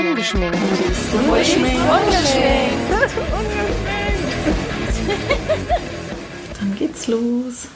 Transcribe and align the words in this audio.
Ungeschminkt. 0.00 0.56
Ungeschminkt. 1.12 1.80
Ungeschminkt. 1.90 2.90
Dann 6.58 6.74
geht's 6.78 7.06
los. 7.06 7.68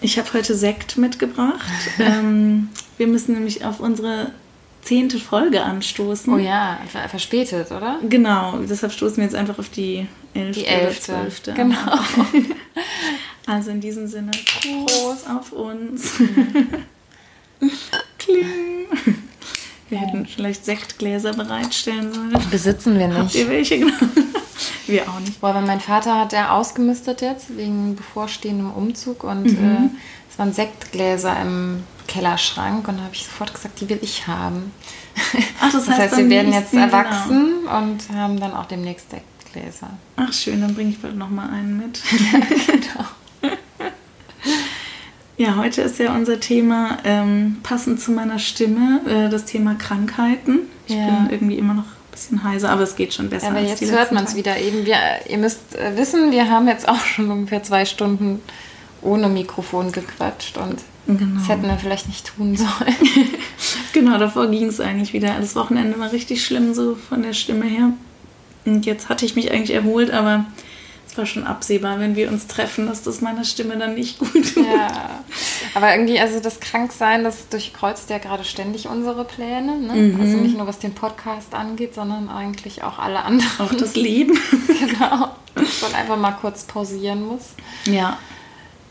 Ich 0.00 0.18
habe 0.18 0.32
heute 0.32 0.54
Sekt 0.54 0.96
mitgebracht. 0.96 1.70
ähm, 1.98 2.70
wir 2.96 3.06
müssen 3.06 3.34
nämlich 3.34 3.62
auf 3.64 3.80
unsere 3.80 4.32
zehnte 4.80 5.18
Folge 5.18 5.62
anstoßen. 5.62 6.32
Oh 6.32 6.38
ja, 6.38 6.78
verspätet, 7.10 7.70
oder? 7.70 7.98
Genau, 8.08 8.58
deshalb 8.68 8.92
stoßen 8.92 9.18
wir 9.18 9.24
jetzt 9.24 9.34
einfach 9.34 9.58
auf 9.58 9.68
die 9.68 10.06
elfte, 10.32 10.60
die 10.60 10.66
elfte. 10.66 11.12
oder 11.12 11.20
zwölfte. 11.20 11.52
Genau. 11.52 11.76
Also 13.46 13.72
in 13.72 13.80
diesem 13.82 14.06
Sinne, 14.06 14.30
Prost, 14.30 14.86
Prost. 14.86 15.28
auf 15.28 15.52
uns. 15.52 16.18
Mhm. 16.18 16.66
Kling. 18.18 18.86
Wir 19.94 20.00
hätten 20.00 20.26
vielleicht 20.26 20.64
Sektgläser 20.64 21.34
bereitstellen 21.34 22.12
sollen. 22.12 22.36
Besitzen 22.50 22.98
wir 22.98 23.06
nicht. 23.06 23.18
Habt 23.18 23.34
ihr 23.36 23.48
welche? 23.48 23.86
Wir 24.86 25.08
auch 25.08 25.20
nicht. 25.20 25.40
Boah, 25.40 25.54
weil 25.54 25.62
mein 25.62 25.80
Vater 25.80 26.18
hat 26.18 26.32
ja 26.32 26.50
ausgemistet 26.50 27.20
jetzt 27.20 27.56
wegen 27.56 27.94
bevorstehendem 27.94 28.72
Umzug 28.72 29.22
und 29.22 29.44
mhm. 29.44 29.64
äh, 29.64 29.88
es 30.28 30.36
waren 30.36 30.52
Sektgläser 30.52 31.40
im 31.40 31.84
Kellerschrank 32.08 32.88
und 32.88 32.98
da 32.98 33.04
habe 33.04 33.14
ich 33.14 33.24
sofort 33.24 33.54
gesagt, 33.54 33.80
die 33.80 33.88
will 33.88 34.00
ich 34.02 34.26
haben. 34.26 34.72
Ach, 35.60 35.72
das, 35.72 35.86
das 35.86 35.88
heißt, 35.88 36.00
heißt 36.00 36.16
wir 36.16 36.28
werden 36.28 36.52
jetzt 36.52 36.72
genau. 36.72 36.86
erwachsen 36.86 37.52
genau. 37.62 37.78
und 37.78 38.10
haben 38.12 38.40
dann 38.40 38.52
auch 38.52 38.66
demnächst 38.66 39.10
Sektgläser. 39.10 39.90
Ach 40.16 40.32
schön, 40.32 40.60
dann 40.60 40.74
bringe 40.74 40.90
ich 40.90 41.00
bald 41.00 41.16
noch 41.16 41.30
mal 41.30 41.50
einen 41.50 41.76
mit. 41.76 42.02
ja, 42.32 42.40
genau. 42.66 43.08
Ja, 45.36 45.56
heute 45.56 45.82
ist 45.82 45.98
ja 45.98 46.14
unser 46.14 46.38
Thema 46.38 46.98
ähm, 47.04 47.56
passend 47.62 48.00
zu 48.00 48.12
meiner 48.12 48.38
Stimme, 48.38 49.00
äh, 49.06 49.28
das 49.28 49.44
Thema 49.44 49.74
Krankheiten. 49.74 50.60
Ich 50.86 50.94
ja. 50.94 51.06
bin 51.06 51.30
irgendwie 51.30 51.58
immer 51.58 51.74
noch 51.74 51.84
ein 51.84 52.12
bisschen 52.12 52.44
heiser, 52.44 52.70
aber 52.70 52.82
es 52.82 52.94
geht 52.94 53.14
schon 53.14 53.30
besser. 53.30 53.48
aber 53.48 53.60
jetzt 53.60 53.82
hört 53.90 54.12
man 54.12 54.24
es 54.24 54.36
wieder 54.36 54.58
eben. 54.58 54.86
Wir, 54.86 54.96
ihr 55.28 55.38
müsst 55.38 55.74
äh, 55.74 55.96
wissen, 55.96 56.30
wir 56.30 56.50
haben 56.50 56.68
jetzt 56.68 56.88
auch 56.88 57.04
schon 57.04 57.30
ungefähr 57.30 57.62
zwei 57.64 57.84
Stunden 57.84 58.40
ohne 59.02 59.28
Mikrofon 59.28 59.90
gequatscht 59.90 60.56
und 60.56 60.76
genau. 61.06 61.38
das 61.38 61.48
hätten 61.48 61.66
wir 61.66 61.76
vielleicht 61.78 62.06
nicht 62.06 62.26
tun 62.36 62.56
sollen. 62.56 62.94
genau, 63.92 64.18
davor 64.18 64.46
ging 64.48 64.68
es 64.68 64.80
eigentlich 64.80 65.12
wieder. 65.12 65.34
Das 65.40 65.56
Wochenende 65.56 65.98
war 65.98 66.12
richtig 66.12 66.44
schlimm 66.44 66.74
so 66.74 66.94
von 66.94 67.22
der 67.22 67.32
Stimme 67.32 67.66
her. 67.66 67.90
Und 68.64 68.86
jetzt 68.86 69.08
hatte 69.08 69.26
ich 69.26 69.36
mich 69.36 69.50
eigentlich 69.50 69.76
erholt, 69.76 70.10
aber 70.10 70.46
war 71.16 71.26
schon 71.26 71.44
absehbar, 71.44 71.98
wenn 72.00 72.16
wir 72.16 72.30
uns 72.30 72.46
treffen, 72.46 72.86
dass 72.86 73.02
das 73.02 73.20
meiner 73.20 73.44
Stimme 73.44 73.76
dann 73.76 73.94
nicht 73.94 74.18
gut 74.18 74.54
tut. 74.54 74.66
Ja, 74.66 75.10
aber 75.74 75.92
irgendwie, 75.92 76.18
also 76.20 76.40
das 76.40 76.60
Kranksein, 76.60 77.24
das 77.24 77.48
durchkreuzt 77.48 78.10
ja 78.10 78.18
gerade 78.18 78.44
ständig 78.44 78.88
unsere 78.88 79.24
Pläne. 79.24 79.78
Ne? 79.78 79.94
Mhm. 79.94 80.20
Also 80.20 80.36
nicht 80.36 80.56
nur 80.56 80.66
was 80.66 80.78
den 80.78 80.94
Podcast 80.94 81.54
angeht, 81.54 81.94
sondern 81.94 82.28
eigentlich 82.28 82.82
auch 82.82 82.98
alle 82.98 83.22
anderen. 83.22 83.50
Auch 83.58 83.74
das 83.74 83.94
Leben. 83.96 84.38
genau. 84.66 85.30
Dass 85.54 85.82
man 85.82 85.94
einfach 85.94 86.16
mal 86.16 86.32
kurz 86.32 86.64
pausieren 86.64 87.26
muss. 87.26 87.54
Ja. 87.86 88.18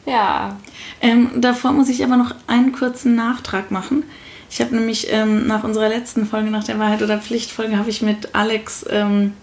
Ja. 0.06 0.58
Ähm, 1.02 1.30
davor 1.42 1.72
muss 1.72 1.90
ich 1.90 2.04
aber 2.04 2.18
noch 2.18 2.36
einen 2.48 2.72
kurzen 2.74 3.16
Nachtrag 3.16 3.72
machen. 3.72 4.04
Ich 4.50 4.62
habe 4.62 4.76
nämlich 4.76 5.12
ähm, 5.12 5.48
nach 5.48 5.64
unserer 5.64 5.90
letzten 5.90 6.28
Folge, 6.28 6.52
nach 6.52 6.64
der 6.64 6.78
Wahrheit 6.78 7.02
oder 7.02 7.18
Pflichtfolge, 7.18 7.78
habe 7.78 7.90
ich 7.90 8.02
mit 8.02 8.36
Alex 8.36 8.86
ähm, 8.90 9.34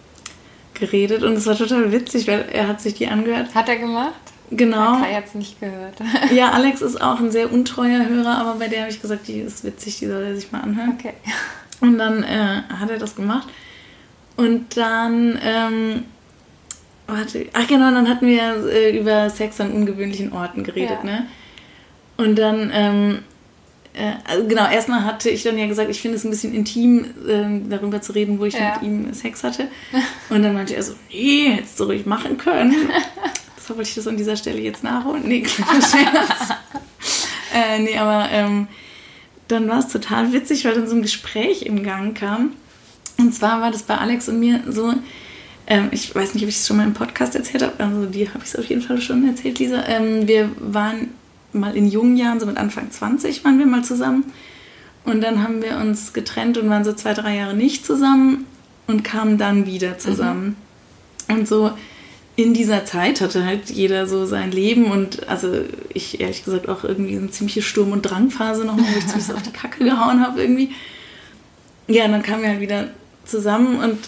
geredet 0.80 1.22
und 1.22 1.34
es 1.34 1.46
war 1.46 1.56
total 1.56 1.92
witzig, 1.92 2.26
weil 2.26 2.46
er 2.52 2.68
hat 2.68 2.80
sich 2.80 2.94
die 2.94 3.06
angehört. 3.06 3.54
Hat 3.54 3.68
er 3.68 3.76
gemacht? 3.76 4.14
Genau. 4.50 4.98
Kai 4.98 5.14
hat 5.14 5.26
es 5.26 5.34
nicht 5.34 5.60
gehört. 5.60 5.94
ja, 6.34 6.50
Alex 6.50 6.80
ist 6.80 7.00
auch 7.00 7.20
ein 7.20 7.30
sehr 7.30 7.52
untreuer 7.52 8.08
Hörer, 8.08 8.38
aber 8.38 8.54
bei 8.58 8.68
der 8.68 8.80
habe 8.80 8.90
ich 8.90 9.00
gesagt, 9.00 9.28
die 9.28 9.40
ist 9.40 9.64
witzig, 9.64 9.98
die 9.98 10.06
soll 10.06 10.22
er 10.22 10.34
sich 10.34 10.50
mal 10.50 10.60
anhören. 10.60 10.96
Okay. 10.98 11.14
Und 11.80 11.98
dann 11.98 12.24
äh, 12.24 12.62
hat 12.68 12.90
er 12.90 12.98
das 12.98 13.14
gemacht. 13.14 13.48
Und 14.36 14.76
dann, 14.76 15.38
ähm, 15.42 16.04
warte, 17.06 17.46
ach 17.52 17.66
genau, 17.68 17.90
dann 17.90 18.08
hatten 18.08 18.26
wir 18.26 18.66
äh, 18.66 18.98
über 18.98 19.30
Sex 19.30 19.60
an 19.60 19.70
ungewöhnlichen 19.72 20.32
Orten 20.32 20.64
geredet, 20.64 20.98
ja. 21.04 21.10
ne? 21.10 21.26
Und 22.16 22.38
dann 22.38 22.70
ähm, 22.74 23.18
äh, 23.18 23.29
also 24.24 24.46
genau, 24.46 24.68
erstmal 24.68 25.04
hatte 25.04 25.30
ich 25.30 25.42
dann 25.42 25.58
ja 25.58 25.66
gesagt, 25.66 25.90
ich 25.90 26.00
finde 26.00 26.16
es 26.16 26.24
ein 26.24 26.30
bisschen 26.30 26.54
intim, 26.54 27.04
äh, 27.26 27.68
darüber 27.68 28.00
zu 28.00 28.12
reden, 28.12 28.38
wo 28.38 28.44
ich 28.44 28.54
ja. 28.54 28.74
mit 28.74 28.82
ihm 28.82 29.12
Sex 29.12 29.42
hatte. 29.42 29.68
Und 30.30 30.42
dann 30.42 30.54
meinte 30.54 30.74
er 30.74 30.82
so, 30.82 30.94
nee, 31.10 31.50
hättest 31.50 31.80
du 31.80 31.84
ruhig 31.84 32.06
machen 32.06 32.38
können. 32.38 32.74
Deshalb 33.56 33.78
wollte 33.78 33.88
ich 33.88 33.94
das 33.94 34.06
an 34.06 34.16
dieser 34.16 34.36
Stelle 34.36 34.60
jetzt 34.60 34.84
nachholen. 34.84 35.26
Nee, 35.26 35.44
Scherz. 35.44 35.90
äh, 37.54 37.80
nee, 37.80 37.98
aber 37.98 38.30
ähm, 38.30 38.68
dann 39.48 39.68
war 39.68 39.80
es 39.80 39.88
total 39.88 40.32
witzig, 40.32 40.64
weil 40.64 40.74
dann 40.74 40.88
so 40.88 40.94
ein 40.94 41.02
Gespräch 41.02 41.62
im 41.62 41.82
Gang 41.82 42.16
kam. 42.16 42.52
Und 43.18 43.34
zwar 43.34 43.60
war 43.60 43.70
das 43.70 43.82
bei 43.82 43.98
Alex 43.98 44.28
und 44.28 44.38
mir 44.38 44.62
so, 44.68 44.94
ähm, 45.66 45.88
ich 45.90 46.14
weiß 46.14 46.34
nicht, 46.34 46.44
ob 46.44 46.48
ich 46.48 46.56
es 46.56 46.66
schon 46.66 46.76
mal 46.76 46.86
im 46.86 46.94
Podcast 46.94 47.34
erzählt 47.34 47.62
habe, 47.64 47.74
also 47.78 48.06
die 48.06 48.28
habe 48.28 48.38
ich 48.38 48.50
es 48.50 48.56
auf 48.56 48.64
jeden 48.66 48.82
Fall 48.82 49.00
schon 49.00 49.28
erzählt, 49.28 49.58
Lisa. 49.58 49.84
Ähm, 49.86 50.26
wir 50.26 50.50
waren 50.58 51.08
mal 51.52 51.76
in 51.76 51.88
jungen 51.88 52.16
Jahren, 52.16 52.40
so 52.40 52.46
mit 52.46 52.56
Anfang 52.56 52.90
20 52.90 53.44
waren 53.44 53.58
wir 53.58 53.66
mal 53.66 53.84
zusammen. 53.84 54.32
Und 55.04 55.22
dann 55.22 55.42
haben 55.42 55.62
wir 55.62 55.78
uns 55.78 56.12
getrennt 56.12 56.58
und 56.58 56.68
waren 56.68 56.84
so 56.84 56.92
zwei, 56.92 57.14
drei 57.14 57.36
Jahre 57.36 57.54
nicht 57.54 57.86
zusammen 57.86 58.46
und 58.86 59.02
kamen 59.02 59.38
dann 59.38 59.66
wieder 59.66 59.98
zusammen. 59.98 60.56
Mhm. 61.28 61.34
Und 61.34 61.48
so 61.48 61.72
in 62.36 62.54
dieser 62.54 62.84
Zeit 62.84 63.20
hatte 63.20 63.44
halt 63.44 63.70
jeder 63.70 64.06
so 64.06 64.24
sein 64.24 64.50
Leben 64.50 64.90
und 64.90 65.28
also 65.28 65.64
ich 65.92 66.20
ehrlich 66.20 66.44
gesagt 66.44 66.68
auch 66.68 66.84
irgendwie 66.84 67.16
eine 67.16 67.30
ziemliche 67.30 67.62
Sturm- 67.62 67.92
und 67.92 68.02
Drangphase 68.02 68.64
nochmal, 68.64 68.86
wo 68.92 68.98
ich 68.98 69.06
ziemlich 69.06 69.32
auf 69.32 69.42
die 69.42 69.52
Kacke 69.52 69.84
gehauen 69.84 70.24
habe 70.24 70.40
irgendwie. 70.40 70.70
Ja, 71.86 72.04
und 72.06 72.12
dann 72.12 72.22
kamen 72.22 72.42
wir 72.42 72.50
halt 72.50 72.60
wieder 72.60 72.88
zusammen 73.24 73.80
und 73.80 73.98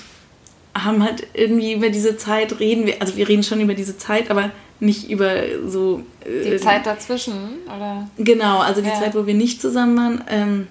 haben 0.75 1.03
halt 1.03 1.27
irgendwie 1.35 1.75
über 1.75 1.91
diese 1.91 2.17
Zeit 2.17 2.59
reden 2.59 2.87
wir, 2.87 3.01
also 3.01 3.17
wir 3.17 3.29
reden 3.29 3.43
schon 3.43 3.61
über 3.61 3.75
diese 3.75 3.99
Zeit, 3.99 4.31
aber 4.31 4.51
nicht 4.81 5.11
über 5.11 5.43
so. 5.67 6.03
Äh, 6.25 6.51
die 6.51 6.57
Zeit 6.57 6.87
dazwischen, 6.87 7.35
oder? 7.67 8.09
Genau, 8.19 8.61
also 8.61 8.81
die 8.81 8.89
ja. 8.89 8.95
Zeit, 8.95 9.15
wo 9.15 9.27
wir 9.27 9.35
nicht 9.35 9.61
zusammen 9.61 9.97
waren, 9.97 10.25
ähm, 10.29 10.67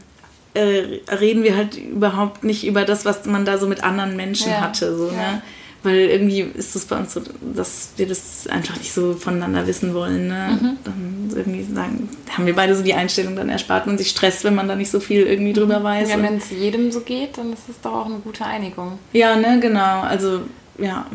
äh, 0.53 1.13
reden 1.13 1.43
wir 1.43 1.55
halt 1.55 1.77
überhaupt 1.77 2.43
nicht 2.43 2.65
über 2.65 2.83
das, 2.83 3.05
was 3.05 3.25
man 3.25 3.45
da 3.45 3.57
so 3.57 3.67
mit 3.67 3.83
anderen 3.83 4.15
Menschen 4.15 4.51
ja. 4.51 4.61
hatte. 4.61 4.95
So, 4.97 5.07
ja. 5.07 5.13
ne? 5.13 5.41
Weil 5.83 5.97
irgendwie 5.97 6.41
ist 6.41 6.75
es 6.75 6.85
bei 6.85 6.97
uns 6.97 7.13
so, 7.13 7.21
dass 7.41 7.93
wir 7.97 8.07
das 8.07 8.45
einfach 8.47 8.77
nicht 8.77 8.93
so 8.93 9.13
voneinander 9.13 9.65
wissen 9.65 9.95
wollen. 9.95 10.27
Ne? 10.27 10.59
Mhm. 10.61 10.77
Dann 10.83 11.31
irgendwie 11.35 11.63
sagen, 11.73 12.09
haben 12.29 12.45
wir 12.45 12.55
beide 12.55 12.75
so 12.75 12.83
die 12.83 12.93
Einstellung, 12.93 13.35
dann 13.35 13.49
erspart 13.49 13.87
man 13.87 13.97
sich 13.97 14.09
Stress, 14.09 14.43
wenn 14.43 14.53
man 14.53 14.67
da 14.67 14.75
nicht 14.75 14.91
so 14.91 14.99
viel 14.99 15.23
irgendwie 15.23 15.53
drüber 15.53 15.79
mhm. 15.79 15.83
weiß. 15.83 16.09
Ja, 16.09 16.21
wenn 16.21 16.37
es 16.37 16.51
jedem 16.51 16.91
so 16.91 16.99
geht, 16.99 17.37
dann 17.37 17.51
ist 17.53 17.67
es 17.67 17.81
doch 17.81 17.93
auch 17.93 18.05
eine 18.05 18.19
gute 18.19 18.45
Einigung. 18.45 18.99
Ja, 19.13 19.35
ne, 19.35 19.59
genau. 19.59 20.01
Also, 20.01 20.41
ja. 20.77 21.07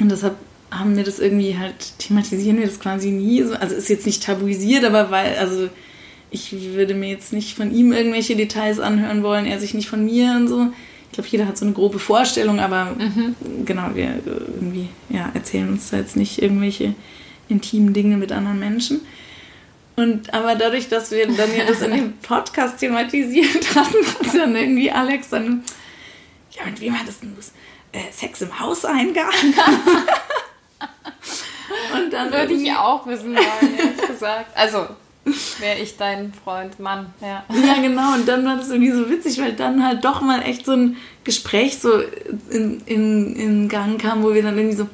Und 0.00 0.10
deshalb 0.10 0.36
haben 0.70 0.96
wir 0.96 1.04
das 1.04 1.18
irgendwie 1.18 1.56
halt, 1.58 1.98
thematisieren 1.98 2.58
wir 2.58 2.66
das 2.66 2.80
quasi 2.80 3.10
nie. 3.10 3.42
So. 3.42 3.54
Also 3.54 3.74
ist 3.74 3.88
jetzt 3.88 4.06
nicht 4.06 4.22
tabuisiert, 4.22 4.84
aber 4.84 5.10
weil, 5.10 5.36
also 5.36 5.68
ich 6.30 6.52
würde 6.74 6.94
mir 6.94 7.08
jetzt 7.08 7.32
nicht 7.32 7.56
von 7.56 7.74
ihm 7.74 7.92
irgendwelche 7.92 8.36
Details 8.36 8.80
anhören 8.80 9.22
wollen, 9.22 9.46
er 9.46 9.58
sich 9.60 9.74
nicht 9.74 9.88
von 9.88 10.04
mir 10.04 10.32
und 10.36 10.48
so. 10.48 10.68
Ich 11.10 11.12
glaube, 11.12 11.28
jeder 11.30 11.46
hat 11.46 11.56
so 11.56 11.64
eine 11.64 11.74
grobe 11.74 11.98
Vorstellung, 11.98 12.60
aber 12.60 12.96
mhm. 12.98 13.34
genau, 13.64 13.94
wir 13.94 14.20
irgendwie 14.26 14.88
ja, 15.08 15.30
erzählen 15.32 15.68
uns 15.68 15.90
da 15.90 15.96
jetzt 15.96 16.16
nicht 16.16 16.42
irgendwelche 16.42 16.94
intimen 17.48 17.94
Dinge 17.94 18.18
mit 18.18 18.30
anderen 18.30 18.58
Menschen. 18.58 19.00
Und 19.96 20.32
aber 20.32 20.54
dadurch, 20.54 20.88
dass 20.88 21.10
wir 21.10 21.26
dann 21.26 21.56
ja 21.56 21.64
das 21.66 21.80
in 21.80 21.90
dem 21.90 22.12
Podcast 22.22 22.78
thematisiert 22.78 23.74
hatten, 23.74 24.06
hat 24.06 24.34
dann 24.34 24.54
irgendwie 24.54 24.90
Alex 24.90 25.30
dann, 25.30 25.64
ja, 26.52 26.66
mit 26.66 26.80
wem 26.80 26.98
hat 26.98 27.08
das 27.08 27.20
denn 27.20 27.34
los? 27.34 27.52
Äh, 27.92 28.12
Sex 28.12 28.42
im 28.42 28.60
Hauseingang? 28.60 29.32
Und 31.94 32.12
dann 32.12 32.32
würde 32.32 32.54
ich 32.54 32.72
auch 32.72 33.06
wissen 33.06 33.34
wollen, 33.34 33.78
ehrlich 33.78 34.06
gesagt. 34.06 34.56
Also, 34.56 34.86
wäre 35.58 35.78
ich 35.78 35.96
dein 35.96 36.32
Freund, 36.32 36.80
Mann, 36.80 37.12
ja. 37.20 37.44
Ja, 37.48 37.74
genau. 37.80 38.14
Und 38.14 38.26
dann 38.26 38.44
war 38.44 38.56
das 38.56 38.70
irgendwie 38.70 38.92
so 38.92 39.10
witzig, 39.10 39.40
weil 39.40 39.52
dann 39.52 39.84
halt 39.84 40.04
doch 40.04 40.20
mal 40.20 40.42
echt 40.42 40.64
so 40.64 40.72
ein 40.72 40.96
Gespräch 41.24 41.78
so 41.78 42.00
in, 42.50 42.80
in, 42.86 43.36
in 43.36 43.68
Gang 43.68 44.00
kam, 44.00 44.22
wo 44.22 44.32
wir 44.32 44.42
dann 44.42 44.56
irgendwie 44.56 44.76
so, 44.76 44.86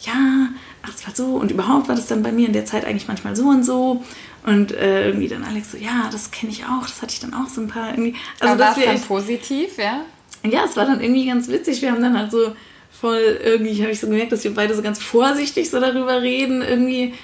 ja, 0.00 0.48
ach, 0.82 0.94
es 0.94 1.06
war 1.06 1.14
so 1.14 1.36
und 1.36 1.50
überhaupt 1.50 1.88
war 1.88 1.94
das 1.94 2.06
dann 2.06 2.22
bei 2.22 2.32
mir 2.32 2.46
in 2.46 2.52
der 2.52 2.64
Zeit 2.64 2.84
eigentlich 2.84 3.08
manchmal 3.08 3.36
so 3.36 3.48
und 3.48 3.64
so. 3.64 4.02
Und 4.44 4.72
äh, 4.72 5.06
irgendwie 5.08 5.28
dann 5.28 5.44
Alex 5.44 5.72
so, 5.72 5.76
ja, 5.76 6.08
das 6.10 6.30
kenne 6.30 6.50
ich 6.50 6.64
auch, 6.64 6.82
das 6.82 7.02
hatte 7.02 7.12
ich 7.12 7.20
dann 7.20 7.34
auch 7.34 7.48
so 7.48 7.60
ein 7.60 7.68
paar 7.68 7.90
irgendwie. 7.90 8.14
Also, 8.40 8.54
Aber 8.54 8.64
war 8.64 8.78
es 8.78 8.84
dann 8.84 9.00
positiv, 9.02 9.76
ja? 9.76 10.00
Ja, 10.42 10.64
es 10.64 10.76
war 10.76 10.86
dann 10.86 11.00
irgendwie 11.02 11.26
ganz 11.26 11.48
witzig. 11.48 11.82
Wir 11.82 11.92
haben 11.92 12.00
dann 12.00 12.18
halt 12.18 12.30
so 12.30 12.56
voll 13.00 13.38
irgendwie, 13.42 13.80
habe 13.82 13.92
ich 13.92 14.00
so 14.00 14.06
gemerkt, 14.06 14.32
dass 14.32 14.44
wir 14.44 14.54
beide 14.54 14.74
so 14.74 14.82
ganz 14.82 14.98
vorsichtig 14.98 15.70
so 15.70 15.80
darüber 15.80 16.20
reden 16.20 16.62
irgendwie 16.62 17.14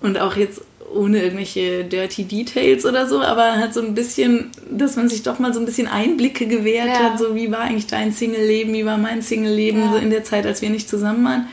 und 0.00 0.18
auch 0.18 0.36
jetzt 0.36 0.62
ohne 0.94 1.22
irgendwelche 1.22 1.84
dirty 1.84 2.24
Details 2.24 2.86
oder 2.86 3.06
so, 3.06 3.20
aber 3.20 3.56
halt 3.56 3.74
so 3.74 3.82
ein 3.82 3.94
bisschen, 3.94 4.50
dass 4.70 4.96
man 4.96 5.08
sich 5.08 5.22
doch 5.22 5.38
mal 5.38 5.52
so 5.52 5.60
ein 5.60 5.66
bisschen 5.66 5.88
Einblicke 5.88 6.46
gewährt 6.46 6.88
ja. 6.88 6.98
hat, 7.00 7.18
so 7.18 7.34
wie 7.34 7.50
war 7.50 7.60
eigentlich 7.60 7.86
dein 7.86 8.12
Single-Leben, 8.12 8.72
wie 8.72 8.86
war 8.86 8.96
mein 8.96 9.20
Single-Leben 9.20 9.80
ja. 9.80 9.92
so 9.92 9.96
in 9.96 10.10
der 10.10 10.24
Zeit, 10.24 10.46
als 10.46 10.62
wir 10.62 10.70
nicht 10.70 10.88
zusammen 10.88 11.24
waren. 11.24 11.48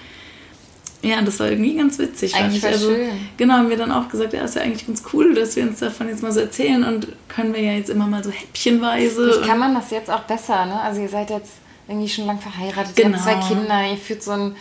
ja, 1.01 1.21
das 1.21 1.39
war 1.39 1.49
irgendwie 1.49 1.75
ganz 1.75 1.99
witzig. 1.99 2.35
Eigentlich 2.35 2.63
also, 2.63 2.91
schön. 2.91 3.09
Genau, 3.37 3.55
haben 3.55 3.69
wir 3.69 3.77
dann 3.77 3.91
auch 3.91 4.07
gesagt, 4.07 4.33
ja, 4.33 4.43
ist 4.43 4.55
ja 4.55 4.61
eigentlich 4.61 4.87
ganz 4.87 5.03
cool, 5.11 5.33
dass 5.33 5.55
wir 5.55 5.63
uns 5.63 5.79
davon 5.79 6.07
jetzt 6.07 6.23
mal 6.23 6.31
so 6.31 6.39
erzählen 6.39 6.83
und 6.83 7.07
können 7.27 7.53
wir 7.53 7.61
ja 7.61 7.73
jetzt 7.73 7.89
immer 7.89 8.07
mal 8.07 8.23
so 8.23 8.31
häppchenweise. 8.31 9.31
Vielleicht 9.31 9.49
kann 9.49 9.59
man 9.59 9.73
das 9.73 9.89
jetzt 9.91 10.09
auch 10.09 10.21
besser, 10.21 10.65
ne? 10.65 10.79
Also 10.79 11.01
ihr 11.01 11.09
seid 11.09 11.31
jetzt 11.31 11.62
irgendwie 11.87 12.09
schon 12.09 12.25
lang 12.25 12.39
verheiratet, 12.39 12.95
genau. 12.95 13.09
ihr 13.09 13.15
habt 13.15 13.25
genau. 13.25 13.41
zwei 13.41 13.55
Kinder, 13.55 13.91
ihr 13.91 13.97
führt 13.97 14.23
so 14.23 14.31
ein 14.31 14.55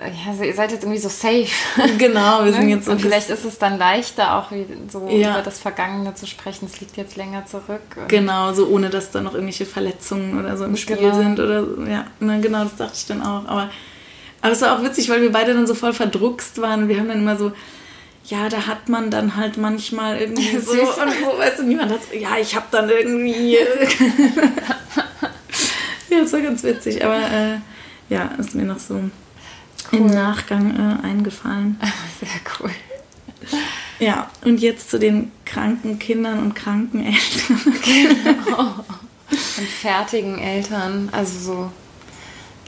ja, 0.00 0.44
ihr 0.44 0.54
seid 0.54 0.72
jetzt 0.72 0.84
irgendwie 0.84 1.00
so 1.00 1.08
safe. 1.08 1.46
Genau, 1.98 2.44
wir 2.44 2.52
sind 2.52 2.64
ne? 2.64 2.76
jetzt 2.76 2.86
so. 2.86 2.92
Und 2.92 3.00
vielleicht 3.00 3.28
ist 3.30 3.44
es 3.44 3.58
dann 3.58 3.78
leichter, 3.78 4.36
auch 4.36 4.50
so 4.90 5.06
ja. 5.08 5.32
über 5.32 5.42
das 5.42 5.58
Vergangene 5.58 6.14
zu 6.14 6.26
sprechen. 6.26 6.66
Es 6.66 6.80
liegt 6.80 6.96
jetzt 6.96 7.16
länger 7.16 7.44
zurück. 7.46 7.82
Genau, 8.08 8.52
so 8.52 8.68
ohne 8.68 8.88
dass 8.88 9.10
da 9.10 9.20
noch 9.20 9.34
irgendwelche 9.34 9.66
Verletzungen 9.66 10.38
oder 10.38 10.56
so 10.56 10.64
im 10.64 10.76
Spiel 10.76 10.96
genau. 10.96 11.14
sind 11.14 11.38
oder 11.38 11.64
ja, 11.88 12.06
ne, 12.20 12.40
genau, 12.40 12.64
das 12.64 12.76
dachte 12.76 12.94
ich 12.94 13.06
dann 13.06 13.22
auch. 13.22 13.46
Aber, 13.46 13.70
aber 14.40 14.52
es 14.52 14.62
war 14.62 14.78
auch 14.78 14.82
witzig, 14.82 15.10
weil 15.10 15.20
wir 15.20 15.30
beide 15.30 15.52
dann 15.52 15.66
so 15.66 15.74
voll 15.74 15.92
verdruckst 15.92 16.60
waren. 16.62 16.88
Wir 16.88 16.98
haben 16.98 17.08
dann 17.08 17.18
immer 17.18 17.36
so, 17.36 17.52
ja, 18.24 18.48
da 18.48 18.66
hat 18.66 18.88
man 18.88 19.10
dann 19.10 19.36
halt 19.36 19.58
manchmal 19.58 20.18
irgendwie 20.18 20.58
so, 20.58 20.72
und 20.72 21.22
wo, 21.22 21.38
weißt 21.38 21.58
du, 21.58 21.64
niemand 21.64 21.92
hat 21.92 22.00
so, 22.10 22.16
ja, 22.16 22.38
ich 22.40 22.56
hab 22.56 22.70
dann 22.70 22.88
irgendwie. 22.88 23.58
ja, 26.12 26.20
das 26.20 26.32
war 26.32 26.40
ganz 26.40 26.62
witzig, 26.62 27.04
aber 27.04 27.16
äh, 27.16 27.58
ja, 28.08 28.26
ist 28.38 28.54
mir 28.54 28.64
noch 28.64 28.78
so 28.78 28.94
cool. 28.94 29.10
im 29.92 30.06
Nachgang 30.06 30.74
äh, 30.76 31.06
eingefallen. 31.06 31.78
Sehr 32.20 32.28
cool. 32.60 32.70
Ja, 33.98 34.30
und 34.44 34.60
jetzt 34.60 34.90
zu 34.90 34.98
den 34.98 35.30
kranken 35.44 35.98
Kindern 35.98 36.38
und 36.40 36.54
kranken 36.54 37.04
Eltern. 37.04 37.74
Genau. 37.84 38.84
Und 39.56 39.66
fertigen 39.66 40.38
Eltern. 40.38 41.08
Also 41.12 41.38
so 41.38 41.72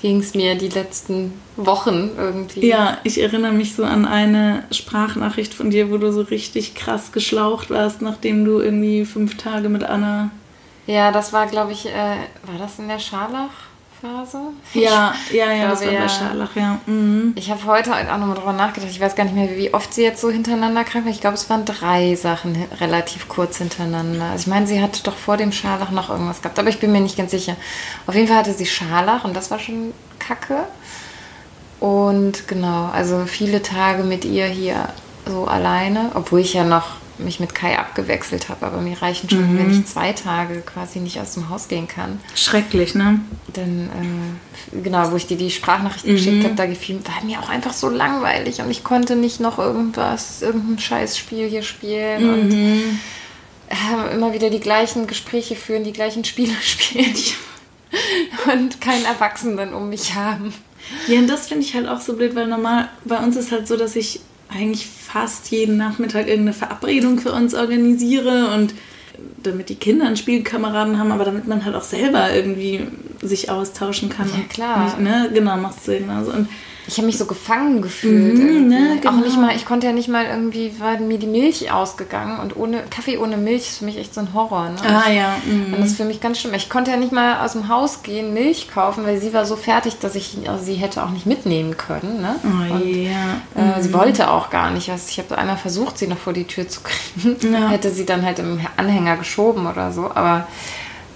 ging 0.01 0.21
es 0.21 0.35
mir 0.35 0.55
die 0.55 0.69
letzten 0.69 1.33
Wochen 1.57 2.11
irgendwie. 2.17 2.67
Ja, 2.67 2.99
ich 3.05 3.21
erinnere 3.21 3.53
mich 3.53 3.75
so 3.75 3.85
an 3.85 4.07
eine 4.07 4.65
Sprachnachricht 4.71 5.55
von 5.55 5.71
dir, 5.71 5.91
wo 5.91 5.99
du 5.99 6.13
so 6.13 6.23
richtig 6.23 6.75
krass 6.75 7.13
geschlaucht 7.13 7.71
warst, 7.71 8.03
nachdem 8.03 8.45
du 8.45 8.61
irgendwie 8.61 9.05
fünf 9.05 9.37
Tage 9.37 9.69
mit 9.69 9.85
Anna. 9.85 10.31
Ja, 10.87 11.13
das 11.13 11.33
war, 11.33 11.47
glaube 11.47 11.73
ich, 11.73 11.87
äh, 11.87 12.17
war 12.43 12.59
das 12.59 12.79
in 12.79 12.89
der 12.89 12.99
Scharlach? 12.99 13.51
Phase. 14.05 14.39
Ja, 14.75 15.15
ja, 15.33 15.53
ja, 15.53 15.71
das 15.71 15.83
war 15.83 15.93
bei 15.93 16.09
Scharlach, 16.09 16.57
ja. 16.57 16.79
Mhm. 16.85 17.33
Ich 17.37 17.51
habe 17.51 17.65
heute 17.65 17.91
auch 17.95 18.19
nochmal 18.19 18.37
drüber 18.37 18.53
nachgedacht. 18.53 18.91
Ich 18.91 19.01
weiß 19.01 19.15
gar 19.15 19.25
nicht 19.25 19.35
mehr, 19.35 19.57
wie 19.57 19.73
oft 19.73 19.95
sie 19.95 20.03
jetzt 20.03 20.21
so 20.21 20.31
hintereinander 20.31 20.85
krank 20.85 21.07
war. 21.07 21.13
Ich 21.13 21.23
glaube, 21.23 21.37
es 21.37 21.49
waren 21.49 21.65
drei 21.65 22.15
Sachen 22.15 22.57
relativ 22.81 23.29
kurz 23.29 23.59
hintereinander. 23.59 24.27
Also 24.27 24.43
ich 24.43 24.47
meine, 24.49 24.67
sie 24.67 24.83
hatte 24.83 25.03
doch 25.03 25.17
vor 25.17 25.39
dem 25.39 25.53
Scharlach 25.53 25.91
noch 25.91 26.11
irgendwas 26.11 26.43
gehabt, 26.43 26.59
aber 26.59 26.69
ich 26.69 26.81
bin 26.81 26.93
mir 26.93 27.01
nicht 27.01 27.17
ganz 27.17 27.31
sicher. 27.31 27.57
Auf 28.07 28.15
jeden 28.15 28.29
Fall 28.29 28.37
hatte 28.39 28.53
sie 28.53 28.67
Scharlach 28.67 29.25
und 29.25 29.35
das 29.35 29.51
war 29.51 29.59
schon 29.59 29.95
kacke. 30.19 30.65
Und 31.81 32.47
genau, 32.47 32.91
also 32.93 33.25
viele 33.27 33.63
Tage 33.63 34.05
mit 34.05 34.25
ihr 34.25 34.47
hier 34.47 34.89
so 35.27 35.47
alleine, 35.47 36.11
obwohl 36.15 36.41
ich 36.41 36.53
ja 36.53 36.65
noch 36.65 36.97
mich 37.19 37.41
mit 37.41 37.55
Kai 37.55 37.79
abgewechselt 37.79 38.49
habe, 38.49 38.67
aber 38.67 38.81
mir 38.81 39.01
reichen 39.01 39.31
schon, 39.31 39.55
mhm. 39.55 39.59
wenn 39.59 39.71
ich 39.71 39.87
zwei 39.87 40.13
Tage 40.13 40.61
quasi 40.61 40.99
nicht 40.99 41.21
aus 41.21 41.35
dem 41.35 41.49
Haus 41.49 41.69
gehen 41.69 41.89
kann. 41.89 42.21
Schrecklich, 42.35 42.95
ne? 42.95 43.21
Dann, 43.53 43.89
äh, 44.73 44.83
genau, 44.83 45.11
wo 45.13 45.17
ich 45.17 45.27
dir 45.27 45.37
die 45.37 45.51
Sprachnachricht 45.51 46.07
mhm. 46.07 46.13
geschickt 46.13 46.45
habe, 46.45 46.55
da 46.55 46.67
gefiel, 46.67 47.01
war 47.05 47.25
mir 47.25 47.41
auch 47.41 47.49
einfach 47.49 47.73
so 47.73 47.89
langweilig 47.89 48.61
und 48.61 48.71
ich 48.71 48.85
konnte 48.85 49.17
nicht 49.17 49.41
noch 49.41 49.59
irgendwas, 49.59 50.43
irgendein 50.43 50.79
Scheißspiel 50.79 51.49
hier 51.49 51.63
spielen 51.63 52.27
mhm. 52.27 52.33
und 52.33 52.53
äh, 52.53 54.15
immer 54.15 54.33
wieder 54.33 54.51
die 54.51 54.61
gleichen 54.61 55.07
Gespräche 55.07 55.57
führen, 55.57 55.85
die 55.85 55.93
gleichen 55.93 56.25
Spiele 56.25 56.55
spielen 56.63 57.15
und 58.53 58.81
keinen 58.81 59.05
Erwachsenen 59.05 59.73
um 59.73 59.89
mich 59.89 60.15
haben. 60.15 60.53
Ja, 61.09 61.19
und 61.19 61.29
das 61.29 61.49
finde 61.49 61.65
ich 61.65 61.75
halt 61.75 61.89
auch 61.89 62.01
so 62.01 62.15
blöd, 62.15 62.35
weil 62.35 62.47
normal 62.47 62.89
bei 63.05 63.19
uns 63.19 63.37
ist 63.37 63.53
halt 63.53 63.67
so, 63.67 63.77
dass 63.77 63.97
ich 63.97 64.21
eigentlich 64.55 64.87
fast 64.87 65.51
jeden 65.51 65.77
Nachmittag 65.77 66.29
irgendeine 66.29 66.53
Verabredung 66.53 67.19
für 67.19 67.33
uns 67.33 67.55
organisiere 67.55 68.53
und 68.55 68.75
damit 69.43 69.69
die 69.69 69.77
Kinder 69.77 70.07
einen 70.07 70.17
Spielkameraden 70.17 70.99
haben, 70.99 71.13
aber 71.13 71.25
damit 71.25 71.47
man 71.47 71.65
halt 71.65 71.77
auch 71.77 71.83
selber 71.83 72.35
irgendwie 72.35 72.87
sich 73.23 73.51
austauschen 73.51 74.09
kann. 74.09 74.29
Ja, 74.29 74.43
klar. 74.49 74.85
Nicht, 74.85 75.01
ne? 75.01 75.31
Genau, 75.33 75.57
machst 75.57 75.87
du 75.87 75.99
genauso. 75.99 76.33
Und 76.33 76.49
ich 76.87 76.99
habe 76.99 77.07
mich 77.07 77.17
so 77.17 77.25
gefangen 77.25 77.81
gefühlt. 77.81 78.35
Mhm, 78.35 78.69
ne, 78.69 78.99
genau. 79.01 79.15
Auch 79.15 79.25
nicht 79.25 79.39
mal, 79.39 79.57
ich 79.57 79.65
konnte 79.65 79.87
ja 79.87 79.93
nicht 79.93 80.09
mal 80.09 80.27
irgendwie, 80.27 80.79
war 80.79 80.99
mir 80.99 81.19
die 81.19 81.27
Milch 81.27 81.73
ausgegangen 81.73 82.41
und 82.41 82.57
ohne 82.57 82.83
Kaffee 82.91 83.17
ohne 83.17 83.39
Milch 83.39 83.69
ist 83.69 83.79
für 83.79 83.87
mich 83.87 83.97
echt 83.97 84.13
so 84.13 84.21
ein 84.21 84.35
Horror. 84.35 84.69
Ne? 84.71 84.77
Ah 84.85 85.11
ja. 85.11 85.37
Mhm. 85.47 85.75
Und 85.75 85.81
das 85.81 85.93
ist 85.93 85.97
für 85.97 86.05
mich 86.05 86.21
ganz 86.21 86.39
schlimm. 86.39 86.53
Ich 86.53 86.69
konnte 86.69 86.91
ja 86.91 86.99
nicht 86.99 87.13
mal 87.13 87.43
aus 87.43 87.53
dem 87.53 87.69
Haus 87.69 88.03
gehen, 88.03 88.35
Milch 88.35 88.69
kaufen, 88.69 89.07
weil 89.07 89.19
sie 89.19 89.33
war 89.33 89.47
so 89.47 89.57
fertig, 89.57 89.99
dass 89.99 90.15
ich 90.15 90.37
also 90.47 90.63
sie 90.63 90.75
hätte 90.75 91.03
auch 91.03 91.11
nicht 91.11 91.25
mitnehmen 91.25 91.77
können. 91.79 92.21
Ne? 92.21 92.37
Oh 92.45 92.75
und, 92.75 92.95
ja. 92.95 93.41
Äh, 93.55 93.64
sie 93.85 93.95
wollte 93.95 94.31
auch 94.31 94.51
gar 94.51 94.71
nicht. 94.71 94.91
Also 94.91 95.05
ich 95.09 95.19
habe 95.19 95.37
einmal 95.39 95.57
versucht, 95.57 95.99
sie 95.99 96.07
noch 96.07 96.19
vor 96.19 96.33
die 96.33 96.45
Tür 96.45 96.69
zu 96.69 96.81
kriegen. 96.83 97.53
Ja. 97.53 97.69
Hätte 97.71 97.91
sie 97.91 98.05
dann 98.07 98.25
halt 98.25 98.39
im 98.39 98.61
Anhänger 98.77 99.17
geschoben 99.17 99.67
oder 99.67 99.93
so. 99.93 100.11
Aber 100.15 100.47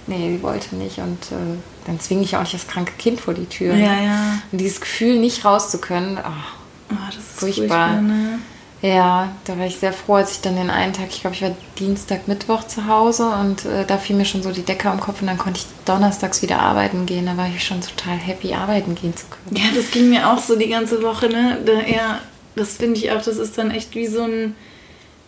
nee, 0.07 0.37
sie 0.37 0.43
wollte 0.43 0.75
nicht 0.75 0.99
und 0.99 1.31
äh, 1.31 1.57
dann 1.85 1.99
zwinge 1.99 2.23
ich 2.23 2.35
auch 2.35 2.41
nicht 2.41 2.53
das 2.53 2.67
kranke 2.67 2.93
Kind 2.97 3.19
vor 3.19 3.33
die 3.33 3.45
Tür. 3.45 3.75
Ja, 3.75 3.99
ja. 3.99 4.41
Und 4.51 4.59
dieses 4.59 4.81
Gefühl, 4.81 5.19
nicht 5.19 5.45
raus 5.45 5.71
zu 5.71 5.79
können, 5.79 6.17
oh, 6.17 6.91
oh 6.91 6.95
das 7.07 7.17
ist 7.17 7.39
furchtbar. 7.39 7.89
furchtbar 7.89 8.01
ne? 8.01 8.39
Ja, 8.81 9.33
da 9.43 9.57
war 9.57 9.65
ich 9.65 9.77
sehr 9.77 9.91
froh, 9.91 10.15
als 10.15 10.31
ich 10.31 10.41
dann 10.41 10.55
den 10.55 10.69
einen 10.69 10.93
Tag, 10.93 11.07
ich 11.09 11.19
glaube, 11.19 11.35
ich 11.35 11.41
war 11.41 11.51
Dienstag, 11.77 12.29
Mittwoch 12.29 12.63
zu 12.63 12.87
Hause 12.87 13.27
und 13.27 13.65
äh, 13.65 13.85
da 13.85 13.97
fiel 13.97 14.15
mir 14.15 14.23
schon 14.23 14.41
so 14.41 14.51
die 14.51 14.61
Decke 14.61 14.89
am 14.89 15.01
Kopf 15.01 15.19
und 15.19 15.27
dann 15.27 15.37
konnte 15.37 15.59
ich 15.59 15.65
donnerstags 15.83 16.41
wieder 16.41 16.59
arbeiten 16.59 17.05
gehen. 17.05 17.25
Da 17.25 17.35
war 17.35 17.47
ich 17.47 17.61
schon 17.61 17.81
total 17.81 18.15
happy, 18.15 18.53
arbeiten 18.53 18.95
gehen 18.95 19.13
zu 19.17 19.25
können. 19.25 19.57
Ja, 19.57 19.69
das 19.75 19.91
ging 19.91 20.09
mir 20.09 20.31
auch 20.31 20.39
so 20.39 20.55
die 20.55 20.69
ganze 20.69 21.03
Woche, 21.03 21.27
ne? 21.27 21.57
Da, 21.65 21.73
ja, 21.81 22.19
das 22.59 22.77
finde 22.77 22.99
ich 22.99 23.11
auch, 23.11 23.23
das 23.23 23.37
ist 23.37 23.57
dann 23.57 23.71
echt 23.71 23.95
wie 23.95 24.07
so 24.07 24.23
ein 24.23 24.55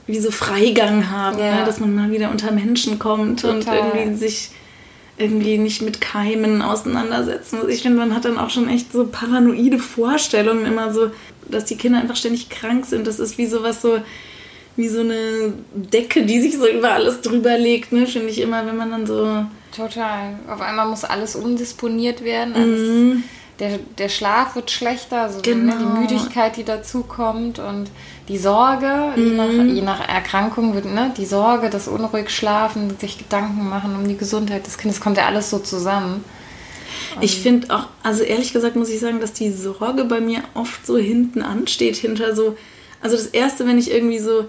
wie 0.08 0.20
so 0.20 0.32
Freigang 0.32 1.10
haben, 1.10 1.40
ja. 1.40 1.60
ne? 1.60 1.66
dass 1.66 1.80
man 1.80 1.96
mal 1.96 2.12
wieder 2.12 2.32
unter 2.32 2.52
Menschen 2.52 3.00
kommt 3.00 3.42
Total. 3.42 3.80
und 3.80 3.96
irgendwie 3.96 4.16
sich 4.16 4.50
irgendwie 5.18 5.58
nicht 5.58 5.82
mit 5.82 6.02
Keimen 6.02 6.62
auseinandersetzen 6.62 7.60
muss. 7.60 7.68
Ich 7.68 7.84
finde, 7.84 8.00
man 8.00 8.16
hat 8.16 8.26
dann 8.26 8.40
auch 8.40 8.50
schon 8.50 8.68
echt 8.68 8.92
so 8.92 9.06
paranoide 9.06 9.78
Vorstellungen 9.78 10.66
immer 10.66 10.94
so, 10.94 11.12
dass 11.48 11.66
die 11.66 11.78
Kinder 11.78 12.00
einfach 12.00 12.16
ständig 12.16 12.50
krank 12.50 12.86
sind. 12.86 13.06
Das 13.06 13.20
ist 13.20 13.38
wie 13.38 13.46
sowas 13.46 13.82
so, 13.82 14.00
wie 14.76 14.88
so 14.88 15.02
eine 15.02 15.54
Decke, 15.76 16.26
die 16.26 16.42
sich 16.42 16.58
so 16.58 16.68
über 16.68 16.92
alles 16.92 17.22
drüber 17.22 17.58
legt, 17.58 17.92
ne? 17.92 18.08
Finde 18.08 18.30
ich 18.30 18.42
immer, 18.42 18.66
wenn 18.66 18.78
man 18.78 18.90
dann 18.90 19.06
so. 19.06 19.46
Total. 19.76 20.40
Auf 20.50 20.62
einmal 20.62 20.88
muss 20.88 21.04
alles 21.04 21.36
umdisponiert 21.36 22.24
werden. 22.24 22.56
Alles, 22.56 22.90
mhm. 22.90 23.24
Der, 23.62 23.78
der 24.00 24.10
Schlaf 24.10 24.56
wird 24.56 24.72
schlechter, 24.72 25.22
also 25.22 25.40
genau. 25.44 25.74
ne, 25.74 25.80
die 25.80 25.86
genau. 25.86 26.00
Müdigkeit, 26.02 26.58
die 26.58 26.64
dazu 26.64 27.04
kommt 27.04 27.60
und 27.60 27.92
die 28.28 28.40
Sorge, 28.40 29.14
mhm. 29.16 29.24
je, 29.24 29.34
nach, 29.36 29.76
je 29.76 29.82
nach 29.82 30.10
Erkrankung 30.10 30.74
wird, 30.74 30.86
ne, 30.86 31.14
die 31.16 31.26
Sorge, 31.26 31.70
das 31.70 31.88
unruhig 31.88 32.32
schlafen, 32.32 32.98
sich 33.00 33.20
Gedanken 33.20 33.70
machen 33.70 33.96
um 33.96 34.08
die 34.08 34.18
Gesundheit 34.18 34.66
des 34.66 34.80
Kindes, 34.80 35.00
kommt 35.00 35.18
ja 35.18 35.28
alles 35.28 35.52
so 35.52 35.60
zusammen. 35.60 36.26
Ich 37.20 37.40
finde 37.40 37.74
auch, 37.76 37.86
also 38.04 38.24
ehrlich 38.24 38.52
gesagt 38.52 38.76
muss 38.76 38.90
ich 38.90 39.00
sagen, 39.00 39.20
dass 39.20 39.34
die 39.34 39.52
Sorge 39.52 40.06
bei 40.06 40.22
mir 40.22 40.44
oft 40.56 40.86
so 40.86 40.98
hinten 40.98 41.44
ansteht, 41.44 41.98
hinter 41.98 42.36
so, 42.36 42.58
also 43.00 43.16
das 43.16 43.28
erste, 43.28 43.68
wenn 43.68 43.78
ich 43.78 43.92
irgendwie 43.92 44.20
so, 44.20 44.46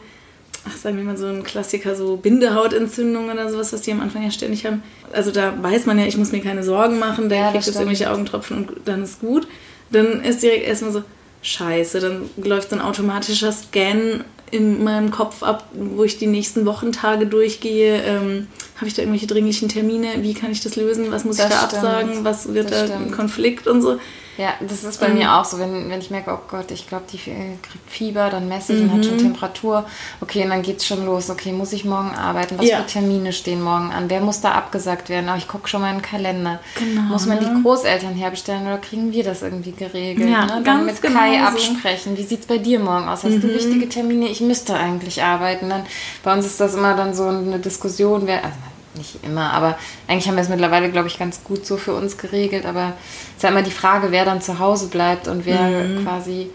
ach, 0.69 0.77
sagen 0.77 0.97
wir 0.97 1.05
mal 1.05 1.17
so 1.17 1.27
ein 1.27 1.43
Klassiker, 1.43 1.97
so 1.97 2.17
Bindehautentzündung 2.17 3.31
oder 3.31 3.51
sowas, 3.51 3.73
was 3.73 3.83
die 3.83 3.93
am 3.93 4.01
Anfang 4.01 4.23
ja 4.23 4.31
ständig 4.31 4.65
haben. 4.67 4.83
Also 5.13 5.31
da 5.31 5.55
weiß 5.61 5.87
man 5.87 5.99
ja, 5.99 6.07
ich 6.07 6.17
muss 6.17 6.33
mir 6.33 6.41
keine 6.41 6.63
Sorgen 6.63 6.99
machen, 6.99 7.29
der 7.29 7.39
ja, 7.39 7.51
kriegt 7.51 7.67
jetzt 7.67 7.77
irgendwelche 7.77 8.11
Augentropfen 8.11 8.57
und 8.57 8.71
dann 8.85 9.03
ist 9.03 9.21
gut. 9.21 9.47
Dann 9.91 10.23
ist 10.23 10.43
direkt 10.43 10.67
erstmal 10.67 10.93
so, 10.93 11.03
scheiße, 11.43 12.01
dann 12.01 12.31
läuft 12.37 12.73
ein 12.73 12.81
automatischer 12.81 13.53
Scan 13.53 14.25
in 14.51 14.85
meinem 14.85 15.11
Kopf 15.11 15.43
ab, 15.43 15.69
wo 15.73 16.05
ich 16.05 16.19
die 16.19 16.27
nächsten 16.27 16.67
Wochentage 16.67 17.27
durchgehe. 17.27 18.03
Ähm, 18.03 18.49
Habe 18.77 18.87
ich 18.87 18.95
da 18.95 19.03
irgendwelche 19.03 19.27
dringlichen 19.27 19.69
Termine? 19.69 20.09
Wie 20.19 20.35
kann 20.35 20.53
ich 20.53 20.61
das 20.61 20.77
lösen? 20.77 21.11
Was 21.11 21.25
muss 21.25 21.39
das 21.39 21.47
ich 21.47 21.53
da 21.53 21.67
stimmt. 21.67 21.85
absagen? 21.85 22.25
Was 22.25 22.53
wird 22.53 22.71
das 22.71 22.91
da 22.91 22.97
ein 22.97 23.11
Konflikt 23.11 23.67
und 23.67 23.81
so? 23.83 23.99
Ja, 24.39 24.55
das 24.61 24.83
ist 24.83 24.99
bei 24.99 25.09
mhm. 25.09 25.19
mir 25.19 25.35
auch 25.35 25.45
so, 25.45 25.59
wenn, 25.59 25.91
wenn 25.91 26.01
ich 26.01 26.11
merke, 26.11 26.33
oh 26.33 26.41
Gott, 26.49 26.71
ich 26.71 26.89
glaube, 26.89 27.05
die 27.13 27.19
kriegt 27.19 27.91
Fieber, 27.91 28.31
dann 28.31 28.49
messe 28.49 28.73
ich 28.73 28.81
mhm. 28.81 28.91
und 28.91 28.97
hat 28.97 29.05
schon 29.05 29.19
Temperatur. 29.19 29.85
Okay, 30.21 30.45
und 30.45 30.51
dann 30.51 30.63
geht 30.63 30.79
es 30.79 30.87
schon 30.87 31.05
los. 31.05 31.29
Okay, 31.29 31.53
muss 31.53 31.73
ich 31.75 31.85
morgen 31.85 32.11
arbeiten? 32.11 32.59
Was 32.59 32.67
ja. 32.67 32.79
für 32.79 32.87
Termine 32.87 33.33
stehen 33.35 33.63
morgen 33.63 33.93
an? 33.93 34.09
Wer 34.09 34.21
muss 34.23 34.41
da 34.41 34.53
abgesagt 34.53 35.11
werden? 35.11 35.29
Aber 35.29 35.37
ich 35.37 35.49
gucke 35.49 35.69
schon 35.69 35.83
mal 35.83 35.91
in 35.91 35.97
den 35.97 36.03
Kalender. 36.03 36.61
Genau, 36.79 37.03
muss 37.03 37.27
man 37.27 37.39
ne? 37.39 37.53
die 37.55 37.63
Großeltern 37.63 38.15
herbestellen 38.15 38.63
oder 38.63 38.79
kriegen 38.79 39.13
wir 39.13 39.23
das 39.23 39.43
irgendwie 39.43 39.73
geregelt? 39.73 40.31
Ja, 40.31 40.47
ne? 40.47 40.63
Dann 40.65 40.87
mit 40.87 41.03
genau 41.03 41.19
Kai 41.19 41.39
so. 41.39 41.45
absprechen. 41.45 42.17
Wie 42.17 42.25
sieht 42.25 42.41
es 42.41 42.47
bei 42.47 42.59
dir 42.59 42.79
morgen 42.79 43.09
aus? 43.09 43.25
Hast 43.25 43.33
mhm. 43.33 43.41
du 43.43 43.55
wichtige 43.55 43.89
Termine? 43.89 44.29
Ich 44.29 44.41
müsste 44.41 44.75
eigentlich 44.75 45.23
arbeiten. 45.23 45.69
Dann, 45.69 45.85
bei 46.23 46.33
uns 46.33 46.47
ist 46.47 46.59
das 46.59 46.75
immer 46.75 46.97
dann 46.97 47.15
so 47.15 47.27
eine 47.27 47.59
Diskussion, 47.59 48.23
wer, 48.27 48.45
also 48.45 48.57
nicht 48.95 49.25
immer, 49.25 49.53
aber 49.53 49.79
eigentlich 50.07 50.29
haben 50.29 50.37
wir 50.37 50.43
es 50.43 50.49
mittlerweile, 50.49 50.91
glaube 50.91 51.09
ich, 51.09 51.19
ganz 51.19 51.43
gut 51.45 51.67
so 51.67 51.77
für 51.77 51.95
uns 51.95 52.19
geregelt. 52.19 52.67
Aber 52.67 52.93
es 53.31 53.37
ist 53.37 53.43
ja 53.43 53.49
immer 53.49 53.63
die 53.63 53.71
Frage, 53.71 54.11
wer 54.11 54.25
dann 54.25 54.41
zu 54.41 54.59
Hause 54.59 54.89
bleibt 54.89 55.29
und 55.29 55.47
wer 55.47 55.61
mhm. 55.61 56.05
quasi 56.05 56.51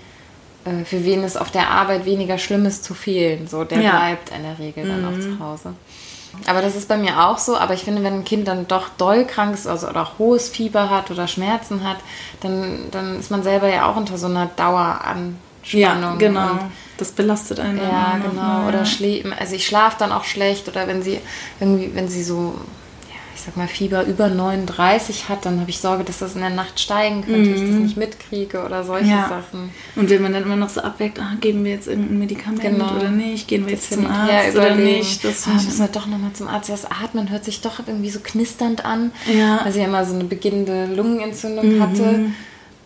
äh, 0.65 0.83
für 0.85 1.03
wen 1.03 1.23
es 1.23 1.37
auf 1.37 1.51
der 1.51 1.69
Arbeit 1.69 2.05
weniger 2.05 2.37
schlimm 2.37 2.65
ist 2.65 2.83
zu 2.83 2.93
fehlen. 2.93 3.47
So, 3.47 3.63
der 3.63 3.81
ja. 3.81 3.91
bleibt 3.91 4.29
in 4.29 4.43
der 4.43 4.59
Regel 4.59 4.87
dann 4.87 5.05
auch 5.05 5.19
zu 5.19 5.29
mhm. 5.29 5.39
Hause. 5.39 5.73
Aber 6.45 6.61
das 6.61 6.75
ist 6.75 6.87
bei 6.87 6.97
mir 6.97 7.25
auch 7.25 7.37
so. 7.37 7.57
Aber 7.57 7.73
ich 7.73 7.83
finde, 7.83 8.03
wenn 8.03 8.13
ein 8.13 8.25
Kind 8.25 8.47
dann 8.47 8.67
doch 8.67 8.89
doll 8.97 9.25
krank 9.25 9.53
ist 9.53 9.67
also, 9.67 9.87
oder 9.87 10.03
auch 10.03 10.19
hohes 10.19 10.49
Fieber 10.49 10.89
hat 10.89 11.09
oder 11.09 11.27
Schmerzen 11.27 11.87
hat, 11.87 11.97
dann, 12.41 12.89
dann 12.91 13.19
ist 13.19 13.31
man 13.31 13.43
selber 13.43 13.67
ja 13.67 13.89
auch 13.89 13.95
unter 13.95 14.17
so 14.17 14.27
einer 14.27 14.47
Dauer 14.55 15.01
an 15.03 15.37
Spannung. 15.63 16.11
Ja, 16.11 16.15
genau. 16.15 16.51
Und 16.51 16.59
das 16.97 17.11
belastet 17.11 17.59
einen. 17.59 17.77
Ja, 17.77 18.19
genau. 18.21 18.41
Ja. 18.41 18.67
Oder 18.67 18.85
schläft, 18.85 19.27
also 19.39 19.55
ich 19.55 19.65
schlafe 19.65 19.97
dann 19.99 20.11
auch 20.11 20.23
schlecht 20.23 20.67
oder 20.67 20.87
wenn 20.87 21.01
sie 21.01 21.19
irgendwie, 21.59 21.91
wenn 21.93 22.07
sie 22.07 22.23
so 22.23 22.55
sag 23.47 23.55
mal, 23.55 23.67
Fieber 23.67 24.03
über 24.03 24.27
39 24.27 25.29
hat, 25.29 25.45
dann 25.45 25.61
habe 25.61 25.69
ich 25.69 25.79
Sorge, 25.79 26.03
dass 26.03 26.19
das 26.19 26.35
in 26.35 26.41
der 26.41 26.49
Nacht 26.49 26.79
steigen 26.79 27.23
könnte, 27.23 27.49
mhm. 27.49 27.55
ich 27.55 27.61
das 27.61 27.69
mhm. 27.69 27.83
nicht 27.83 27.97
mitkriege 27.97 28.63
oder 28.63 28.83
solche 28.83 29.09
ja. 29.09 29.29
Sachen. 29.29 29.69
Und 29.95 30.09
wenn 30.09 30.21
man 30.21 30.33
dann 30.33 30.43
immer 30.43 30.57
noch 30.57 30.69
so 30.69 30.81
abwägt, 30.81 31.19
ah, 31.19 31.35
geben 31.39 31.63
wir 31.63 31.71
jetzt 31.71 31.87
irgendein 31.87 32.19
Medikament 32.19 32.61
genau. 32.61 32.95
oder 32.95 33.09
nicht, 33.09 33.47
gehen 33.47 33.65
wir 33.65 33.73
jetzt 33.73 33.93
zum 33.93 34.05
Arzt 34.05 34.55
oder 34.55 34.75
nicht. 34.75 35.23
Das 35.23 35.47
ah, 35.47 35.53
müssen 35.53 35.79
wir 35.79 35.87
doch 35.87 36.07
nochmal 36.07 36.33
zum 36.33 36.49
Arzt. 36.49 36.69
Das 36.69 36.85
Atmen 36.85 37.31
hört 37.31 37.45
sich 37.45 37.61
doch 37.61 37.79
irgendwie 37.87 38.09
so 38.09 38.19
knisternd 38.19 38.83
an, 38.83 39.11
ja. 39.33 39.61
weil 39.63 39.71
sie 39.71 39.79
ja 39.79 39.85
immer 39.85 40.05
so 40.05 40.13
eine 40.13 40.25
beginnende 40.25 40.85
Lungenentzündung 40.87 41.77
mhm. 41.77 41.81
hatte. 41.81 42.19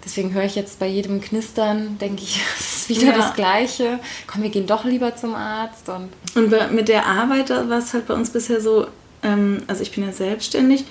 Deswegen 0.04 0.34
höre 0.34 0.44
ich 0.44 0.56
jetzt 0.56 0.80
bei 0.80 0.88
jedem 0.88 1.22
Knistern, 1.22 1.98
denke 2.00 2.24
ich, 2.24 2.42
es 2.60 2.78
ist 2.78 2.90
wieder 2.90 3.08
ja. 3.08 3.18
das 3.18 3.34
Gleiche. 3.34 4.00
Komm, 4.28 4.44
wir 4.44 4.50
gehen 4.50 4.68
doch 4.68 4.84
lieber 4.84 5.16
zum 5.16 5.36
Arzt. 5.36 5.90
Und, 5.90 6.10
und 6.36 6.74
mit 6.74 6.88
der 6.88 7.06
Arbeit 7.06 7.50
war 7.50 7.80
es 7.80 7.94
halt 7.94 8.08
bei 8.08 8.14
uns 8.14 8.30
bisher 8.30 8.62
so, 8.62 8.88
ähm, 9.24 9.64
also 9.68 9.82
ich 9.82 9.92
bin 9.92 10.04
ja 10.04 10.12
selbstständig, 10.12 10.86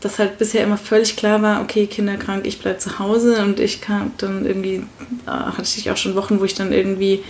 dass 0.00 0.18
halt 0.18 0.38
bisher 0.38 0.64
immer 0.64 0.78
völlig 0.78 1.16
klar 1.16 1.42
war, 1.42 1.62
okay, 1.62 1.86
kinderkrank, 1.86 2.46
ich 2.46 2.60
bleibe 2.60 2.78
zu 2.78 2.98
Hause 2.98 3.42
und 3.42 3.60
ich 3.60 3.80
kam 3.80 4.12
dann 4.18 4.46
irgendwie, 4.46 4.84
äh, 5.26 5.30
hatte 5.30 5.62
ich 5.62 5.90
auch 5.90 5.96
schon 5.96 6.14
Wochen, 6.14 6.40
wo 6.40 6.44
ich 6.44 6.54
dann 6.54 6.72
irgendwie, 6.72 7.24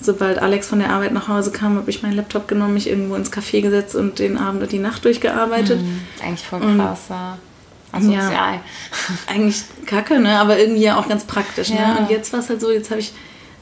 sobald 0.00 0.38
Alex 0.38 0.68
von 0.68 0.78
der 0.78 0.90
Arbeit 0.90 1.12
nach 1.12 1.28
Hause 1.28 1.52
kam, 1.52 1.76
habe 1.76 1.90
ich 1.90 2.02
meinen 2.02 2.16
Laptop 2.16 2.48
genommen, 2.48 2.74
mich 2.74 2.88
irgendwo 2.88 3.14
ins 3.16 3.32
Café 3.32 3.60
gesetzt 3.60 3.94
und 3.94 4.18
den 4.18 4.36
Abend 4.36 4.62
und 4.62 4.72
die 4.72 4.78
Nacht 4.78 5.04
durchgearbeitet. 5.04 5.80
Mhm, 5.80 6.00
eigentlich 6.22 6.46
voll 6.46 6.60
krass, 6.60 7.00
ja. 7.10 7.38
Also 7.92 8.10
ja, 8.10 8.62
eigentlich 9.26 9.62
kacke, 9.84 10.18
ne? 10.18 10.38
aber 10.38 10.58
irgendwie 10.58 10.82
ja 10.82 10.98
auch 10.98 11.08
ganz 11.08 11.24
praktisch. 11.24 11.68
Ne? 11.68 11.76
Ja. 11.76 11.96
Und 11.96 12.10
jetzt 12.10 12.32
war 12.32 12.40
es 12.40 12.48
halt 12.48 12.60
so, 12.60 12.70
jetzt 12.70 12.90
habe 12.90 13.00
ich 13.00 13.12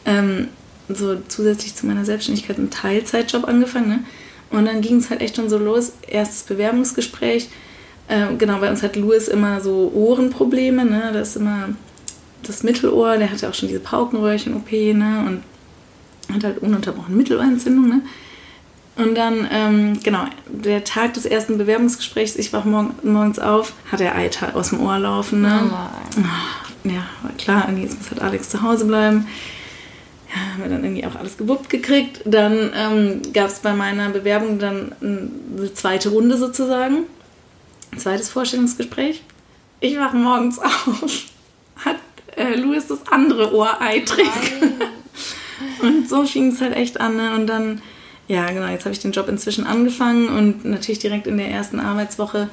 ähm, 0.07 0.49
so 0.89 1.17
zusätzlich 1.27 1.75
zu 1.75 1.87
meiner 1.87 2.05
Selbstständigkeit 2.05 2.57
einen 2.57 2.71
Teilzeitjob 2.71 3.47
angefangen. 3.47 3.89
Ne? 3.89 4.05
Und 4.51 4.67
dann 4.67 4.83
ging 4.83 4.97
es 4.99 5.11
halt 5.11 5.21
echt 5.21 5.37
schon 5.37 5.49
so 5.49 5.59
los. 5.59 5.93
Erstes 6.07 6.45
Bewerbungsgespräch. 6.45 7.49
Äh, 8.07 8.35
genau, 8.39 8.59
bei 8.61 8.71
uns 8.71 8.85
hat 8.85 8.95
Louis 8.95 9.27
immer 9.27 9.61
so 9.61 9.91
Ohrenprobleme. 9.93 10.85
Ne? 10.85 11.11
Das 11.13 11.31
ist 11.31 11.37
immer 11.37 11.71
das 12.45 12.63
Mittelohr. 12.63 13.17
Der 13.17 13.33
hatte 13.33 13.49
auch 13.49 13.55
schon 13.55 13.69
diese 13.69 13.81
Paukenröhrchen-OP 13.81 14.71
ne? 14.71 15.25
und 15.27 15.43
hat 16.35 16.45
halt 16.45 16.59
ununterbrochen 16.59 17.17
Mittelohrentzündung. 17.17 17.89
Ne? 17.89 18.03
Und 19.03 19.15
dann, 19.15 19.49
ähm, 19.51 20.01
genau, 20.03 20.25
der 20.47 20.85
Tag 20.85 21.15
des 21.15 21.25
ersten 21.25 21.59
Bewerbungsgesprächs, 21.59 22.37
ich 22.37 22.53
wach 22.53 22.65
morgen, 22.65 22.95
morgens 23.03 23.39
auf, 23.39 23.73
hat 23.91 24.01
er 24.01 24.15
Eiter 24.17 24.55
aus 24.57 24.71
dem 24.71 24.81
Ohr 24.81 24.99
laufen. 24.99 25.43
Ne? 25.43 25.71
Oh 25.71 26.89
ja, 26.89 27.05
war 27.23 27.33
klar, 27.37 27.71
jetzt 27.77 27.99
muss 27.99 28.11
halt 28.11 28.23
Alex 28.23 28.49
zu 28.51 28.63
Hause 28.63 28.87
bleiben 28.87 29.27
ja, 30.31 30.53
haben 30.53 30.63
wir 30.63 30.71
dann 30.71 30.85
irgendwie 30.85 31.05
auch 31.07 31.17
alles 31.17 31.37
gewuppt 31.37 31.71
gekriegt. 31.71 32.21
Dann 32.25 32.71
ähm, 32.75 33.23
gab 33.33 33.49
es 33.49 33.61
bei 33.61 33.75
meiner 33.75 34.11
Bewerbung 34.11 34.59
dann 34.59 34.93
eine 35.01 35.75
zweite 35.75 36.11
Runde 36.11 36.37
sozusagen. 36.37 37.05
Ein 37.93 37.99
zweites 37.99 38.31
Vorstellungsgespräch. 38.31 39.23
Ich 39.81 39.99
wache 39.99 40.17
morgens 40.17 40.59
auf, 40.59 41.25
hat 41.85 41.97
äh, 42.37 42.55
Louis 42.55 42.87
das 42.87 43.07
andere 43.11 43.55
Ohr 43.55 43.81
eitrig. 43.81 44.29
und 45.83 46.09
so 46.09 46.25
fing 46.25 46.53
es 46.53 46.61
halt 46.61 46.77
echt 46.77 47.01
an. 47.01 47.17
Ne? 47.17 47.35
Und 47.35 47.47
dann, 47.47 47.83
ja 48.31 48.47
genau, 48.51 48.69
jetzt 48.69 48.85
habe 48.85 48.93
ich 48.93 49.01
den 49.01 49.13
Job 49.13 49.29
inzwischen 49.29 49.67
angefangen 49.67 50.29
und 50.29 50.65
natürlich 50.65 51.01
direkt 51.01 51.27
in 51.27 51.37
der 51.37 51.49
ersten 51.49 51.81
Arbeitswoche 51.81 52.49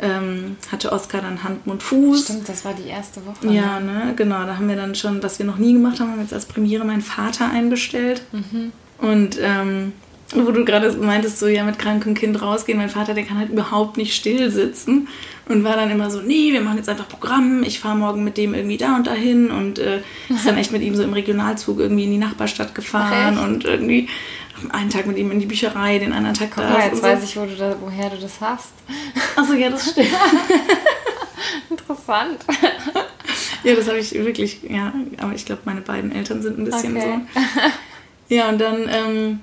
ähm, 0.00 0.56
hatte 0.70 0.90
Oskar 0.90 1.20
dann 1.20 1.44
Hand, 1.44 1.64
Mund, 1.64 1.80
Fuß. 1.80 2.24
Stimmt, 2.24 2.48
das 2.48 2.64
war 2.64 2.74
die 2.74 2.88
erste 2.88 3.24
Woche. 3.24 3.54
Ja, 3.54 3.78
ne? 3.78 4.06
ne, 4.06 4.14
genau. 4.16 4.44
Da 4.44 4.56
haben 4.56 4.68
wir 4.68 4.74
dann 4.74 4.96
schon, 4.96 5.22
was 5.22 5.38
wir 5.38 5.46
noch 5.46 5.58
nie 5.58 5.74
gemacht 5.74 6.00
haben, 6.00 6.10
haben 6.10 6.16
wir 6.16 6.24
jetzt 6.24 6.34
als 6.34 6.46
Premiere 6.46 6.84
meinen 6.84 7.02
Vater 7.02 7.48
einbestellt. 7.50 8.22
Mhm. 8.32 8.72
Und 8.98 9.38
ähm, 9.40 9.92
wo 10.34 10.50
du 10.50 10.64
gerade 10.64 10.90
meintest, 10.92 11.38
so 11.38 11.46
ja 11.46 11.62
mit 11.62 11.78
krankem 11.78 12.14
Kind 12.14 12.40
rausgehen, 12.42 12.78
mein 12.78 12.88
Vater, 12.88 13.14
der 13.14 13.24
kann 13.24 13.38
halt 13.38 13.50
überhaupt 13.50 13.96
nicht 13.96 14.14
still 14.14 14.50
sitzen 14.50 15.08
und 15.48 15.62
war 15.62 15.76
dann 15.76 15.90
immer 15.90 16.10
so, 16.10 16.20
nee, 16.20 16.52
wir 16.52 16.62
machen 16.62 16.78
jetzt 16.78 16.88
einfach 16.88 17.08
Programm, 17.08 17.62
ich 17.62 17.80
fahre 17.80 17.96
morgen 17.96 18.24
mit 18.24 18.36
dem 18.36 18.54
irgendwie 18.54 18.78
da 18.78 18.96
und 18.96 19.06
dahin 19.06 19.50
und 19.50 19.78
äh, 19.78 20.00
ist 20.28 20.46
dann 20.46 20.56
echt 20.58 20.72
mit 20.72 20.82
ihm 20.82 20.94
so 20.94 21.02
im 21.02 21.12
Regionalzug 21.12 21.78
irgendwie 21.78 22.04
in 22.04 22.10
die 22.12 22.18
Nachbarstadt 22.18 22.74
gefahren 22.74 23.38
und 23.38 23.64
irgendwie 23.64 24.08
einen 24.70 24.90
Tag 24.90 25.06
mit 25.06 25.16
ihm 25.16 25.30
in 25.30 25.40
die 25.40 25.46
Bücherei, 25.46 25.98
den 25.98 26.12
anderen 26.12 26.34
Tag 26.34 26.50
Guck 26.54 26.64
da. 26.64 26.70
Mal, 26.70 26.86
jetzt 26.86 26.98
so. 26.98 27.02
weiß 27.02 27.24
ich, 27.24 27.36
wo 27.36 27.44
du 27.44 27.56
da, 27.56 27.76
woher 27.80 28.10
du 28.10 28.18
das 28.18 28.40
hast. 28.40 28.72
Achso, 29.36 29.54
ja, 29.54 29.70
das 29.70 29.90
stimmt. 29.90 30.08
Interessant. 31.70 32.44
ja, 33.64 33.74
das 33.74 33.88
habe 33.88 33.98
ich 33.98 34.14
wirklich, 34.14 34.62
ja, 34.68 34.92
aber 35.18 35.34
ich 35.34 35.44
glaube, 35.44 35.62
meine 35.64 35.80
beiden 35.80 36.12
Eltern 36.12 36.42
sind 36.42 36.58
ein 36.58 36.64
bisschen 36.64 36.96
okay. 36.96 37.20
so. 37.36 38.34
Ja, 38.34 38.48
und 38.48 38.58
dann, 38.58 38.88
ähm, 38.88 39.40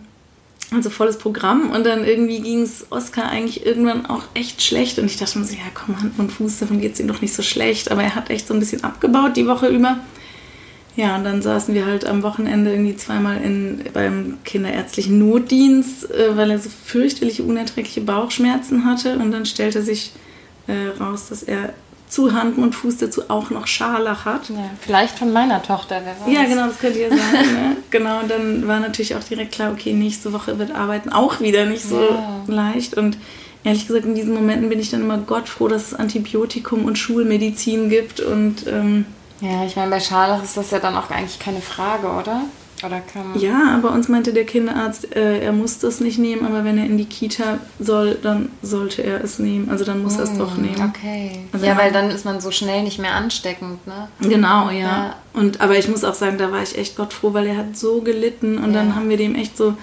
also 0.71 0.89
volles 0.89 1.17
Programm 1.17 1.71
und 1.71 1.85
dann 1.85 2.03
irgendwie 2.03 2.41
ging 2.41 2.61
es 2.61 2.87
Oscar 2.91 3.29
eigentlich 3.29 3.65
irgendwann 3.65 4.05
auch 4.05 4.23
echt 4.35 4.61
schlecht 4.61 4.99
und 4.99 5.05
ich 5.05 5.17
dachte 5.17 5.39
mir 5.39 5.45
so, 5.45 5.53
ja 5.53 5.63
komm, 5.73 5.99
Hand 5.99 6.19
und 6.19 6.31
Fuß, 6.31 6.59
davon 6.59 6.79
geht 6.79 6.93
es 6.93 6.99
ihm 6.99 7.07
doch 7.07 7.21
nicht 7.21 7.33
so 7.33 7.41
schlecht, 7.41 7.91
aber 7.91 8.03
er 8.03 8.15
hat 8.15 8.29
echt 8.29 8.47
so 8.47 8.53
ein 8.53 8.59
bisschen 8.59 8.83
abgebaut 8.83 9.35
die 9.35 9.47
Woche 9.47 9.67
über. 9.67 9.99
Ja, 10.99 11.15
und 11.15 11.23
dann 11.23 11.41
saßen 11.41 11.73
wir 11.73 11.85
halt 11.85 12.03
am 12.03 12.23
Wochenende 12.23 12.71
irgendwie 12.71 12.97
zweimal 12.97 13.41
in, 13.41 13.85
beim 13.93 14.37
kinderärztlichen 14.43 15.17
Notdienst, 15.17 16.11
äh, 16.11 16.35
weil 16.35 16.51
er 16.51 16.59
so 16.59 16.69
fürchterliche, 16.69 17.43
unerträgliche 17.43 18.01
Bauchschmerzen 18.01 18.83
hatte. 18.83 19.17
Und 19.17 19.31
dann 19.31 19.45
stellte 19.45 19.81
sich 19.81 20.11
äh, 20.67 21.01
raus, 21.01 21.29
dass 21.29 21.41
er 21.41 21.73
zu 22.09 22.33
Hand 22.33 22.57
und 22.57 22.75
Fuß 22.75 22.97
dazu 22.97 23.29
auch 23.29 23.49
noch 23.49 23.65
Scharlach 23.65 24.25
hat. 24.25 24.49
Ja, 24.49 24.71
vielleicht 24.81 25.17
von 25.17 25.31
meiner 25.31 25.63
Tochter, 25.63 26.01
wer 26.03 26.19
weiß. 26.19 26.35
Ja, 26.35 26.43
genau, 26.43 26.67
das 26.67 26.79
könnt 26.79 26.97
ihr 26.97 27.07
sagen. 27.07 27.21
ne? 27.53 27.77
Genau, 27.91 28.19
und 28.19 28.29
dann 28.29 28.67
war 28.67 28.81
natürlich 28.81 29.15
auch 29.15 29.23
direkt 29.23 29.53
klar, 29.53 29.71
okay, 29.71 29.93
nächste 29.93 30.33
Woche 30.33 30.59
wird 30.59 30.75
Arbeiten 30.75 31.13
auch 31.13 31.39
wieder 31.39 31.65
nicht 31.65 31.83
so 31.83 32.01
ja. 32.01 32.43
leicht. 32.47 32.97
Und 32.97 33.17
ehrlich 33.63 33.87
gesagt, 33.87 34.03
in 34.03 34.15
diesen 34.15 34.33
Momenten 34.33 34.67
bin 34.67 34.81
ich 34.81 34.89
dann 34.89 34.99
immer 34.99 35.19
Gott 35.19 35.47
froh, 35.47 35.69
dass 35.69 35.93
es 35.93 35.93
Antibiotikum 35.93 36.83
und 36.83 36.97
Schulmedizin 36.97 37.87
gibt 37.87 38.19
und... 38.19 38.67
Ähm, 38.67 39.05
ja, 39.41 39.65
ich 39.65 39.75
meine, 39.75 39.89
bei 39.91 39.99
Scharlach 39.99 40.43
ist 40.43 40.57
das 40.57 40.71
ja 40.71 40.79
dann 40.79 40.95
auch 40.95 41.09
eigentlich 41.09 41.39
keine 41.39 41.61
Frage, 41.61 42.07
oder? 42.07 42.41
Oder 42.85 43.01
kann 43.01 43.37
ja, 43.37 43.75
aber 43.75 43.91
uns 43.91 44.07
meinte 44.07 44.31
der 44.31 44.45
Kinderarzt, 44.45 45.13
äh, 45.15 45.39
er 45.41 45.51
muss 45.51 45.79
das 45.79 45.99
nicht 45.99 46.17
nehmen, 46.17 46.45
aber 46.45 46.63
wenn 46.63 46.77
er 46.77 46.85
in 46.85 46.97
die 46.97 47.05
Kita 47.05 47.59
soll, 47.79 48.17
dann 48.21 48.49
sollte 48.61 49.03
er 49.03 49.21
es 49.23 49.37
nehmen. 49.39 49.69
Also 49.69 49.83
dann 49.83 50.01
muss 50.01 50.15
mm, 50.15 50.19
er 50.19 50.23
es 50.23 50.37
doch 50.37 50.55
hm, 50.55 50.63
nehmen. 50.63 50.89
Okay. 50.89 51.45
Also 51.51 51.65
ja, 51.65 51.77
weil 51.77 51.91
dann 51.91 52.09
ist 52.09 52.23
man 52.23 52.39
so 52.39 52.51
schnell 52.51 52.83
nicht 52.83 52.99
mehr 52.99 53.15
ansteckend, 53.15 53.85
ne? 53.85 54.07
Genau, 54.21 54.69
ja. 54.69 54.79
ja. 54.79 55.15
Und 55.33 55.59
aber 55.61 55.77
ich 55.77 55.89
muss 55.89 56.03
auch 56.03 56.13
sagen, 56.13 56.37
da 56.37 56.51
war 56.51 56.63
ich 56.63 56.77
echt 56.77 56.95
Gott 56.95 57.13
froh, 57.13 57.33
weil 57.33 57.47
er 57.47 57.57
hat 57.57 57.77
so 57.77 58.01
gelitten 58.01 58.57
und 58.57 58.73
ja. 58.73 58.79
dann 58.79 58.95
haben 58.95 59.09
wir 59.09 59.17
dem 59.17 59.35
echt 59.35 59.57
so 59.57 59.75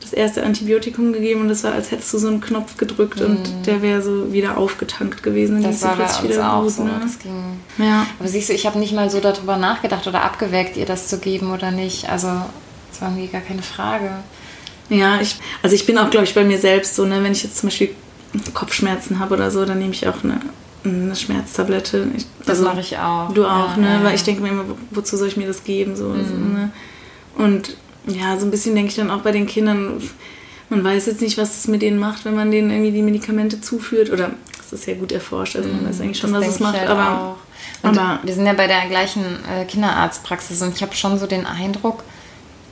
das 0.00 0.12
erste 0.12 0.42
Antibiotikum 0.42 1.12
gegeben 1.12 1.42
und 1.42 1.48
das 1.48 1.62
war, 1.62 1.72
als 1.72 1.90
hättest 1.90 2.12
du 2.12 2.18
so 2.18 2.28
einen 2.28 2.40
Knopf 2.40 2.76
gedrückt 2.78 3.20
mm. 3.20 3.24
und 3.24 3.38
mhm. 3.38 3.62
der 3.64 3.82
wäre 3.82 4.02
so 4.02 4.32
wieder 4.32 4.56
aufgetankt 4.56 5.22
gewesen. 5.22 5.56
Und 5.56 5.62
das 5.62 5.82
war 5.82 5.96
bei 5.96 6.04
uns 6.04 6.22
wieder 6.22 6.52
auch 6.54 6.62
gut, 6.62 6.72
so. 6.72 6.84
Ne? 6.84 7.00
Das 7.02 7.18
ging. 7.18 7.60
Ja. 7.78 8.06
Aber 8.18 8.28
siehst 8.28 8.48
du, 8.48 8.54
ich 8.54 8.66
habe 8.66 8.78
nicht 8.78 8.94
mal 8.94 9.10
so 9.10 9.20
darüber 9.20 9.56
nachgedacht 9.56 10.06
oder 10.06 10.22
abgewägt, 10.22 10.76
ihr 10.76 10.86
das 10.86 11.08
zu 11.08 11.18
geben 11.18 11.52
oder 11.52 11.70
nicht. 11.70 12.08
Also 12.08 12.28
das 12.90 13.02
war 13.02 13.08
irgendwie 13.08 13.28
gar 13.28 13.42
keine 13.42 13.62
Frage. 13.62 14.10
Ja, 14.88 15.20
ich, 15.20 15.36
also 15.62 15.76
ich 15.76 15.86
bin 15.86 15.98
auch, 15.98 16.10
glaube 16.10 16.24
ich, 16.24 16.34
bei 16.34 16.44
mir 16.44 16.58
selbst 16.58 16.96
so, 16.96 17.04
ne, 17.04 17.22
wenn 17.22 17.32
ich 17.32 17.44
jetzt 17.44 17.58
zum 17.58 17.68
Beispiel 17.68 17.90
Kopfschmerzen 18.54 19.18
habe 19.18 19.34
oder 19.34 19.50
so, 19.50 19.64
dann 19.64 19.78
nehme 19.78 19.92
ich 19.92 20.06
auch 20.08 20.24
eine, 20.24 20.40
eine 20.84 21.14
Schmerztablette. 21.14 22.08
Ich, 22.16 22.26
das 22.40 22.58
also, 22.58 22.64
mache 22.64 22.80
ich 22.80 22.98
auch. 22.98 23.32
Du 23.32 23.44
auch, 23.44 23.76
ja, 23.76 23.76
ne? 23.76 23.94
Ja. 23.94 24.04
Weil 24.04 24.14
ich 24.14 24.24
denke 24.24 24.42
mir 24.42 24.48
immer, 24.48 24.64
wozu 24.90 25.16
soll 25.16 25.28
ich 25.28 25.36
mir 25.36 25.46
das 25.46 25.62
geben? 25.62 25.94
So, 25.94 26.08
mhm. 26.08 26.26
so 26.26 26.34
ne? 26.34 26.72
Und 27.36 27.76
ja, 28.06 28.38
so 28.38 28.46
ein 28.46 28.50
bisschen 28.50 28.74
denke 28.74 28.90
ich 28.90 28.96
dann 28.96 29.10
auch 29.10 29.20
bei 29.20 29.32
den 29.32 29.46
Kindern, 29.46 30.00
man 30.68 30.84
weiß 30.84 31.06
jetzt 31.06 31.20
nicht, 31.20 31.36
was 31.36 31.56
es 31.56 31.68
mit 31.68 31.82
denen 31.82 31.98
macht, 31.98 32.24
wenn 32.24 32.34
man 32.34 32.50
denen 32.50 32.70
irgendwie 32.70 32.92
die 32.92 33.02
Medikamente 33.02 33.60
zuführt. 33.60 34.10
Oder 34.10 34.30
das 34.58 34.72
ist 34.72 34.86
ja 34.86 34.94
gut 34.94 35.12
erforscht, 35.12 35.56
also 35.56 35.68
man 35.68 35.88
weiß 35.88 36.00
eigentlich 36.00 36.18
schon, 36.18 36.32
das 36.32 36.46
was 36.46 36.54
es 36.54 36.60
macht. 36.60 36.78
Halt 36.78 36.88
aber, 36.88 37.36
aber 37.82 38.20
wir 38.22 38.34
sind 38.34 38.46
ja 38.46 38.52
bei 38.52 38.66
der 38.66 38.86
gleichen 38.88 39.24
äh, 39.50 39.64
Kinderarztpraxis 39.64 40.62
und 40.62 40.74
ich 40.74 40.82
habe 40.82 40.94
schon 40.94 41.18
so 41.18 41.26
den 41.26 41.44
Eindruck, 41.46 42.04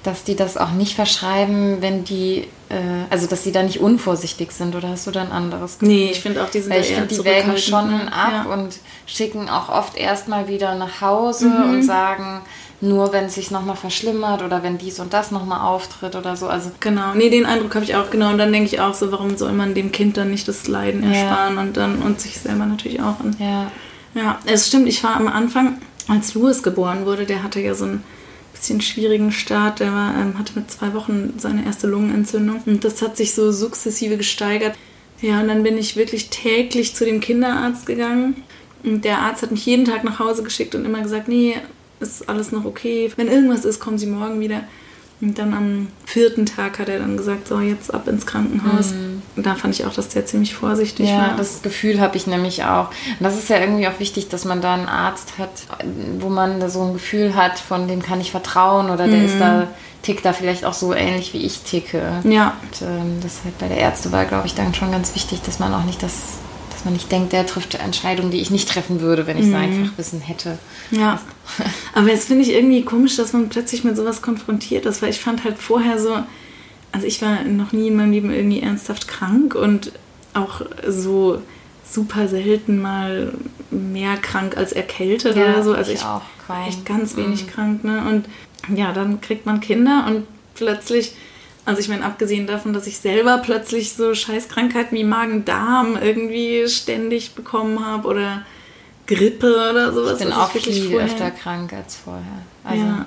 dass 0.04 0.24
die 0.24 0.36
das 0.36 0.56
auch 0.56 0.70
nicht 0.70 0.94
verschreiben, 0.94 1.82
wenn 1.82 2.04
die, 2.04 2.46
äh, 2.68 2.76
also 3.10 3.26
dass 3.26 3.42
sie 3.42 3.52
da 3.52 3.62
nicht 3.62 3.80
unvorsichtig 3.80 4.52
sind 4.52 4.76
oder 4.76 4.90
hast 4.90 5.06
du 5.06 5.10
da 5.10 5.22
ein 5.22 5.32
anderes 5.32 5.78
Gefühl? 5.78 5.94
Nee, 5.94 6.10
ich 6.12 6.20
finde 6.20 6.44
auch, 6.44 6.50
die 6.50 6.60
sind 6.60 6.72
Weil 6.72 6.82
ich 6.82 6.94
finde, 6.94 7.08
die 7.08 7.24
wägen 7.24 7.58
schon 7.58 7.88
ne? 7.88 8.12
ab 8.12 8.46
ja. 8.46 8.52
und 8.52 8.76
schicken 9.06 9.48
auch 9.48 9.68
oft 9.68 9.96
erstmal 9.96 10.48
wieder 10.48 10.76
nach 10.76 11.00
Hause 11.00 11.48
mhm. 11.48 11.70
und 11.70 11.82
sagen, 11.82 12.42
nur 12.80 13.12
wenn 13.12 13.24
es 13.24 13.34
sich 13.34 13.50
nochmal 13.50 13.76
verschlimmert 13.76 14.42
oder 14.42 14.62
wenn 14.62 14.78
dies 14.78 15.00
und 15.00 15.12
das 15.12 15.30
nochmal 15.30 15.60
auftritt 15.60 16.14
oder 16.14 16.36
so. 16.36 16.48
Also 16.48 16.70
genau, 16.78 17.14
nee, 17.14 17.28
den 17.28 17.44
Eindruck 17.44 17.74
habe 17.74 17.84
ich 17.84 17.96
auch 17.96 18.10
genau. 18.10 18.30
Und 18.30 18.38
dann 18.38 18.52
denke 18.52 18.68
ich 18.68 18.80
auch 18.80 18.94
so, 18.94 19.10
warum 19.10 19.36
soll 19.36 19.52
man 19.52 19.74
dem 19.74 19.90
Kind 19.90 20.16
dann 20.16 20.30
nicht 20.30 20.46
das 20.46 20.68
Leiden 20.68 21.02
ersparen 21.02 21.56
ja. 21.56 21.60
und 21.60 21.76
dann 21.76 22.02
und 22.02 22.20
sich 22.20 22.38
selber 22.38 22.66
natürlich 22.66 23.00
auch. 23.00 23.20
Und, 23.20 23.38
ja. 23.40 23.70
Ja, 24.14 24.38
es 24.46 24.68
stimmt, 24.68 24.88
ich 24.88 25.02
war 25.02 25.16
am 25.16 25.28
Anfang, 25.28 25.78
als 26.08 26.34
Louis 26.34 26.62
geboren 26.62 27.04
wurde, 27.04 27.26
der 27.26 27.42
hatte 27.42 27.60
ja 27.60 27.74
so 27.74 27.84
einen 27.84 28.04
bisschen 28.58 28.80
schwierigen 28.80 29.32
Start. 29.32 29.80
Der 29.80 29.92
war, 29.92 30.14
ähm, 30.16 30.38
hatte 30.38 30.52
mit 30.54 30.70
zwei 30.70 30.94
Wochen 30.94 31.34
seine 31.38 31.64
erste 31.64 31.86
Lungenentzündung. 31.86 32.62
Und 32.66 32.84
das 32.84 33.02
hat 33.02 33.16
sich 33.16 33.34
so 33.34 33.52
sukzessive 33.52 34.16
gesteigert. 34.16 34.76
Ja, 35.20 35.40
und 35.40 35.48
dann 35.48 35.62
bin 35.62 35.78
ich 35.78 35.96
wirklich 35.96 36.30
täglich 36.30 36.94
zu 36.94 37.04
dem 37.04 37.20
Kinderarzt 37.20 37.86
gegangen. 37.86 38.42
Und 38.84 39.04
der 39.04 39.18
Arzt 39.18 39.42
hat 39.42 39.50
mich 39.50 39.66
jeden 39.66 39.84
Tag 39.84 40.04
nach 40.04 40.18
Hause 40.18 40.42
geschickt 40.42 40.74
und 40.74 40.84
immer 40.84 41.02
gesagt, 41.02 41.28
nee, 41.28 41.56
ist 42.00 42.28
alles 42.28 42.52
noch 42.52 42.64
okay. 42.64 43.10
Wenn 43.16 43.28
irgendwas 43.28 43.64
ist, 43.64 43.80
kommen 43.80 43.98
Sie 43.98 44.06
morgen 44.06 44.40
wieder. 44.40 44.62
Und 45.20 45.36
dann 45.38 45.52
am 45.52 45.88
vierten 46.06 46.46
Tag 46.46 46.78
hat 46.78 46.88
er 46.88 47.00
dann 47.00 47.16
gesagt, 47.16 47.48
so 47.48 47.58
jetzt 47.58 47.92
ab 47.92 48.06
ins 48.06 48.24
Krankenhaus. 48.24 48.92
Mhm. 48.92 49.22
Und 49.34 49.46
da 49.46 49.56
fand 49.56 49.74
ich 49.74 49.84
auch, 49.84 49.92
dass 49.92 50.08
der 50.10 50.26
ziemlich 50.26 50.54
vorsichtig 50.54 51.08
ja, 51.08 51.18
war. 51.18 51.36
das 51.36 51.62
Gefühl 51.62 52.00
habe 52.00 52.16
ich 52.16 52.28
nämlich 52.28 52.62
auch. 52.64 52.90
Und 53.18 53.22
das 53.24 53.36
ist 53.36 53.48
ja 53.48 53.58
irgendwie 53.58 53.88
auch 53.88 53.98
wichtig, 53.98 54.28
dass 54.28 54.44
man 54.44 54.60
da 54.60 54.74
einen 54.74 54.86
Arzt 54.86 55.38
hat, 55.38 55.50
wo 56.20 56.28
man 56.28 56.60
da 56.60 56.68
so 56.68 56.82
ein 56.82 56.92
Gefühl 56.92 57.34
hat, 57.34 57.58
von 57.58 57.88
dem 57.88 58.00
kann 58.00 58.20
ich 58.20 58.30
vertrauen 58.30 58.90
oder 58.90 59.08
der 59.08 59.18
mhm. 59.18 59.26
ist 59.26 59.40
da, 59.40 59.66
tickt 60.02 60.24
da 60.24 60.32
vielleicht 60.32 60.64
auch 60.64 60.74
so 60.74 60.94
ähnlich 60.94 61.34
wie 61.34 61.44
ich 61.44 61.62
ticke. 61.62 62.00
Ja. 62.22 62.56
Und 62.62 62.82
ähm, 62.82 63.18
das 63.20 63.34
ist 63.34 63.44
halt 63.44 63.58
bei 63.58 63.66
der 63.66 63.78
Ärztewahl, 63.78 64.26
glaube 64.26 64.46
ich, 64.46 64.54
dann 64.54 64.72
schon 64.72 64.92
ganz 64.92 65.16
wichtig, 65.16 65.42
dass 65.42 65.58
man 65.58 65.74
auch 65.74 65.84
nicht 65.84 66.00
das 66.00 66.14
dass 66.78 66.84
man 66.84 66.94
nicht 66.94 67.10
denkt, 67.10 67.32
der 67.32 67.44
trifft 67.44 67.74
Entscheidungen, 67.74 68.30
die 68.30 68.38
ich 68.38 68.52
nicht 68.52 68.68
treffen 68.68 69.00
würde, 69.00 69.26
wenn 69.26 69.36
ich 69.36 69.46
mhm. 69.46 69.56
einfach 69.56 69.98
wissen 69.98 70.20
hätte. 70.20 70.58
Ja. 70.92 71.20
Aber 71.92 72.06
jetzt 72.06 72.28
finde 72.28 72.44
ich 72.44 72.52
irgendwie 72.52 72.84
komisch, 72.84 73.16
dass 73.16 73.32
man 73.32 73.48
plötzlich 73.48 73.82
mit 73.82 73.96
sowas 73.96 74.22
konfrontiert 74.22 74.86
ist, 74.86 75.02
weil 75.02 75.10
ich 75.10 75.18
fand 75.18 75.42
halt 75.42 75.58
vorher 75.58 75.98
so, 75.98 76.20
also 76.92 77.04
ich 77.04 77.20
war 77.20 77.42
noch 77.42 77.72
nie 77.72 77.88
in 77.88 77.96
meinem 77.96 78.12
Leben 78.12 78.32
irgendwie 78.32 78.60
ernsthaft 78.62 79.08
krank 79.08 79.56
und 79.56 79.90
auch 80.34 80.60
so 80.86 81.42
super 81.84 82.28
selten 82.28 82.80
mal 82.80 83.32
mehr 83.72 84.16
krank 84.16 84.56
als 84.56 84.70
erkältet 84.70 85.36
ja, 85.36 85.46
oder 85.46 85.64
so. 85.64 85.72
Also 85.72 85.90
ich, 85.90 85.98
ich 85.98 86.04
auch 86.04 86.22
echt 86.68 86.86
ganz 86.86 87.16
wenig 87.16 87.46
mhm. 87.46 87.50
krank, 87.50 87.84
ne? 87.84 88.04
Und 88.08 88.28
ja, 88.78 88.92
dann 88.92 89.20
kriegt 89.20 89.46
man 89.46 89.60
Kinder 89.60 90.04
und 90.06 90.28
plötzlich 90.54 91.14
also 91.68 91.80
ich 91.82 91.88
meine, 91.88 92.02
abgesehen 92.02 92.46
davon, 92.46 92.72
dass 92.72 92.86
ich 92.86 92.98
selber 92.98 93.38
plötzlich 93.44 93.92
so 93.92 94.14
Scheißkrankheiten 94.14 94.96
wie 94.96 95.04
Magen-Darm 95.04 95.98
irgendwie 96.00 96.66
ständig 96.66 97.34
bekommen 97.34 97.84
habe 97.84 98.08
oder 98.08 98.42
Grippe 99.06 99.68
oder 99.70 99.92
sowas. 99.92 100.14
Ich 100.14 100.24
bin 100.24 100.32
auch 100.32 100.54
ich 100.54 100.64
viel 100.64 100.90
vorher... 100.90 101.06
öfter 101.06 101.30
krank 101.30 101.74
als 101.74 101.96
vorher. 101.96 102.22
Also, 102.64 102.82
ja. 102.82 103.06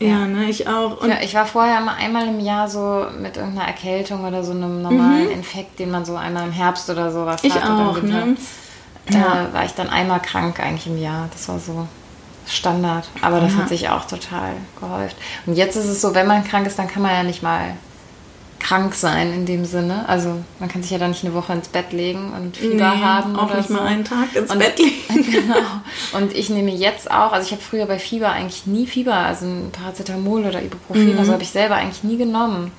Ja, 0.00 0.08
ja, 0.08 0.26
ne, 0.26 0.50
ich 0.50 0.66
auch. 0.66 1.00
Und 1.00 1.10
ja, 1.10 1.18
ich 1.22 1.32
war 1.34 1.46
vorher 1.46 1.78
immer 1.78 1.94
einmal 1.94 2.26
im 2.26 2.40
Jahr 2.40 2.68
so 2.68 3.06
mit 3.20 3.36
irgendeiner 3.36 3.68
Erkältung 3.68 4.24
oder 4.26 4.42
so 4.42 4.50
einem 4.50 4.82
normalen 4.82 5.26
mhm. 5.26 5.32
Infekt, 5.32 5.78
den 5.78 5.92
man 5.92 6.04
so 6.04 6.16
einmal 6.16 6.46
im 6.46 6.52
Herbst 6.52 6.90
oder 6.90 7.12
sowas 7.12 7.44
ich 7.44 7.54
hat. 7.54 7.70
Auch, 7.70 8.02
ne? 8.02 8.36
Da 9.12 9.48
war 9.52 9.64
ich 9.64 9.72
dann 9.72 9.90
einmal 9.90 10.20
krank 10.20 10.58
eigentlich 10.58 10.88
im 10.88 10.98
Jahr. 10.98 11.28
Das 11.32 11.48
war 11.48 11.60
so. 11.60 11.86
Standard. 12.50 13.08
Aber 13.22 13.40
das 13.40 13.52
ja. 13.52 13.58
hat 13.60 13.68
sich 13.68 13.88
auch 13.88 14.04
total 14.06 14.52
gehäuft. 14.78 15.16
Und 15.46 15.54
jetzt 15.54 15.76
ist 15.76 15.86
es 15.86 16.00
so, 16.00 16.14
wenn 16.14 16.26
man 16.26 16.44
krank 16.44 16.66
ist, 16.66 16.78
dann 16.78 16.88
kann 16.88 17.02
man 17.02 17.12
ja 17.12 17.22
nicht 17.22 17.42
mal 17.42 17.76
krank 18.60 18.94
sein 18.94 19.32
in 19.32 19.46
dem 19.46 19.64
Sinne. 19.64 20.08
Also 20.08 20.36
man 20.58 20.68
kann 20.68 20.82
sich 20.82 20.92
ja 20.92 20.98
dann 20.98 21.10
nicht 21.10 21.24
eine 21.24 21.34
Woche 21.34 21.52
ins 21.52 21.68
Bett 21.68 21.92
legen 21.92 22.32
und 22.32 22.56
Fieber 22.56 22.94
nee, 22.94 23.02
haben 23.02 23.36
auch 23.36 23.46
oder 23.46 23.56
nicht 23.56 23.68
so. 23.68 23.74
mal 23.74 23.86
einen 23.86 24.04
Tag 24.04 24.34
ins 24.34 24.52
und, 24.52 24.58
Bett 24.58 24.78
legen. 24.78 24.96
genau. 25.32 25.56
Und 26.12 26.34
ich 26.36 26.50
nehme 26.50 26.70
jetzt 26.70 27.10
auch, 27.10 27.32
also 27.32 27.46
ich 27.46 27.52
habe 27.52 27.62
früher 27.62 27.86
bei 27.86 27.98
Fieber 27.98 28.30
eigentlich 28.30 28.66
nie 28.66 28.86
Fieber, 28.86 29.14
also 29.14 29.46
ein 29.46 29.70
Paracetamol 29.72 30.44
oder 30.44 30.62
Ibuprofen, 30.62 31.14
mhm. 31.14 31.18
also 31.18 31.32
habe 31.32 31.42
ich 31.42 31.50
selber 31.50 31.76
eigentlich 31.76 32.04
nie 32.04 32.16
genommen. 32.16 32.72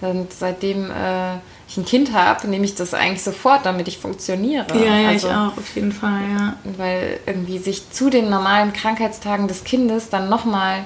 Und 0.00 0.32
seitdem 0.32 0.90
äh, 0.90 1.38
ich 1.68 1.76
ein 1.76 1.84
Kind 1.84 2.12
habe, 2.12 2.46
nehme 2.46 2.64
ich 2.64 2.74
das 2.74 2.94
eigentlich 2.94 3.22
sofort, 3.22 3.66
damit 3.66 3.88
ich 3.88 3.98
funktioniere. 3.98 4.66
Ja, 4.74 4.98
ja 4.98 5.08
also, 5.08 5.28
ich 5.28 5.34
auch, 5.34 5.56
auf 5.56 5.74
jeden 5.74 5.92
Fall, 5.92 6.20
ja. 6.36 6.56
Weil 6.76 7.18
irgendwie 7.26 7.58
sich 7.58 7.90
zu 7.90 8.08
den 8.08 8.30
normalen 8.30 8.72
Krankheitstagen 8.72 9.48
des 9.48 9.64
Kindes 9.64 10.08
dann 10.08 10.28
nochmal, 10.28 10.84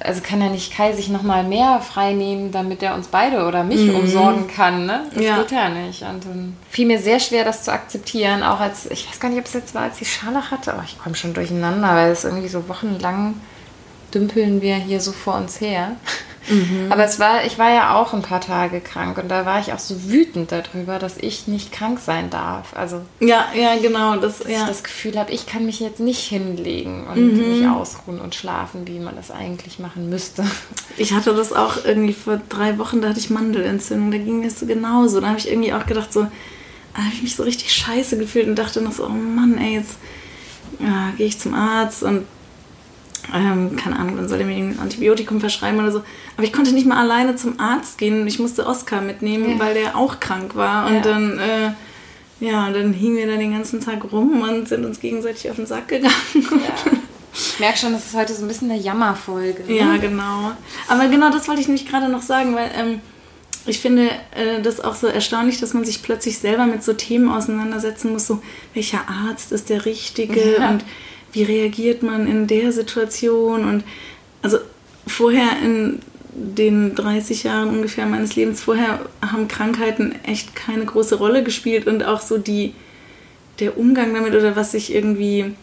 also 0.00 0.20
kann 0.20 0.42
ja 0.42 0.50
nicht 0.50 0.74
Kai 0.74 0.92
sich 0.92 1.08
nochmal 1.08 1.44
mehr 1.44 1.80
frei 1.80 2.12
nehmen, 2.12 2.52
damit 2.52 2.82
er 2.82 2.94
uns 2.94 3.08
beide 3.08 3.46
oder 3.46 3.64
mich 3.64 3.80
mhm. 3.80 3.96
umsorgen 3.96 4.48
kann, 4.48 4.84
ne? 4.84 5.06
Das 5.14 5.24
ja. 5.24 5.38
geht 5.38 5.52
ja 5.52 5.70
nicht. 5.70 6.02
Und 6.02 6.24
dann 6.26 6.56
fiel 6.68 6.86
mir 6.86 6.98
sehr 6.98 7.18
schwer, 7.18 7.44
das 7.44 7.62
zu 7.62 7.72
akzeptieren, 7.72 8.42
auch 8.42 8.60
als, 8.60 8.90
ich 8.90 9.08
weiß 9.08 9.18
gar 9.18 9.30
nicht, 9.30 9.38
ob 9.38 9.46
es 9.46 9.54
jetzt 9.54 9.74
war, 9.74 9.82
als 9.82 10.00
ich 10.02 10.12
Scharlach 10.12 10.50
hatte, 10.50 10.74
aber 10.74 10.84
ich 10.84 10.98
komme 10.98 11.14
schon 11.14 11.32
durcheinander, 11.32 11.88
weil 11.94 12.12
es 12.12 12.24
irgendwie 12.24 12.48
so 12.48 12.68
wochenlang 12.68 13.34
dümpeln 14.12 14.60
wir 14.60 14.74
hier 14.74 15.00
so 15.00 15.12
vor 15.12 15.36
uns 15.36 15.58
her. 15.62 15.96
Mhm. 16.48 16.90
Aber 16.90 17.04
es 17.04 17.20
war, 17.20 17.44
ich 17.44 17.58
war 17.58 17.70
ja 17.70 17.94
auch 17.94 18.12
ein 18.12 18.22
paar 18.22 18.40
Tage 18.40 18.80
krank 18.80 19.18
und 19.18 19.28
da 19.28 19.46
war 19.46 19.60
ich 19.60 19.72
auch 19.72 19.78
so 19.78 20.10
wütend 20.10 20.52
darüber, 20.52 20.98
dass 20.98 21.16
ich 21.16 21.46
nicht 21.46 21.72
krank 21.72 22.00
sein 22.00 22.30
darf. 22.30 22.74
Also 22.76 23.02
ja, 23.20 23.46
ja, 23.54 23.76
genau, 23.80 24.16
das, 24.16 24.38
dass 24.38 24.50
ja. 24.50 24.60
ich 24.60 24.66
das 24.66 24.82
Gefühl 24.82 25.18
habe, 25.18 25.32
ich 25.32 25.46
kann 25.46 25.66
mich 25.66 25.80
jetzt 25.80 26.00
nicht 26.00 26.20
hinlegen 26.20 27.06
und 27.06 27.36
mhm. 27.36 27.60
mich 27.60 27.68
ausruhen 27.68 28.20
und 28.20 28.34
schlafen, 28.34 28.86
wie 28.86 28.98
man 28.98 29.16
das 29.16 29.30
eigentlich 29.30 29.78
machen 29.78 30.08
müsste. 30.08 30.44
Ich 30.98 31.14
hatte 31.14 31.34
das 31.34 31.54
auch 31.54 31.86
irgendwie 31.86 32.12
vor 32.12 32.38
drei 32.50 32.76
Wochen, 32.76 33.00
da 33.00 33.08
hatte 33.08 33.18
ich 33.18 33.30
Mandelentzündung, 33.30 34.10
da 34.10 34.18
ging 34.18 34.44
es 34.44 34.60
so 34.60 34.66
genauso. 34.66 35.22
Da 35.22 35.28
habe 35.28 35.38
ich 35.38 35.48
irgendwie 35.48 35.72
auch 35.72 35.86
gedacht, 35.86 36.12
so, 36.12 36.26
da 36.94 36.98
habe 36.98 37.14
ich 37.14 37.22
mich 37.22 37.34
so 37.34 37.44
richtig 37.44 37.72
scheiße 37.72 38.18
gefühlt 38.18 38.46
und 38.46 38.56
dachte 38.56 38.82
noch 38.82 38.92
so, 38.92 39.06
oh 39.06 39.08
Mann, 39.08 39.56
ey, 39.56 39.76
jetzt 39.76 39.96
ja, 40.78 41.12
gehe 41.16 41.26
ich 41.26 41.38
zum 41.38 41.54
Arzt 41.54 42.02
und 42.02 42.26
ähm, 43.34 43.76
keine 43.76 43.98
Ahnung, 43.98 44.16
dann 44.16 44.28
soll 44.28 44.40
er 44.40 44.46
mir 44.46 44.56
ein 44.56 44.78
Antibiotikum 44.80 45.40
verschreiben 45.40 45.78
oder 45.78 45.92
so. 45.92 46.02
Aber 46.36 46.44
ich 46.44 46.52
konnte 46.52 46.72
nicht 46.72 46.86
mal 46.86 46.98
alleine 46.98 47.36
zum 47.36 47.60
Arzt 47.60 47.98
gehen. 47.98 48.26
Ich 48.26 48.38
musste 48.38 48.66
Oskar 48.66 49.00
mitnehmen, 49.00 49.50
ja. 49.50 49.58
weil 49.58 49.74
der 49.74 49.96
auch 49.96 50.20
krank 50.20 50.56
war. 50.56 50.86
Und 50.86 50.94
ja. 50.94 51.00
dann, 51.00 51.38
äh, 51.38 51.72
ja, 52.40 52.70
dann 52.70 52.92
hingen 52.92 53.16
wir 53.16 53.26
da 53.26 53.36
den 53.36 53.52
ganzen 53.52 53.80
Tag 53.80 54.12
rum 54.12 54.42
und 54.42 54.68
sind 54.68 54.84
uns 54.84 55.00
gegenseitig 55.00 55.50
auf 55.50 55.56
den 55.56 55.66
Sack 55.66 55.88
gegangen. 55.88 56.12
Ja. 56.34 56.92
Ich 57.34 57.60
merke 57.60 57.78
schon, 57.78 57.92
das 57.92 58.06
ist 58.06 58.14
heute 58.14 58.34
so 58.34 58.42
ein 58.42 58.48
bisschen 58.48 58.70
eine 58.70 58.78
Jammerfolge. 58.78 59.64
Ne? 59.64 59.78
Ja, 59.78 59.96
genau. 59.96 60.52
Aber 60.88 61.08
genau 61.08 61.30
das 61.30 61.48
wollte 61.48 61.62
ich 61.62 61.68
nämlich 61.68 61.88
gerade 61.88 62.10
noch 62.10 62.20
sagen, 62.20 62.54
weil 62.54 62.70
ähm, 62.76 63.00
ich 63.64 63.80
finde 63.80 64.10
äh, 64.34 64.60
das 64.62 64.80
auch 64.80 64.94
so 64.94 65.06
erstaunlich, 65.06 65.60
dass 65.60 65.72
man 65.72 65.84
sich 65.84 66.02
plötzlich 66.02 66.38
selber 66.38 66.66
mit 66.66 66.82
so 66.82 66.92
Themen 66.92 67.30
auseinandersetzen 67.30 68.12
muss, 68.12 68.26
so 68.26 68.42
welcher 68.74 69.08
Arzt 69.08 69.52
ist 69.52 69.70
der 69.70 69.86
richtige 69.86 70.56
und 70.70 70.84
wie 71.32 71.42
reagiert 71.42 72.02
man 72.02 72.26
in 72.26 72.46
der 72.46 72.72
Situation? 72.72 73.64
Und 73.64 73.84
also 74.42 74.58
vorher 75.06 75.58
in 75.62 76.00
den 76.34 76.94
30 76.94 77.42
Jahren 77.42 77.68
ungefähr 77.68 78.06
meines 78.06 78.36
Lebens 78.36 78.62
vorher 78.62 79.00
haben 79.20 79.48
Krankheiten 79.48 80.14
echt 80.24 80.56
keine 80.56 80.84
große 80.84 81.16
Rolle 81.16 81.42
gespielt 81.42 81.86
und 81.86 82.04
auch 82.04 82.22
so 82.22 82.38
die 82.38 82.74
der 83.58 83.76
Umgang 83.76 84.14
damit 84.14 84.34
oder 84.34 84.56
was 84.56 84.72
ich 84.72 84.94
irgendwie 84.94 85.54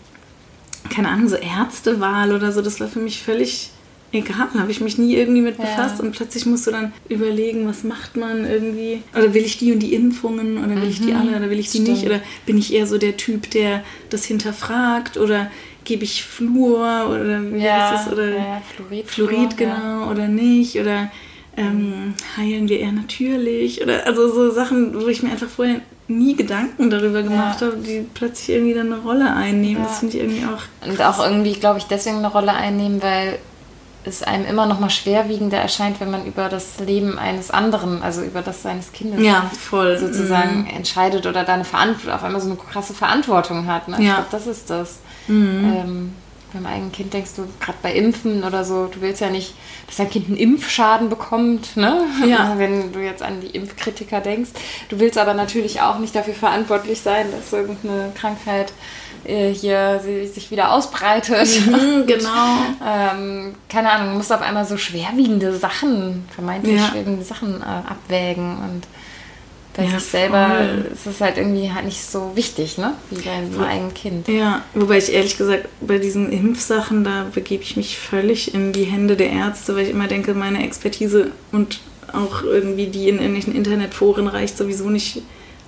keine 0.94 1.10
Ahnung 1.10 1.28
so 1.28 1.36
Ärztewahl 1.36 2.34
oder 2.34 2.52
so 2.52 2.62
das 2.62 2.80
war 2.80 2.88
für 2.88 3.00
mich 3.00 3.24
völlig 3.24 3.72
egal, 4.12 4.48
habe 4.58 4.72
ich 4.72 4.82
mich 4.82 4.98
nie 4.98 5.16
irgendwie 5.16 5.42
mit 5.42 5.58
befasst 5.58 6.00
ja. 6.00 6.06
und 6.06 6.12
plötzlich 6.12 6.46
musst 6.46 6.68
du 6.68 6.72
dann 6.72 6.94
überlegen, 7.10 7.68
was 7.68 7.84
macht 7.84 8.18
man 8.18 8.46
irgendwie 8.46 9.02
oder 9.16 9.34
will 9.34 9.44
ich 9.44 9.58
die 9.58 9.72
und 9.72 9.80
die 9.80 9.94
Impfungen 9.94 10.58
oder 10.58 10.76
will 10.76 10.86
mhm. 10.86 10.90
ich 10.90 11.02
die 11.02 11.12
mhm. 11.12 11.18
alle 11.18 11.38
oder 11.38 11.50
will 11.50 11.60
ich 11.60 11.70
die 11.70 11.80
Stimmt. 11.80 11.90
nicht 11.90 12.06
oder 12.06 12.20
bin 12.46 12.58
ich 12.58 12.74
eher 12.74 12.88
so 12.88 12.98
der 12.98 13.18
Typ, 13.18 13.52
der 13.52 13.84
das 14.10 14.26
hinterfragt 14.26 15.18
oder 15.18 15.52
gebe 15.84 16.04
ich 16.04 16.24
Fluor 16.24 17.10
oder 17.10 17.54
wie 17.54 17.60
ja, 17.60 17.92
heißt 17.92 18.08
es 18.08 18.14
oder 18.14 18.30
ja, 18.30 18.62
Fluorid, 18.76 19.10
Fluorid 19.10 19.58
genau 19.58 20.10
oder 20.10 20.28
nicht 20.28 20.80
oder 20.80 21.12
ähm, 21.58 22.14
heilen 22.38 22.70
wir 22.70 22.80
eher 22.80 22.92
natürlich 22.92 23.82
oder 23.82 24.06
also 24.06 24.32
so 24.34 24.52
Sachen, 24.52 25.00
wo 25.00 25.08
ich 25.08 25.24
mir 25.24 25.32
einfach 25.32 25.50
vorher 25.50 25.82
nie 26.08 26.36
Gedanken 26.36 26.90
darüber 26.90 27.22
gemacht 27.22 27.62
ja. 27.62 27.68
habe, 27.68 27.78
die 27.78 28.06
plötzlich 28.14 28.56
irgendwie 28.56 28.74
dann 28.74 28.92
eine 28.92 29.02
Rolle 29.02 29.32
einnehmen. 29.32 29.84
Ja. 29.84 29.84
Das 29.84 30.00
finde 30.00 30.18
ich 30.18 30.24
irgendwie 30.24 30.44
auch. 30.46 30.88
Und 30.88 31.02
auch 31.02 31.24
irgendwie, 31.24 31.54
glaube 31.54 31.78
ich, 31.78 31.86
deswegen 31.86 32.18
eine 32.18 32.32
Rolle 32.32 32.54
einnehmen, 32.54 33.02
weil 33.02 33.38
es 34.06 34.24
einem 34.24 34.46
immer 34.46 34.66
noch 34.66 34.80
mal 34.80 34.90
schwerwiegender 34.90 35.58
erscheint, 35.58 36.00
wenn 36.00 36.10
man 36.10 36.26
über 36.26 36.48
das 36.48 36.80
Leben 36.80 37.20
eines 37.20 37.52
anderen, 37.52 38.02
also 38.02 38.22
über 38.22 38.42
das 38.42 38.62
seines 38.62 38.92
Kindes 38.94 39.22
ja, 39.22 39.52
voll. 39.60 39.98
sozusagen 39.98 40.62
mhm. 40.62 40.68
entscheidet 40.68 41.26
oder 41.26 41.44
da 41.44 41.54
eine 41.54 41.66
Verantwortung, 41.66 42.14
auf 42.14 42.24
einmal 42.24 42.42
so 42.42 42.48
eine 42.48 42.58
krasse 42.58 42.94
Verantwortung 42.94 43.68
hat. 43.68 43.88
Ne? 43.88 43.98
Ja. 43.98 44.02
Ich 44.02 44.14
glaube, 44.14 44.28
das 44.32 44.48
ist 44.48 44.70
das. 44.70 45.00
Mhm. 45.28 45.74
Ähm, 45.76 46.14
beim 46.54 46.66
eigenen 46.66 46.92
Kind 46.92 47.14
denkst 47.14 47.32
du, 47.36 47.48
gerade 47.60 47.78
bei 47.82 47.94
Impfen 47.94 48.44
oder 48.44 48.64
so, 48.64 48.88
du 48.88 49.02
willst 49.02 49.22
ja 49.22 49.30
nicht, 49.30 49.54
dass 49.88 49.98
dein 49.98 50.10
Kind 50.10 50.28
einen 50.28 50.38
Impfschaden 50.38 51.10
bekommt, 51.10 51.78
ne? 51.78 52.06
Ja. 52.26 52.54
Wenn 52.58 52.92
du 52.92 53.00
jetzt 53.00 53.22
an 53.22 53.42
die 53.42 53.48
Impfkritiker 53.48 54.22
denkst. 54.22 54.52
Du 54.90 55.00
willst 55.00 55.18
aber 55.18 55.34
natürlich 55.34 55.82
auch 55.82 56.00
nicht 56.00 56.16
dafür 56.16 56.34
verantwortlich 56.34 57.02
sein, 57.02 57.28
dass 57.32 57.54
irgendeine 57.54 58.12
Krankheit 58.16 58.74
äh, 59.26 59.54
hier 59.54 60.02
sich 60.02 60.52
wieder 60.52 60.72
ausbreitet. 60.72 61.48
Mhm, 61.68 62.04
genau. 62.08 62.58
ähm, 62.86 63.56
keine 63.68 63.92
Ahnung, 63.92 64.12
du 64.12 64.18
musst 64.18 64.32
auf 64.32 64.42
einmal 64.42 64.66
so 64.66 64.78
schwerwiegende 64.78 65.56
Sachen, 65.56 66.28
vermeintlich 66.34 66.78
ja. 66.78 66.88
schwerwiegende 66.88 67.26
Sachen 67.26 67.62
äh, 67.62 67.66
abwägen 67.66 68.58
und 68.58 68.88
bei 69.76 69.86
ja, 69.86 69.92
sich 69.92 70.10
selber 70.10 70.48
voll. 70.48 70.92
ist 70.94 71.06
es 71.06 71.22
halt 71.22 71.38
irgendwie 71.38 71.72
halt 71.72 71.86
nicht 71.86 72.04
so 72.04 72.32
wichtig, 72.36 72.78
ne? 72.78 72.96
Wie 73.10 73.22
beim 73.22 73.64
eigenen 73.64 73.94
Kind. 73.94 74.28
Ja, 74.28 74.64
wobei 74.74 74.98
ich 74.98 75.14
ehrlich 75.14 75.38
gesagt 75.38 75.68
bei 75.82 76.00
diesen 76.00 76.32
Impfsachen, 76.32 77.04
da 77.04 77.28
begebe 77.34 77.64
ich 77.64 77.78
mich 77.78 77.98
völlig 77.98 78.54
in 78.54 78.74
die 78.74 78.86
Hände 78.86 79.16
der 79.16 79.30
Ärzte, 79.32 79.76
weil 79.76 79.84
ich 79.84 79.92
immer 79.92 80.08
denke, 80.08 80.34
meine 80.34 80.64
Expertise 80.64 81.32
und 81.52 81.80
auch 82.12 82.44
irgendwie 82.44 82.88
die 82.88 83.10
in 83.10 83.18
irgendwelchen 83.18 83.56
Internetforen 83.56 84.28
reicht 84.28 84.58
sowieso 84.58 84.90
nicht 84.90 85.22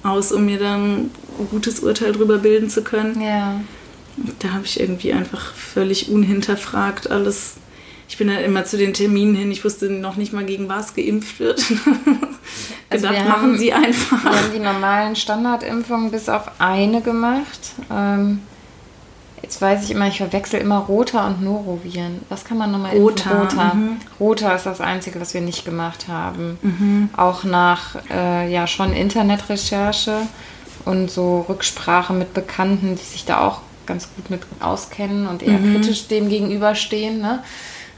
aus, 0.03 0.31
um 0.31 0.45
mir 0.45 0.57
dann 0.57 1.11
ein 1.39 1.47
gutes 1.49 1.81
Urteil 1.81 2.13
darüber 2.13 2.39
bilden 2.39 2.69
zu 2.69 2.83
können. 2.83 3.21
Ja. 3.21 3.61
Da 4.39 4.53
habe 4.53 4.65
ich 4.65 4.79
irgendwie 4.79 5.13
einfach 5.13 5.53
völlig 5.53 6.09
unhinterfragt 6.09 7.09
alles. 7.09 7.53
Ich 8.11 8.17
bin 8.17 8.29
halt 8.29 8.45
immer 8.45 8.65
zu 8.65 8.77
den 8.77 8.93
Terminen 8.93 9.35
hin. 9.35 9.51
Ich 9.53 9.63
wusste 9.63 9.89
noch 9.89 10.17
nicht 10.17 10.33
mal, 10.33 10.43
gegen 10.43 10.67
was 10.67 10.93
geimpft 10.95 11.39
wird. 11.39 11.63
also 12.89 13.07
gedacht, 13.07 13.25
machen 13.25 13.41
haben, 13.41 13.57
Sie 13.57 13.71
einfach. 13.71 14.21
Wir 14.21 14.31
haben 14.31 14.51
die 14.53 14.59
normalen 14.59 15.15
Standardimpfungen 15.15 16.11
bis 16.11 16.27
auf 16.27 16.51
eine 16.59 16.99
gemacht. 16.99 17.71
Ähm, 17.89 18.41
Jetzt 19.41 19.61
weiß 19.61 19.85
ich 19.85 19.91
immer, 19.91 20.07
ich 20.07 20.17
verwechsel 20.17 20.59
immer 20.59 20.79
Rota 20.79 21.25
und 21.25 21.41
Noroviren. 21.41 22.21
Was 22.27 22.43
kann 22.43 22.57
man 22.57 22.69
nochmal 22.71 22.91
Rota. 22.97 23.41
Rota. 23.41 23.73
Mhm. 23.73 23.97
Rota 24.19 24.55
ist 24.55 24.65
das 24.65 24.81
Einzige, 24.81 25.21
was 25.21 25.33
wir 25.33 25.41
nicht 25.41 25.63
gemacht 25.63 26.09
haben. 26.09 26.59
Mhm. 26.61 27.09
Auch 27.15 27.45
nach 27.45 27.95
äh, 28.11 28.51
ja 28.51 28.67
schon 28.67 28.91
Internetrecherche 28.91 30.27
und 30.83 31.09
so 31.09 31.45
Rücksprache 31.47 32.11
mit 32.11 32.33
Bekannten, 32.33 32.97
die 32.97 33.03
sich 33.03 33.23
da 33.23 33.39
auch 33.39 33.61
ganz 33.85 34.09
gut 34.15 34.29
mit 34.29 34.41
auskennen 34.59 35.27
und 35.27 35.41
eher 35.41 35.57
mhm. 35.57 35.75
kritisch 35.75 36.07
dem 36.07 36.29
gegenüberstehen. 36.29 37.19
Ne? 37.19 37.39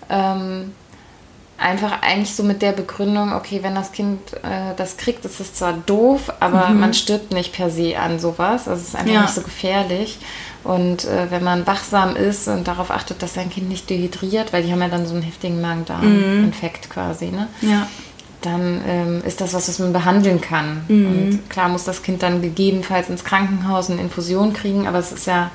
Ähm, 0.09 0.71
einfach 1.57 2.01
eigentlich 2.01 2.35
so 2.35 2.43
mit 2.43 2.61
der 2.61 2.73
Begründung, 2.73 3.33
okay, 3.33 3.59
wenn 3.61 3.75
das 3.75 3.91
Kind 3.91 4.19
äh, 4.43 4.75
das 4.75 4.97
kriegt, 4.97 5.23
ist 5.25 5.39
es 5.39 5.53
zwar 5.53 5.73
doof, 5.73 6.33
aber 6.39 6.69
mhm. 6.69 6.79
man 6.79 6.93
stirbt 6.93 7.31
nicht 7.31 7.53
per 7.53 7.69
se 7.69 7.97
an 7.97 8.19
sowas. 8.19 8.67
Also 8.67 8.81
es 8.81 8.89
ist 8.89 8.95
einfach 8.95 9.13
ja. 9.13 9.21
nicht 9.21 9.33
so 9.33 9.41
gefährlich. 9.41 10.19
Und 10.63 11.05
äh, 11.05 11.29
wenn 11.29 11.43
man 11.43 11.67
wachsam 11.67 12.15
ist 12.15 12.47
und 12.47 12.67
darauf 12.67 12.89
achtet, 12.89 13.21
dass 13.21 13.33
sein 13.33 13.49
Kind 13.49 13.67
nicht 13.69 13.89
dehydriert, 13.89 14.53
weil 14.53 14.63
die 14.63 14.71
haben 14.71 14.81
ja 14.81 14.87
dann 14.87 15.05
so 15.05 15.13
einen 15.13 15.23
heftigen 15.23 15.61
Magen-Darm-Infekt 15.61 16.87
mhm. 16.87 16.93
quasi, 16.93 17.25
ne? 17.27 17.47
Ja. 17.61 17.87
Dann 18.41 18.81
ähm, 18.85 19.21
ist 19.25 19.39
das 19.39 19.53
was, 19.53 19.69
was 19.69 19.79
man 19.79 19.93
behandeln 19.93 20.41
kann. 20.41 20.83
Mhm. 20.87 21.05
Und 21.05 21.49
klar 21.49 21.69
muss 21.69 21.85
das 21.85 22.03
Kind 22.03 22.23
dann 22.23 22.41
gegebenenfalls 22.41 23.09
ins 23.09 23.23
Krankenhaus 23.23 23.89
eine 23.89 24.01
Infusion 24.01 24.53
kriegen, 24.53 24.87
aber 24.87 24.99
es 24.99 25.11
ist 25.11 25.27
ja 25.27 25.51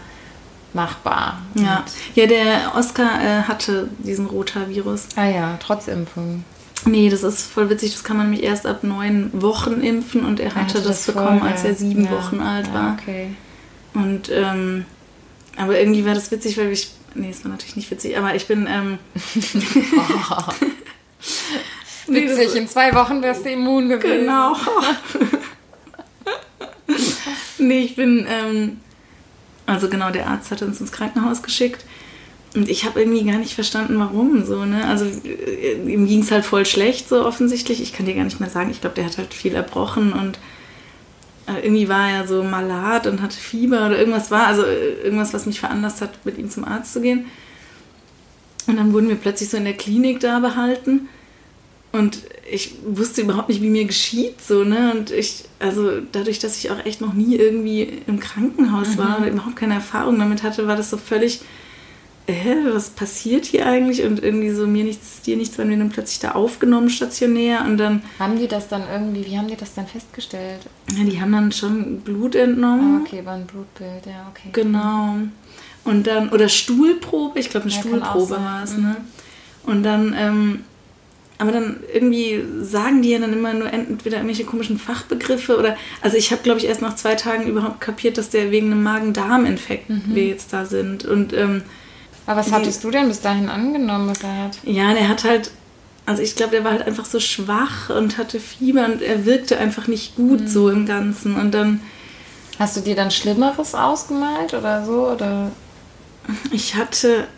machbar. 0.72 1.42
Ja, 1.54 1.84
ja 2.14 2.26
der 2.26 2.72
Oscar 2.76 3.22
äh, 3.22 3.42
hatte 3.42 3.88
diesen 3.98 4.26
Rotavirus. 4.26 5.08
Ah 5.16 5.28
ja, 5.28 5.58
trotz 5.60 5.88
Impfung. 5.88 6.44
Nee, 6.84 7.10
das 7.10 7.22
ist 7.22 7.42
voll 7.42 7.70
witzig. 7.70 7.92
Das 7.92 8.04
kann 8.04 8.16
man 8.16 8.30
nämlich 8.30 8.44
erst 8.44 8.66
ab 8.66 8.84
neun 8.84 9.30
Wochen 9.32 9.80
impfen 9.82 10.24
und 10.24 10.40
er 10.40 10.54
hatte, 10.54 10.60
hatte 10.60 10.82
das, 10.82 11.04
das 11.04 11.14
bekommen, 11.14 11.42
als 11.42 11.64
er 11.64 11.74
sieben 11.74 12.04
ja. 12.04 12.10
Wochen 12.12 12.40
alt 12.40 12.72
war. 12.72 12.82
Ja, 12.82 12.96
okay. 13.00 13.34
Und 13.94 14.30
ähm, 14.32 14.84
aber 15.56 15.78
irgendwie 15.78 16.06
war 16.06 16.14
das 16.14 16.30
witzig, 16.30 16.56
weil 16.56 16.70
ich. 16.70 16.90
Nee, 17.14 17.30
es 17.30 17.42
war 17.44 17.50
natürlich 17.50 17.76
nicht 17.76 17.90
witzig, 17.90 18.16
aber 18.16 18.34
ich 18.34 18.46
bin. 18.46 18.68
Ähm, 18.70 18.98
oh. 20.30 20.52
witzig, 22.06 22.54
in 22.54 22.68
zwei 22.68 22.94
Wochen 22.94 23.22
wärst 23.22 23.44
du 23.44 23.50
immun 23.50 23.88
gewesen. 23.88 24.20
Genau. 24.20 24.56
nee, 27.58 27.80
ich 27.80 27.96
bin. 27.96 28.24
Ähm, 28.28 28.80
also 29.68 29.88
genau, 29.88 30.10
der 30.10 30.26
Arzt 30.28 30.50
hat 30.50 30.62
uns 30.62 30.80
ins 30.80 30.92
Krankenhaus 30.92 31.42
geschickt. 31.42 31.84
Und 32.54 32.68
ich 32.68 32.84
habe 32.84 33.00
irgendwie 33.00 33.24
gar 33.24 33.38
nicht 33.38 33.54
verstanden, 33.54 33.98
warum 33.98 34.44
so, 34.44 34.64
ne? 34.64 34.86
Also 34.86 35.04
äh, 35.04 35.74
ihm 35.92 36.06
ging 36.06 36.22
es 36.22 36.30
halt 36.30 36.46
voll 36.46 36.64
schlecht, 36.64 37.08
so 37.08 37.24
offensichtlich. 37.24 37.82
Ich 37.82 37.92
kann 37.92 38.06
dir 38.06 38.14
gar 38.14 38.24
nicht 38.24 38.40
mehr 38.40 38.48
sagen. 38.48 38.70
Ich 38.70 38.80
glaube, 38.80 38.96
der 38.96 39.04
hat 39.04 39.18
halt 39.18 39.34
viel 39.34 39.54
erbrochen 39.54 40.14
und 40.14 40.38
äh, 41.46 41.62
irgendwie 41.62 41.88
war 41.88 42.10
er 42.10 42.26
so 42.26 42.42
malat 42.42 43.06
und 43.06 43.20
hatte 43.20 43.36
Fieber 43.36 43.86
oder 43.86 43.98
irgendwas 43.98 44.30
war, 44.30 44.46
also 44.46 44.62
äh, 44.64 45.02
irgendwas, 45.02 45.34
was 45.34 45.44
mich 45.44 45.60
veranlasst 45.60 46.00
hat, 46.00 46.24
mit 46.24 46.38
ihm 46.38 46.48
zum 46.48 46.64
Arzt 46.64 46.94
zu 46.94 47.02
gehen. 47.02 47.26
Und 48.66 48.76
dann 48.76 48.92
wurden 48.94 49.08
wir 49.08 49.16
plötzlich 49.16 49.50
so 49.50 49.58
in 49.58 49.64
der 49.64 49.76
Klinik 49.76 50.20
da 50.20 50.40
behalten. 50.40 51.08
Und 51.90 52.18
ich 52.50 52.74
wusste 52.84 53.22
überhaupt 53.22 53.48
nicht, 53.48 53.62
wie 53.62 53.70
mir 53.70 53.86
geschieht, 53.86 54.42
so, 54.42 54.62
ne? 54.62 54.92
Und 54.92 55.10
ich, 55.10 55.44
also 55.58 56.00
dadurch, 56.12 56.38
dass 56.38 56.58
ich 56.58 56.70
auch 56.70 56.84
echt 56.84 57.00
noch 57.00 57.14
nie 57.14 57.36
irgendwie 57.36 58.02
im 58.06 58.20
Krankenhaus 58.20 58.96
mhm. 58.96 58.98
war 58.98 59.18
und 59.18 59.26
überhaupt 59.26 59.56
keine 59.56 59.74
Erfahrung 59.74 60.18
damit 60.18 60.42
hatte, 60.42 60.66
war 60.66 60.76
das 60.76 60.90
so 60.90 60.98
völlig, 60.98 61.40
äh, 62.26 62.56
was 62.72 62.90
passiert 62.90 63.46
hier 63.46 63.66
eigentlich? 63.66 64.02
Und 64.04 64.22
irgendwie 64.22 64.50
so 64.50 64.66
mir 64.66 64.84
nichts, 64.84 65.22
dir 65.22 65.38
nichts, 65.38 65.56
wenn 65.56 65.70
wir 65.70 65.78
dann 65.78 65.88
plötzlich 65.88 66.20
da 66.20 66.32
aufgenommen, 66.32 66.90
stationär 66.90 67.64
und 67.64 67.78
dann. 67.78 68.02
Haben 68.18 68.38
die 68.38 68.48
das 68.48 68.68
dann 68.68 68.82
irgendwie, 68.90 69.24
wie 69.24 69.38
haben 69.38 69.48
die 69.48 69.56
das 69.56 69.72
dann 69.74 69.86
festgestellt? 69.86 70.60
Ja, 70.94 71.04
die 71.04 71.20
haben 71.20 71.32
dann 71.32 71.52
schon 71.52 72.00
Blut 72.00 72.34
entnommen. 72.34 72.98
Ah, 72.98 73.06
okay, 73.06 73.24
war 73.24 73.34
ein 73.34 73.46
Blutbild, 73.46 74.04
ja, 74.06 74.30
okay. 74.30 74.50
Genau. 74.52 75.16
Und 75.84 76.06
dann, 76.06 76.28
oder 76.28 76.50
Stuhlprobe, 76.50 77.38
ich 77.38 77.48
glaube 77.48 77.64
eine 77.64 77.74
ja, 77.74 77.80
Stuhlprobe 77.80 78.36
war 78.36 78.62
es, 78.62 78.76
mhm. 78.76 78.82
ne? 78.82 78.96
Und 79.64 79.82
dann, 79.82 80.14
ähm, 80.18 80.64
aber 81.38 81.52
dann 81.52 81.80
irgendwie 81.92 82.44
sagen 82.62 83.00
die 83.00 83.10
ja 83.10 83.20
dann 83.20 83.32
immer 83.32 83.54
nur 83.54 83.72
entweder 83.72 84.16
irgendwelche 84.16 84.44
komischen 84.44 84.78
Fachbegriffe 84.78 85.56
oder. 85.56 85.76
Also 86.00 86.16
ich 86.16 86.32
habe, 86.32 86.42
glaube 86.42 86.58
ich, 86.58 86.66
erst 86.66 86.82
nach 86.82 86.96
zwei 86.96 87.14
Tagen 87.14 87.46
überhaupt 87.46 87.80
kapiert, 87.80 88.18
dass 88.18 88.30
der 88.30 88.50
wegen 88.50 88.72
einem 88.72 88.82
Magen-Darm-Infekt 88.82 89.88
mhm. 89.88 90.02
wir 90.08 90.26
jetzt 90.26 90.52
da 90.52 90.66
sind. 90.66 91.04
Und, 91.04 91.32
ähm, 91.32 91.62
Aber 92.26 92.40
was 92.40 92.50
hattest 92.50 92.82
du 92.82 92.90
denn 92.90 93.06
bis 93.06 93.20
dahin 93.20 93.48
angenommen, 93.48 94.08
was 94.08 94.22
er 94.24 94.44
hat? 94.44 94.58
Ja, 94.64 94.92
der 94.92 95.08
hat 95.08 95.24
halt. 95.24 95.52
Also 96.06 96.22
ich 96.22 96.34
glaube, 96.34 96.52
der 96.52 96.64
war 96.64 96.72
halt 96.72 96.86
einfach 96.86 97.04
so 97.04 97.20
schwach 97.20 97.90
und 97.90 98.16
hatte 98.18 98.40
Fieber 98.40 98.86
und 98.86 99.02
er 99.02 99.26
wirkte 99.26 99.58
einfach 99.58 99.88
nicht 99.88 100.16
gut 100.16 100.40
mhm. 100.40 100.48
so 100.48 100.70
im 100.70 100.86
Ganzen. 100.86 101.36
Und 101.36 101.52
dann. 101.52 101.80
Hast 102.58 102.76
du 102.76 102.80
dir 102.80 102.96
dann 102.96 103.12
Schlimmeres 103.12 103.76
ausgemalt 103.76 104.52
oder 104.54 104.84
so? 104.84 105.08
Oder? 105.08 105.52
Ich 106.50 106.74
hatte 106.74 107.28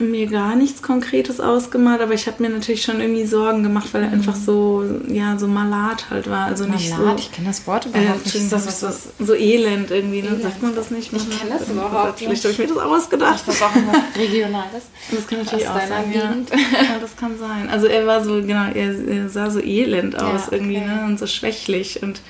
mir 0.00 0.26
gar 0.26 0.56
nichts 0.56 0.82
Konkretes 0.82 1.40
ausgemalt, 1.40 2.00
aber 2.00 2.14
ich 2.14 2.26
habe 2.26 2.42
mir 2.42 2.48
natürlich 2.48 2.82
schon 2.82 3.00
irgendwie 3.00 3.26
Sorgen 3.26 3.62
gemacht, 3.62 3.88
weil 3.92 4.02
er 4.02 4.08
mhm. 4.08 4.14
einfach 4.14 4.34
so, 4.34 4.84
ja, 5.08 5.38
so 5.38 5.46
malat 5.46 6.10
halt 6.10 6.28
war. 6.28 6.46
Also 6.46 6.64
malat, 6.64 6.80
nicht 6.80 6.94
so, 6.94 7.14
ich 7.16 7.32
kenne 7.32 7.48
das 7.48 7.66
Wort 7.66 7.86
überhaupt 7.86 8.34
äh, 8.34 8.38
nicht. 8.38 8.52
Das 8.52 8.66
ist 8.66 8.82
das 8.82 9.08
so 9.18 9.34
elend 9.34 9.90
irgendwie, 9.90 10.22
ne? 10.22 10.28
Elend. 10.28 10.42
sagt 10.42 10.62
man 10.62 10.74
das 10.74 10.90
nicht? 10.90 11.12
Ich 11.12 11.38
kenne 11.38 11.58
das 11.58 11.68
überhaupt 11.68 12.20
nicht. 12.20 12.28
Vielleicht 12.28 12.44
habe 12.44 12.52
ich 12.52 12.58
mir 12.58 12.66
das 12.66 12.78
ausgedacht. 12.78 13.36
Ist 13.36 13.48
das 13.48 13.62
auch 13.62 13.74
irgendwas 13.74 14.02
Regionales? 14.16 14.84
Das 15.12 15.26
kann 15.26 15.38
natürlich 15.40 15.68
Aus 15.68 15.76
auch 15.76 15.88
sein, 15.88 16.12
ja. 16.12 16.20
ja. 16.22 16.98
das 17.00 17.16
kann 17.16 17.38
sein. 17.38 17.68
Also 17.68 17.86
er 17.86 18.06
war 18.06 18.22
so, 18.22 18.34
genau, 18.40 18.70
er, 18.72 19.08
er 19.08 19.28
sah 19.28 19.50
so 19.50 19.60
elend 19.60 20.16
aus 20.16 20.46
ja, 20.46 20.52
irgendwie, 20.52 20.78
ne? 20.78 21.04
Und 21.06 21.18
so 21.18 21.26
schwächlich 21.26 22.02
und 22.02 22.20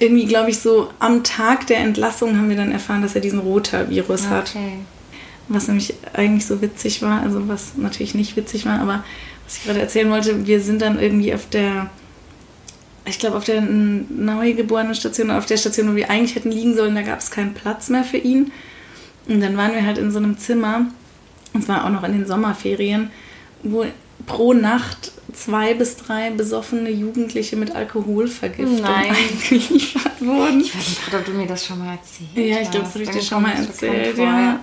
irgendwie, 0.00 0.26
glaube 0.26 0.50
ich, 0.50 0.58
so 0.58 0.90
am 0.98 1.24
Tag 1.24 1.66
der 1.68 1.78
Entlassung 1.78 2.36
haben 2.36 2.48
wir 2.48 2.56
dann 2.56 2.72
erfahren, 2.72 3.02
dass 3.02 3.14
er 3.14 3.20
diesen 3.20 3.40
Rotavirus 3.40 4.26
okay. 4.26 4.34
hat 4.34 4.54
was 5.48 5.68
nämlich 5.68 5.94
eigentlich 6.12 6.46
so 6.46 6.60
witzig 6.60 7.02
war, 7.02 7.22
also 7.22 7.48
was 7.48 7.76
natürlich 7.76 8.14
nicht 8.14 8.36
witzig 8.36 8.66
war, 8.66 8.80
aber 8.80 9.04
was 9.44 9.56
ich 9.56 9.64
gerade 9.64 9.80
erzählen 9.80 10.10
wollte, 10.10 10.46
wir 10.46 10.60
sind 10.60 10.82
dann 10.82 11.00
irgendwie 11.00 11.32
auf 11.34 11.48
der, 11.48 11.90
ich 13.06 13.18
glaube 13.18 13.36
auf 13.36 13.44
der 13.44 13.62
neugeborenen 13.62 14.94
Station, 14.94 15.30
auf 15.30 15.46
der 15.46 15.56
Station, 15.56 15.90
wo 15.90 15.96
wir 15.96 16.10
eigentlich 16.10 16.34
hätten 16.34 16.52
liegen 16.52 16.76
sollen, 16.76 16.94
da 16.94 17.02
gab 17.02 17.20
es 17.20 17.30
keinen 17.30 17.54
Platz 17.54 17.88
mehr 17.88 18.04
für 18.04 18.18
ihn. 18.18 18.52
Und 19.26 19.40
dann 19.40 19.56
waren 19.56 19.74
wir 19.74 19.84
halt 19.84 19.98
in 19.98 20.10
so 20.10 20.18
einem 20.18 20.38
Zimmer, 20.38 20.86
und 21.54 21.64
zwar 21.64 21.84
auch 21.84 21.90
noch 21.90 22.04
in 22.04 22.12
den 22.12 22.26
Sommerferien, 22.26 23.10
wo 23.62 23.84
pro 24.26 24.52
Nacht 24.52 25.12
zwei 25.32 25.74
bis 25.74 25.96
drei 25.96 26.30
besoffene 26.30 26.90
Jugendliche 26.90 27.56
mit 27.56 27.74
Alkoholvergiftung 27.74 28.80
Nein. 28.80 29.14
eingeliefert 29.14 30.20
wurden. 30.20 30.60
Ich 30.60 30.76
weiß 30.76 30.88
nicht, 30.88 31.14
ob 31.14 31.24
du 31.24 31.32
mir 31.32 31.46
das 31.46 31.64
schon 31.64 31.78
mal 31.78 31.92
erzählt 31.92 32.30
Ja, 32.34 32.60
ich 32.60 32.70
glaube, 32.70 32.86
das 32.86 32.94
habe 32.94 33.04
ich 33.04 33.10
dir 33.10 33.22
schon 33.22 33.42
mal 33.42 33.52
erzählt, 33.52 34.18
ja. 34.18 34.60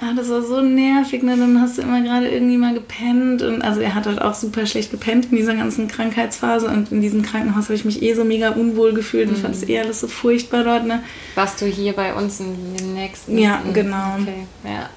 Ah, 0.00 0.12
das 0.14 0.28
war 0.28 0.42
so 0.42 0.60
nervig, 0.60 1.22
ne? 1.24 1.36
Dann 1.36 1.60
hast 1.60 1.78
du 1.78 1.82
immer 1.82 2.00
gerade 2.00 2.28
irgendwie 2.28 2.56
mal 2.56 2.72
gepennt. 2.72 3.42
Und 3.42 3.62
also 3.62 3.80
er 3.80 3.94
hat 3.94 4.06
halt 4.06 4.22
auch 4.22 4.34
super 4.34 4.64
schlecht 4.64 4.92
gepennt 4.92 5.26
in 5.30 5.36
dieser 5.36 5.54
ganzen 5.54 5.88
Krankheitsphase. 5.88 6.68
Und 6.68 6.92
in 6.92 7.00
diesem 7.00 7.22
Krankenhaus 7.22 7.64
habe 7.64 7.74
ich 7.74 7.84
mich 7.84 8.02
eh 8.02 8.14
so 8.14 8.24
mega 8.24 8.50
unwohl 8.50 8.92
gefühlt 8.92 9.28
und 9.28 9.38
fand 9.38 9.56
es 9.56 9.62
mhm. 9.62 9.70
eh 9.70 9.80
alles 9.80 10.00
so 10.00 10.06
furchtbar 10.06 10.62
dort, 10.62 10.86
ne? 10.86 11.02
Warst 11.34 11.60
du 11.60 11.66
hier 11.66 11.94
bei 11.94 12.14
uns 12.14 12.38
in 12.38 12.76
den 12.76 12.94
nächsten? 12.94 13.38
Ja, 13.38 13.60
genau. 13.72 14.16
Okay, 14.20 14.46
ja. 14.64 14.90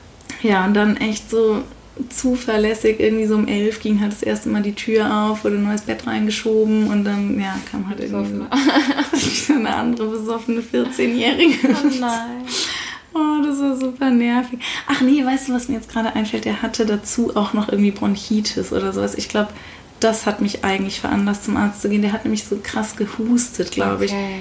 Ja, 0.43 0.65
und 0.65 0.75
dann 0.75 0.97
echt 0.97 1.29
so 1.29 1.63
zuverlässig, 2.09 2.99
irgendwie 2.99 3.25
so 3.25 3.35
um 3.35 3.47
elf 3.47 3.79
ging 3.79 4.01
halt 4.01 4.11
das 4.11 4.23
erste 4.23 4.49
Mal 4.49 4.61
die 4.61 4.73
Tür 4.73 5.25
auf, 5.25 5.43
wurde 5.43 5.57
ein 5.57 5.63
neues 5.63 5.81
Bett 5.81 6.07
reingeschoben 6.07 6.87
und 6.87 7.03
dann, 7.03 7.39
ja, 7.39 7.55
kam 7.69 7.87
halt 7.89 7.99
irgendwie 7.99 8.45
so 9.13 9.53
eine 9.53 9.75
andere 9.75 10.07
besoffene 10.07 10.61
14-Jährige. 10.61 11.57
Oh 11.69 11.99
nein. 11.99 12.45
Oh, 13.13 13.43
das 13.43 13.59
war 13.59 13.75
super 13.75 14.09
nervig. 14.09 14.59
Ach 14.87 15.01
nee, 15.01 15.25
weißt 15.25 15.49
du, 15.49 15.53
was 15.53 15.67
mir 15.67 15.75
jetzt 15.75 15.89
gerade 15.89 16.15
einfällt? 16.15 16.45
Der 16.45 16.61
hatte 16.61 16.85
dazu 16.85 17.35
auch 17.35 17.53
noch 17.53 17.69
irgendwie 17.69 17.91
Bronchitis 17.91 18.71
oder 18.71 18.93
sowas. 18.93 19.15
Ich 19.15 19.27
glaube, 19.27 19.49
das 19.99 20.25
hat 20.25 20.41
mich 20.41 20.63
eigentlich 20.63 21.01
veranlasst, 21.01 21.45
zum 21.45 21.57
Arzt 21.57 21.81
zu 21.81 21.89
gehen. 21.89 22.01
Der 22.01 22.13
hat 22.13 22.25
nämlich 22.25 22.45
so 22.45 22.59
krass 22.61 22.95
gehustet, 22.95 23.71
glaube 23.71 24.05
okay. 24.05 24.39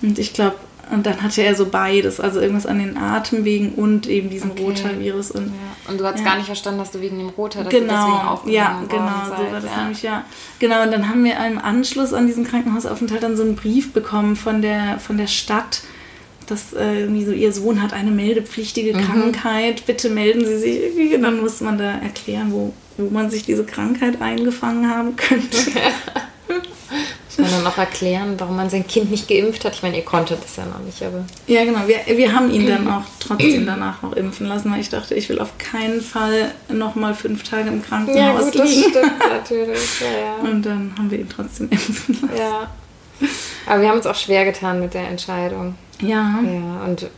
ich. 0.00 0.08
Und 0.08 0.18
ich 0.18 0.32
glaube, 0.32 0.56
und 0.90 1.06
dann 1.06 1.22
hatte 1.22 1.42
er 1.42 1.54
so 1.54 1.66
beides, 1.66 2.20
also 2.20 2.40
irgendwas 2.40 2.66
an 2.66 2.78
den 2.78 2.96
Atemwegen 2.96 3.72
und 3.72 4.06
eben 4.06 4.28
diesen 4.30 4.50
okay. 4.50 4.64
Rotavirus. 4.64 5.30
Und, 5.30 5.46
ja. 5.46 5.90
und 5.90 5.98
du 5.98 6.04
hast 6.04 6.18
ja. 6.18 6.24
gar 6.24 6.36
nicht 6.36 6.46
verstanden, 6.46 6.78
dass 6.78 6.90
du 6.90 7.00
wegen 7.00 7.18
dem 7.18 7.30
Roter, 7.30 7.64
dass 7.64 7.72
genau. 7.72 8.42
ja, 8.46 8.82
genau, 8.88 9.24
so 9.24 9.52
war 9.52 9.60
das 9.60 9.64
ja. 9.64 9.80
nämlich, 9.80 10.02
ja. 10.02 10.24
Genau, 10.58 10.82
und 10.82 10.92
dann 10.92 11.08
haben 11.08 11.24
wir 11.24 11.36
im 11.46 11.58
Anschluss 11.58 12.12
an 12.12 12.26
diesen 12.26 12.44
Krankenhausaufenthalt 12.44 13.22
dann 13.22 13.36
so 13.36 13.42
einen 13.42 13.56
Brief 13.56 13.92
bekommen 13.92 14.36
von 14.36 14.62
der, 14.62 14.98
von 14.98 15.16
der 15.16 15.26
Stadt, 15.26 15.82
dass 16.46 16.72
äh, 16.72 17.00
irgendwie 17.00 17.24
so 17.24 17.32
ihr 17.32 17.52
Sohn 17.52 17.82
hat 17.82 17.92
eine 17.92 18.10
meldepflichtige 18.10 18.94
mhm. 18.94 19.00
Krankheit, 19.02 19.86
bitte 19.86 20.10
melden 20.10 20.44
Sie 20.44 20.58
sich. 20.58 20.82
Irgendwie. 20.82 21.18
Dann 21.18 21.40
muss 21.40 21.60
man 21.60 21.78
da 21.78 21.98
erklären, 21.98 22.48
wo, 22.50 22.72
wo 22.96 23.10
man 23.10 23.30
sich 23.30 23.44
diese 23.44 23.64
Krankheit 23.64 24.20
eingefangen 24.20 24.90
haben 24.90 25.16
könnte. 25.16 25.58
muss 27.28 27.38
man 27.38 27.50
dann 27.50 27.64
noch 27.64 27.78
erklären, 27.78 28.34
warum 28.38 28.56
man 28.56 28.70
sein 28.70 28.86
Kind 28.86 29.10
nicht 29.10 29.28
geimpft 29.28 29.64
hat? 29.64 29.74
Ich 29.74 29.82
meine, 29.82 29.96
ihr 29.96 30.04
konntet 30.04 30.42
das 30.42 30.56
ja 30.56 30.64
noch 30.66 30.80
nicht, 30.80 31.02
aber. 31.02 31.24
Ja, 31.46 31.64
genau. 31.64 31.80
Wir, 31.86 32.16
wir 32.16 32.32
haben 32.32 32.50
ihn 32.50 32.66
dann 32.66 32.88
auch 32.88 33.04
trotzdem 33.18 33.66
danach 33.66 34.02
noch 34.02 34.12
impfen 34.14 34.46
lassen, 34.46 34.70
weil 34.70 34.80
ich 34.80 34.88
dachte, 34.88 35.14
ich 35.14 35.28
will 35.28 35.38
auf 35.38 35.56
keinen 35.58 36.00
Fall 36.00 36.52
noch 36.72 36.94
mal 36.94 37.14
fünf 37.14 37.42
Tage 37.42 37.68
im 37.68 37.82
Krankenhaus 37.82 38.16
ja, 38.16 38.32
gut, 38.40 38.54
liegen. 38.54 38.92
Das 38.92 39.02
stimmt 39.02 39.18
natürlich. 39.30 40.00
Ja, 40.00 40.06
ja. 40.06 40.50
Und 40.50 40.62
dann 40.62 40.92
haben 40.96 41.10
wir 41.10 41.18
ihn 41.18 41.28
trotzdem 41.28 41.68
impfen 41.70 42.18
lassen. 42.22 42.38
Ja. 42.38 42.68
Aber 43.66 43.80
wir 43.80 43.88
haben 43.88 43.96
uns 43.96 44.06
auch 44.06 44.14
schwer 44.14 44.44
getan 44.44 44.80
mit 44.80 44.94
der 44.94 45.08
Entscheidung. 45.08 45.74
Ja. 46.00 46.40
Ja, 46.42 46.84
und 46.84 47.08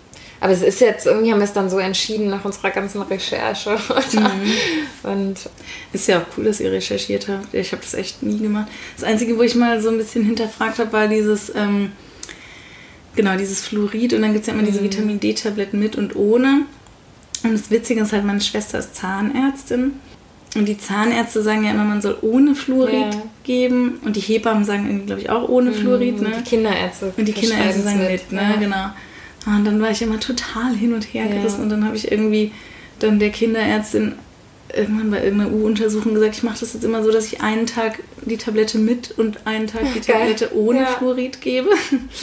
Aber 0.40 0.52
es 0.52 0.62
ist 0.62 0.80
jetzt, 0.80 1.06
irgendwie 1.06 1.32
haben 1.32 1.38
wir 1.38 1.44
es 1.44 1.52
dann 1.52 1.70
so 1.70 1.78
entschieden 1.78 2.28
nach 2.28 2.44
unserer 2.44 2.70
ganzen 2.70 3.02
Recherche. 3.02 3.78
Mhm. 4.12 5.10
Und 5.10 5.36
ist 5.92 6.08
ja 6.08 6.18
auch 6.18 6.24
cool, 6.36 6.44
dass 6.44 6.60
ihr 6.60 6.72
recherchiert 6.72 7.28
habt. 7.28 7.52
Ich 7.54 7.72
habe 7.72 7.82
das 7.82 7.94
echt 7.94 8.22
nie 8.22 8.38
gemacht. 8.38 8.66
Das 8.96 9.04
Einzige, 9.04 9.36
wo 9.38 9.42
ich 9.42 9.54
mal 9.54 9.80
so 9.80 9.88
ein 9.88 9.98
bisschen 9.98 10.24
hinterfragt 10.24 10.78
habe, 10.78 10.92
war 10.92 11.08
dieses, 11.08 11.54
ähm, 11.54 11.92
genau, 13.14 13.36
dieses 13.36 13.60
Fluorid. 13.62 14.14
Und 14.14 14.22
dann 14.22 14.32
gibt 14.32 14.42
es 14.42 14.46
ja 14.46 14.52
immer 14.52 14.62
mhm. 14.62 14.66
diese 14.66 14.82
Vitamin 14.82 15.20
D-Tabletten 15.20 15.78
mit 15.78 15.96
und 15.96 16.16
ohne. 16.16 16.62
Und 17.42 17.52
das 17.52 17.70
Witzige 17.70 18.02
ist 18.02 18.12
halt, 18.12 18.24
meine 18.24 18.40
Schwester 18.40 18.78
ist 18.78 18.94
Zahnärztin. 18.96 19.92
Und 20.54 20.66
die 20.66 20.78
Zahnärzte 20.78 21.42
sagen 21.42 21.64
ja 21.64 21.72
immer, 21.72 21.84
man 21.84 22.00
soll 22.00 22.16
ohne 22.22 22.54
Fluorid 22.54 23.14
ja. 23.14 23.22
geben. 23.44 24.00
Und 24.04 24.16
die 24.16 24.20
Hebammen 24.20 24.64
sagen 24.64 24.86
irgendwie, 24.86 25.06
glaube 25.06 25.20
ich, 25.20 25.30
auch 25.30 25.48
ohne 25.48 25.70
mhm. 25.70 25.74
Fluorid. 25.74 26.20
Ne? 26.20 26.28
Und 26.28 26.36
die 26.36 26.48
Kinderärzte. 26.48 27.12
Und 27.16 27.28
die 27.28 27.32
Kinderärzte 27.32 27.82
sagen 27.82 27.98
mit, 27.98 28.10
mit 28.10 28.32
ne? 28.32 28.42
Ja. 28.42 28.56
Genau. 28.56 29.56
Und 29.58 29.64
dann 29.64 29.80
war 29.80 29.90
ich 29.90 30.02
immer 30.02 30.18
total 30.18 30.74
hin 30.74 30.94
und 30.94 31.02
her 31.02 31.26
gerissen. 31.26 31.58
Ja. 31.58 31.62
Und 31.64 31.70
dann 31.70 31.84
habe 31.84 31.96
ich 31.96 32.10
irgendwie 32.10 32.52
dann 32.98 33.18
der 33.18 33.30
Kinderärztin 33.30 34.14
irgendwann 34.74 35.10
bei 35.10 35.22
irgendeiner 35.22 35.52
U-Untersuchung 35.52 36.14
gesagt, 36.14 36.36
ich 36.36 36.42
mache 36.42 36.58
das 36.60 36.74
jetzt 36.74 36.84
immer 36.84 37.02
so, 37.02 37.12
dass 37.12 37.26
ich 37.32 37.40
einen 37.40 37.66
Tag 37.66 38.02
die 38.22 38.36
Tablette 38.36 38.78
mit 38.78 39.16
und 39.16 39.46
einen 39.46 39.66
Tag 39.66 39.82
die 39.94 40.00
Tablette 40.12 40.46
Geil. 40.46 40.56
ohne 40.56 40.80
ja. 40.80 40.86
Fluorid 40.86 41.40
gebe. 41.40 41.70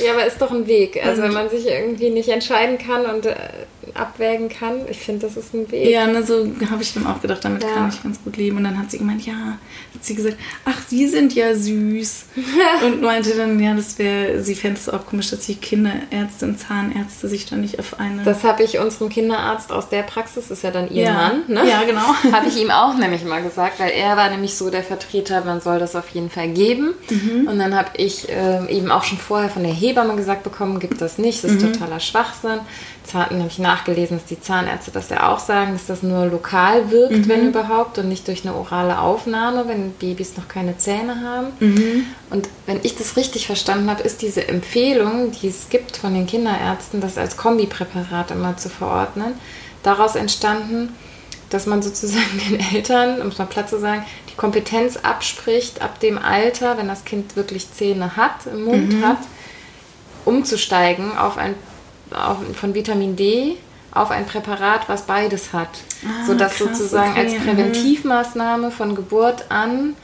Ja, 0.04 0.14
aber 0.14 0.26
ist 0.26 0.42
doch 0.42 0.52
ein 0.52 0.68
Weg. 0.68 1.00
Also 1.04 1.22
und 1.22 1.28
wenn 1.28 1.34
man 1.34 1.50
sich 1.50 1.66
irgendwie 1.68 2.10
nicht 2.10 2.30
entscheiden 2.30 2.78
kann 2.78 3.06
und 3.06 3.26
äh, 3.26 3.36
abwägen 3.94 4.50
kann, 4.50 4.82
ich 4.90 5.00
finde, 5.00 5.28
das 5.28 5.38
ist 5.38 5.54
ein 5.54 5.72
Weg. 5.72 5.90
Ja, 5.90 6.08
ne, 6.08 6.24
so 6.24 6.48
habe 6.70 6.82
ich 6.82 6.94
dann 6.94 7.06
auch 7.08 7.22
gedacht, 7.22 7.44
damit 7.44 7.64
ja. 7.64 7.70
kann 7.70 7.90
ich 7.90 8.02
ganz 8.04 8.22
gut 8.24 8.38
leben. 8.38 8.58
Und 8.58 8.64
dann 8.64 8.78
hat 8.78 8.92
sie 8.92 8.98
gemeint, 8.98 9.26
ja, 9.26 9.58
hat 9.94 10.04
sie 10.04 10.16
gesagt, 10.16 10.38
ach, 10.66 10.82
Sie 10.88 11.08
sind 11.08 11.34
ja 11.34 11.56
süß. 11.56 12.26
und 12.86 13.02
meinte 13.02 13.36
dann, 13.36 13.60
ja, 13.60 13.74
das 13.74 13.98
wäre, 13.98 14.44
sie 14.44 14.54
fände 14.54 14.80
es 14.80 14.90
auch 14.90 15.08
komisch, 15.08 15.32
dass 15.32 15.40
die 15.48 15.56
Kinderärzte 15.56 16.46
und 16.46 16.60
Zahnärzte 16.60 17.28
sich 17.28 17.48
da 17.48 17.56
nicht 17.56 17.80
auf 17.80 18.00
eine... 18.00 18.24
Das 18.24 18.44
habe 18.44 18.62
ich 18.62 18.78
unserem 18.78 19.10
Kinderarzt 19.10 19.72
aus 19.72 19.90
der 19.90 20.04
Praxis, 20.04 20.52
ist 20.52 20.64
ja 20.64 20.70
dann 20.70 20.92
ihr 20.92 21.06
ja. 21.06 21.14
Mann, 21.14 21.44
ne? 21.48 21.68
Ja, 21.68 21.84
genau. 21.84 22.02
habe 22.32 22.48
ich 22.48 22.62
ihm 22.62 22.70
auch 22.70 22.94
nämlich 22.98 23.24
mal 23.24 23.42
gesagt, 23.42 23.80
weil 23.80 23.90
er 23.92 24.16
war 24.18 24.30
nämlich 24.30 24.56
so 24.56 24.70
der 24.70 24.84
Vertreter, 24.84 25.44
man 25.46 25.62
soll 25.62 25.80
das 25.80 25.96
auf 25.96 26.10
jeden 26.10 26.30
Fall 26.30 26.50
geben. 26.50 26.94
Mhm. 27.10 27.48
Und 27.48 27.58
dann 27.58 27.76
habe 27.76 27.90
ich 27.98 28.30
äh, 28.30 28.66
eben 28.70 28.92
auch 28.92 29.04
schon 29.04 29.18
vorher 29.18 29.50
von 29.50 29.64
der 29.64 29.74
Hebamme 29.74 30.16
gesagt 30.16 30.44
bekommen, 30.44 30.80
gibt 30.80 31.02
das 31.02 31.18
nicht, 31.18 31.44
das 31.44 31.54
ist 31.54 31.62
mhm. 31.62 31.74
totaler 31.74 32.00
Schwachsinn. 32.00 32.60
Jetzt 33.04 33.16
habe 33.16 33.36
ich 33.48 33.60
nachgelesen, 33.60 34.18
dass 34.18 34.26
die 34.26 34.40
Zahnärzte 34.40 34.90
das 34.90 35.10
ja 35.10 35.30
auch 35.30 35.40
sagen, 35.40 35.74
dass 35.74 35.88
das 35.88 36.04
nur 36.04 36.26
lokal 36.28 36.90
wirkt, 36.90 37.26
mhm. 37.26 37.28
wenn 37.28 37.48
überhaupt, 37.50 37.98
und 37.98 38.08
nicht 38.08 38.26
durch 38.30 38.46
eine 38.46 38.56
orale 38.56 39.00
Aufnahme, 39.00 39.68
wenn 39.68 39.92
Babys 39.92 40.38
noch 40.38 40.48
keine 40.48 40.78
Zähne 40.78 41.22
haben. 41.22 41.48
Mhm. 41.60 42.06
Und 42.30 42.48
wenn 42.66 42.80
ich 42.82 42.96
das 42.96 43.18
richtig 43.18 43.46
verstanden 43.46 43.90
habe, 43.90 44.04
ist 44.04 44.22
diese 44.22 44.48
Empfehlung, 44.48 45.32
die 45.32 45.50
es 45.50 45.68
gibt 45.70 45.98
von 45.98 46.14
den 46.14 46.28
Kinderärzten, 46.28 47.02
das 47.02 47.18
als 47.18 47.36
Kombipräparat 47.36 48.32
immer 48.32 48.56
zu 48.56 48.70
verordnen, 48.70 49.34
daraus 49.84 50.16
entstanden, 50.16 50.96
dass 51.50 51.66
man 51.66 51.82
sozusagen 51.82 52.40
den 52.50 52.62
Eltern, 52.74 53.22
um 53.22 53.28
es 53.28 53.38
mal 53.38 53.48
platt 53.48 53.70
zu 53.70 53.82
sagen, 53.82 54.06
die 54.32 54.36
Kompetenz 54.36 54.96
abspricht, 54.96 55.82
ab 55.82 56.00
dem 56.00 56.18
Alter, 56.18 56.78
wenn 56.78 56.88
das 56.88 57.04
Kind 57.04 57.36
wirklich 57.36 57.70
Zähne 57.74 58.16
hat, 58.16 58.46
im 58.46 58.64
Mund 58.64 58.94
mhm. 58.94 59.06
hat, 59.06 59.20
umzusteigen 60.24 61.18
auf 61.18 61.38
ein 61.38 61.54
von 62.54 62.74
Vitamin 62.74 63.16
D 63.16 63.58
auf 63.92 64.12
ein 64.12 64.26
Präparat, 64.26 64.90
was 64.90 65.04
beides 65.04 65.54
hat. 65.54 65.70
Ah, 66.04 66.26
sodass 66.26 66.56
krass, 66.56 66.78
sozusagen 66.78 67.12
okay. 67.12 67.20
als 67.22 67.34
mhm. 67.34 67.44
Präventivmaßnahme 67.44 68.72
von 68.72 68.96
Geburt 68.96 69.46
an 69.50 69.96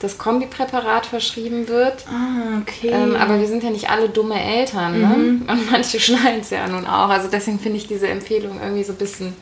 das 0.00 0.18
Kombipräparat 0.18 1.06
verschrieben 1.06 1.68
wird. 1.68 2.04
Ah, 2.08 2.60
okay. 2.60 2.90
Ähm, 2.90 3.16
aber 3.16 3.40
wir 3.40 3.46
sind 3.46 3.62
ja 3.62 3.70
nicht 3.70 3.90
alle 3.90 4.08
dumme 4.08 4.40
Eltern, 4.40 5.00
ne? 5.00 5.06
mhm. 5.06 5.48
Und 5.48 5.70
manche 5.70 6.00
schneiden 6.00 6.40
es 6.40 6.50
ja 6.50 6.66
nun 6.68 6.86
auch. 6.86 7.08
Also 7.08 7.28
deswegen 7.28 7.58
finde 7.58 7.78
ich 7.78 7.86
diese 7.86 8.08
Empfehlung 8.08 8.60
irgendwie 8.62 8.84
so 8.84 8.92
ein 8.92 8.98
bisschen 8.98 9.34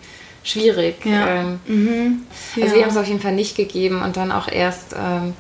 schwierig. 0.45 1.05
Ja. 1.05 1.27
Ähm, 1.27 1.61
mhm. 1.67 2.27
Also 2.57 2.69
ja. 2.69 2.75
wir 2.75 2.83
haben 2.83 2.91
es 2.91 2.97
auf 2.97 3.07
jeden 3.07 3.21
Fall 3.21 3.35
nicht 3.35 3.57
gegeben 3.57 4.03
und 4.03 4.17
dann 4.17 4.31
auch 4.31 4.49
erst 4.49 4.95
ähm, 4.97 5.35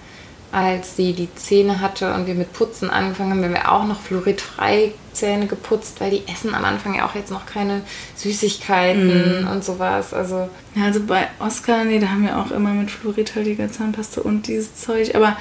als 0.53 0.97
sie 0.97 1.15
die 1.15 1.35
Zähne 1.35 1.81
hatte 1.81 2.12
und 2.12 2.27
wir 2.27 2.35
mit 2.35 2.53
Putzen 2.53 2.91
angefangen 2.91 3.31
haben, 3.31 3.43
haben 3.43 3.55
wir 3.55 3.73
auch 3.73 3.87
noch 3.87 4.01
fluoridfrei 4.03 4.93
Zähne 5.15 5.47
geputzt, 5.47 6.01
weil 6.01 6.11
die 6.11 6.23
essen 6.31 6.55
am 6.55 6.65
Anfang 6.65 6.95
ja 6.95 7.07
auch 7.07 7.15
jetzt 7.15 7.31
noch 7.31 7.47
keine 7.47 7.81
Süßigkeiten 8.17 9.45
mm. 9.45 9.49
und 9.49 9.65
sowas. 9.65 10.12
Also, 10.12 10.51
ja, 10.75 10.85
also 10.85 11.01
bei 11.05 11.27
Oscar, 11.38 11.85
nee, 11.85 11.99
da 11.99 12.09
haben 12.09 12.25
wir 12.25 12.38
auch 12.38 12.51
immer 12.51 12.71
mit 12.71 12.91
fluoridhaltiger 12.91 13.73
Zahnpasta 13.73 14.21
und 14.21 14.47
dieses 14.47 14.77
Zeug. 14.77 15.15
Aber 15.15 15.37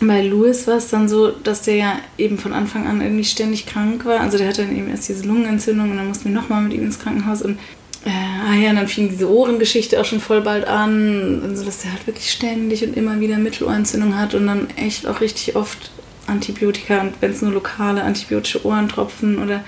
bei 0.00 0.22
Louis 0.22 0.66
war 0.66 0.76
es 0.76 0.88
dann 0.88 1.08
so, 1.08 1.30
dass 1.30 1.62
der 1.62 1.74
ja 1.74 1.92
eben 2.16 2.38
von 2.38 2.52
Anfang 2.52 2.86
an 2.86 3.00
irgendwie 3.00 3.24
ständig 3.24 3.66
krank 3.66 4.04
war. 4.04 4.20
Also 4.20 4.38
der 4.38 4.48
hatte 4.48 4.62
dann 4.62 4.76
eben 4.76 4.88
erst 4.88 5.08
diese 5.08 5.26
Lungenentzündung 5.26 5.90
und 5.90 5.96
dann 5.96 6.08
mussten 6.08 6.26
wir 6.26 6.40
nochmal 6.40 6.62
mit 6.62 6.72
ihm 6.72 6.84
ins 6.84 6.98
Krankenhaus 6.98 7.42
und 7.42 7.58
äh, 8.08 8.50
ah 8.50 8.54
ja, 8.54 8.70
und 8.70 8.76
dann 8.76 8.88
fing 8.88 9.10
diese 9.10 9.30
Ohrengeschichte 9.30 10.00
auch 10.00 10.04
schon 10.04 10.20
voll 10.20 10.40
bald 10.40 10.66
an, 10.66 11.42
also 11.44 11.64
dass 11.64 11.84
er 11.84 11.92
halt 11.92 12.06
wirklich 12.06 12.30
ständig 12.30 12.82
und 12.82 12.96
immer 12.96 13.20
wieder 13.20 13.36
Mittelohrentzündung 13.36 14.18
hat 14.18 14.34
und 14.34 14.46
dann 14.46 14.68
echt 14.76 15.06
auch 15.06 15.20
richtig 15.20 15.56
oft 15.56 15.90
Antibiotika 16.26 17.02
und 17.02 17.14
wenn 17.20 17.32
es 17.32 17.42
nur 17.42 17.52
lokale 17.52 18.02
antibiotische 18.02 18.64
Ohrentropfen 18.64 19.38
oder 19.38 19.62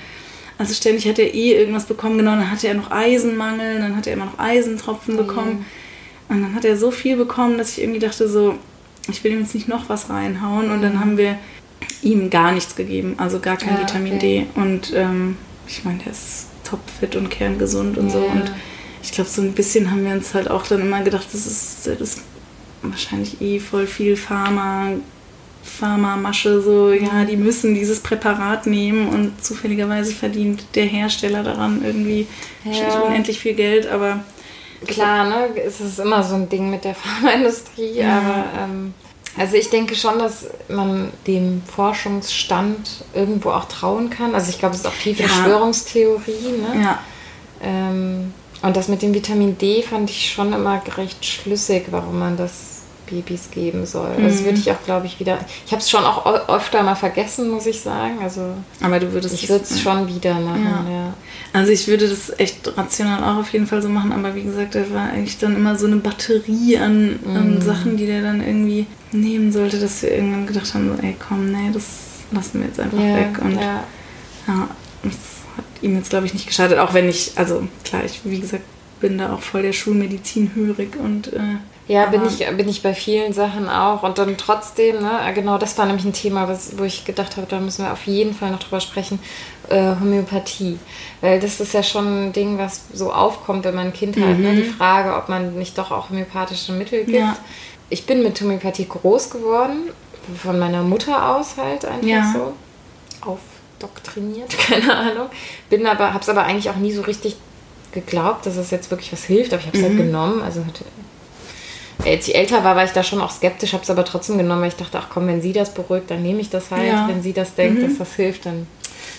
also 0.59 0.74
ständig 0.74 1.09
hat 1.09 1.18
er 1.18 1.35
eh 1.35 1.55
irgendwas 1.55 1.87
bekommen, 1.87 2.18
genau, 2.18 2.33
dann 2.33 2.50
hatte 2.50 2.68
er 2.68 2.74
noch 2.74 2.90
Eisenmangel, 2.90 3.79
dann 3.79 3.96
hat 3.96 4.07
er 4.07 4.14
immer 4.14 4.26
noch 4.26 4.38
Eisentropfen 4.38 5.14
oh 5.14 5.18
bekommen 5.18 5.64
und 6.29 6.42
dann 6.42 6.55
hat 6.55 6.64
er 6.64 6.76
so 6.76 6.90
viel 6.90 7.16
bekommen, 7.16 7.59
dass 7.59 7.72
ich 7.72 7.83
irgendwie 7.83 8.00
dachte 8.00 8.29
so, 8.29 8.59
ich 9.11 9.22
will 9.24 9.33
ihm 9.33 9.40
jetzt 9.40 9.55
nicht 9.55 9.68
noch 9.68 9.88
was 9.88 10.09
reinhauen 10.11 10.70
und 10.70 10.83
dann 10.83 10.94
mhm. 10.94 11.00
haben 11.00 11.16
wir 11.18 11.38
ihm 12.03 12.31
gar 12.31 12.53
nichts 12.53 12.76
gegeben, 12.76 13.14
also 13.18 13.38
gar 13.40 13.57
kein 13.57 13.74
ja, 13.74 13.83
Vitamin 13.83 14.14
okay. 14.14 14.46
D 14.55 14.61
und 14.61 14.92
ähm, 14.94 15.37
ich 15.66 15.85
meine, 15.85 15.98
der 15.98 16.12
ist 16.12 16.49
topfit 16.70 17.16
und 17.16 17.30
kerngesund 17.30 17.98
und 17.98 18.06
ja. 18.06 18.12
so. 18.12 18.18
Und 18.20 18.52
ich 19.02 19.12
glaube, 19.12 19.30
so 19.30 19.42
ein 19.42 19.52
bisschen 19.52 19.90
haben 19.90 20.04
wir 20.04 20.12
uns 20.12 20.35
halt 20.35 20.50
auch 20.50 20.66
dann 20.66 20.80
immer 20.83 21.02
gedacht, 21.02 21.26
das 21.33 21.46
ist, 21.46 21.87
das 21.87 22.00
ist 22.00 22.22
wahrscheinlich 22.83 23.40
eh 23.40 23.59
voll 23.59 23.87
viel 23.87 24.16
Pharma, 24.16 24.92
Pharma-Masche, 25.62 26.61
so, 26.62 26.92
ja, 26.92 27.24
die 27.24 27.37
müssen 27.37 27.74
dieses 27.74 28.00
Präparat 28.00 28.66
nehmen 28.66 29.09
und 29.09 29.44
zufälligerweise 29.44 30.12
verdient 30.12 30.64
der 30.74 30.87
Hersteller 30.87 31.42
daran 31.42 31.83
irgendwie 31.85 32.26
ja. 32.64 33.00
unendlich 33.00 33.38
viel 33.38 33.54
Geld, 33.54 33.87
aber. 33.87 34.24
Klar, 34.87 35.28
ne, 35.28 35.61
es 35.62 35.80
ist 35.80 35.98
immer 35.98 36.22
so 36.22 36.37
ein 36.37 36.48
Ding 36.48 36.70
mit 36.70 36.85
der 36.85 36.94
Pharmaindustrie, 36.94 37.92
ja. 37.92 38.18
aber 38.18 38.44
ähm, 38.64 38.94
also 39.37 39.57
ich 39.57 39.71
denke 39.71 39.95
schon, 39.95 40.19
dass 40.19 40.47
man 40.69 41.12
dem 41.27 41.62
Forschungsstand 41.62 43.05
irgendwo 43.14 43.51
auch 43.51 43.66
trauen 43.66 44.11
kann. 44.11 44.35
Also 44.35 44.51
ich 44.51 44.59
glaube, 44.59 44.75
es 44.75 44.81
ist 44.81 44.87
auch 44.87 44.93
viel 44.93 45.14
Verschwörungstheorie. 45.14 46.53
Ne? 46.61 46.83
Ja. 46.83 46.99
Ähm, 47.62 48.35
und 48.62 48.77
das 48.77 48.88
mit 48.88 49.03
dem 49.03 49.14
Vitamin 49.14 49.57
D 49.57 49.83
fand 49.83 50.11
ich 50.11 50.33
schon 50.33 50.53
immer 50.53 50.83
recht 50.97 51.25
schlüssig, 51.25 51.87
warum 51.90 52.19
man 52.19 52.37
das 52.37 52.69
Babys 53.11 53.51
geben 53.51 53.87
soll. 53.87 54.16
Mhm. 54.16 54.25
Das 54.25 54.44
würde 54.44 54.59
ich 54.59 54.70
auch, 54.70 54.83
glaube 54.85 55.07
ich, 55.07 55.20
wieder. 55.20 55.38
Ich 55.66 55.73
habe 55.73 55.83
es 55.83 55.90
schon 55.90 56.05
auch 56.05 56.27
öfter 56.49 56.83
mal 56.83 56.94
vergessen, 56.94 57.51
muss 57.51 57.66
ich 57.66 57.81
sagen. 57.81 58.18
Also, 58.23 58.55
aber 58.81 59.01
du 59.01 59.12
würdest 59.12 59.35
ich 59.35 59.49
würde 59.49 59.64
es 59.64 59.81
schon 59.81 60.09
wieder 60.09 60.35
machen. 60.35 60.64
Ja. 60.64 60.90
ja. 60.90 61.14
Also 61.53 61.73
ich 61.73 61.88
würde 61.88 62.09
das 62.09 62.38
echt 62.38 62.77
rational 62.77 63.23
auch 63.25 63.40
auf 63.40 63.53
jeden 63.53 63.66
Fall 63.66 63.83
so 63.83 63.88
machen, 63.88 64.12
aber 64.12 64.35
wie 64.35 64.44
gesagt, 64.44 64.75
da 64.75 64.81
war 64.92 65.11
eigentlich 65.11 65.38
dann 65.38 65.57
immer 65.57 65.77
so 65.77 65.87
eine 65.87 65.96
Batterie 65.96 66.79
an, 66.79 67.18
mhm. 67.25 67.37
an 67.37 67.61
Sachen, 67.61 67.96
die 67.96 68.07
der 68.07 68.23
dann 68.23 68.40
irgendwie 68.40 68.87
nehmen 69.12 69.51
sollte, 69.51 69.81
dass 69.81 70.03
wir 70.03 70.12
irgendwann 70.12 70.46
gedacht 70.46 70.73
haben, 70.75 70.96
so, 70.96 71.03
ey 71.03 71.16
komm, 71.18 71.51
nee, 71.51 71.70
das 71.73 71.85
lassen 72.31 72.61
wir 72.61 72.68
jetzt 72.68 72.79
einfach 72.79 72.99
ja, 72.99 73.16
weg. 73.16 73.38
Und 73.42 73.57
ja. 73.57 73.85
ja, 74.46 74.68
das 75.03 75.14
hat 75.57 75.64
ihm 75.83 75.96
jetzt, 75.96 76.11
glaube 76.11 76.27
ich, 76.27 76.35
nicht 76.35 76.46
geschadet, 76.46 76.79
auch 76.79 76.94
wenn 76.94 77.09
ich, 77.09 77.33
also 77.37 77.66
klar, 77.85 78.05
ich, 78.05 78.20
wie 78.25 78.40
gesagt, 78.40 78.64
bin 79.01 79.18
da 79.18 79.33
auch 79.33 79.40
voll 79.40 79.62
der 79.62 79.73
Schulmedizin 79.73 80.53
hörig 80.55 80.96
und 81.03 81.33
äh, 81.33 81.57
ja, 81.90 82.07
bin 82.07 82.24
ich, 82.24 82.38
bin 82.57 82.68
ich 82.68 82.83
bei 82.83 82.94
vielen 82.94 83.33
Sachen 83.33 83.68
auch. 83.68 84.05
Und 84.05 84.16
dann 84.16 84.37
trotzdem, 84.37 85.03
ne, 85.03 85.11
genau 85.35 85.59
das 85.59 85.76
war 85.76 85.87
nämlich 85.87 86.05
ein 86.05 86.12
Thema, 86.12 86.46
was, 86.46 86.79
wo 86.79 86.85
ich 86.85 87.05
gedacht 87.05 87.37
habe, 87.37 87.48
da 87.50 87.59
müssen 87.59 87.85
wir 87.85 87.92
auf 87.92 88.07
jeden 88.07 88.33
Fall 88.33 88.53
noch 88.53 88.61
drüber 88.61 88.81
sprechen, 88.81 89.18
äh, 89.70 89.96
Homöopathie. 90.00 90.79
Weil 91.20 91.40
das 91.40 91.59
ist 91.59 91.74
ja 91.74 91.83
schon 91.83 92.29
ein 92.29 92.33
Ding, 92.33 92.59
was 92.59 92.83
so 92.92 93.12
aufkommt, 93.12 93.64
wenn 93.64 93.74
man 93.74 93.87
ein 93.87 93.92
Kind 93.92 94.16
mhm. 94.16 94.22
hat. 94.22 94.38
Ne? 94.38 94.55
Die 94.55 94.68
mhm. 94.68 94.74
Frage, 94.74 95.16
ob 95.16 95.29
man 95.29 95.57
nicht 95.59 95.76
doch 95.79 95.90
auch 95.90 96.11
homöopathische 96.11 96.70
Mittel 96.70 97.07
gibt. 97.07 97.18
Ja. 97.18 97.37
Ich 97.88 98.07
bin 98.07 98.22
mit 98.22 98.40
Homöopathie 98.40 98.87
groß 98.87 99.31
geworden, 99.31 99.90
von 100.40 100.61
meiner 100.61 100.85
Mutter 100.85 101.35
aus 101.35 101.57
halt 101.57 101.85
einfach 101.85 102.07
ja. 102.07 102.33
so. 102.33 102.53
Aufdoktriniert, 103.29 104.57
keine 104.59 104.96
Ahnung. 104.96 105.26
Bin 105.68 105.85
aber, 105.88 106.14
hab's 106.14 106.29
aber 106.29 106.44
eigentlich 106.44 106.70
auch 106.70 106.76
nie 106.76 106.92
so 106.92 107.03
richtig 107.03 107.37
geglaubt, 107.90 108.46
dass 108.46 108.57
es 108.57 108.70
jetzt 108.70 108.92
wirklich 108.92 109.12
was 109.12 109.24
hilft, 109.24 109.53
aber 109.53 109.61
ich 109.61 109.66
habe 109.66 109.76
es 109.76 109.83
halt 109.83 109.94
mhm. 109.94 109.98
halt 109.98 110.07
genommen. 110.07 110.42
Also 110.42 110.64
als 112.06 112.28
ich 112.28 112.34
älter 112.34 112.64
war, 112.64 112.76
war 112.76 112.84
ich 112.84 112.92
da 112.92 113.02
schon 113.02 113.20
auch 113.20 113.30
skeptisch, 113.30 113.72
habe 113.72 113.82
es 113.82 113.90
aber 113.90 114.04
trotzdem 114.04 114.38
genommen, 114.38 114.62
weil 114.62 114.68
ich 114.68 114.76
dachte, 114.76 114.98
ach 115.00 115.08
komm, 115.12 115.26
wenn 115.26 115.42
sie 115.42 115.52
das 115.52 115.74
beruhigt, 115.74 116.10
dann 116.10 116.22
nehme 116.22 116.40
ich 116.40 116.50
das 116.50 116.70
halt. 116.70 116.86
Ja. 116.86 117.08
Wenn 117.08 117.22
sie 117.22 117.32
das 117.32 117.54
denkt, 117.54 117.80
mhm. 117.80 117.88
dass 117.88 117.98
das 117.98 118.14
hilft, 118.14 118.46
dann 118.46 118.66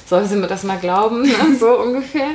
soll 0.08 0.26
sie 0.26 0.36
mir 0.36 0.48
das 0.48 0.64
mal 0.64 0.78
glauben, 0.78 1.22
ne? 1.24 1.34
so 1.60 1.80
ungefähr. 1.80 2.32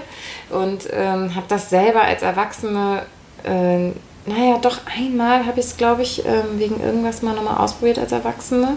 Und 0.50 0.88
ähm, 0.92 1.34
habe 1.34 1.46
das 1.48 1.70
selber 1.70 2.02
als 2.02 2.22
Erwachsene, 2.22 3.02
äh, 3.44 3.90
naja, 4.28 4.58
doch 4.60 4.80
einmal 4.86 5.46
habe 5.46 5.60
ich 5.60 5.66
es, 5.66 5.76
glaube 5.76 6.02
ich, 6.02 6.24
ähm, 6.26 6.58
wegen 6.58 6.80
irgendwas 6.80 7.22
mal 7.22 7.34
nochmal 7.34 7.58
ausprobiert 7.58 7.98
als 7.98 8.12
Erwachsene. 8.12 8.76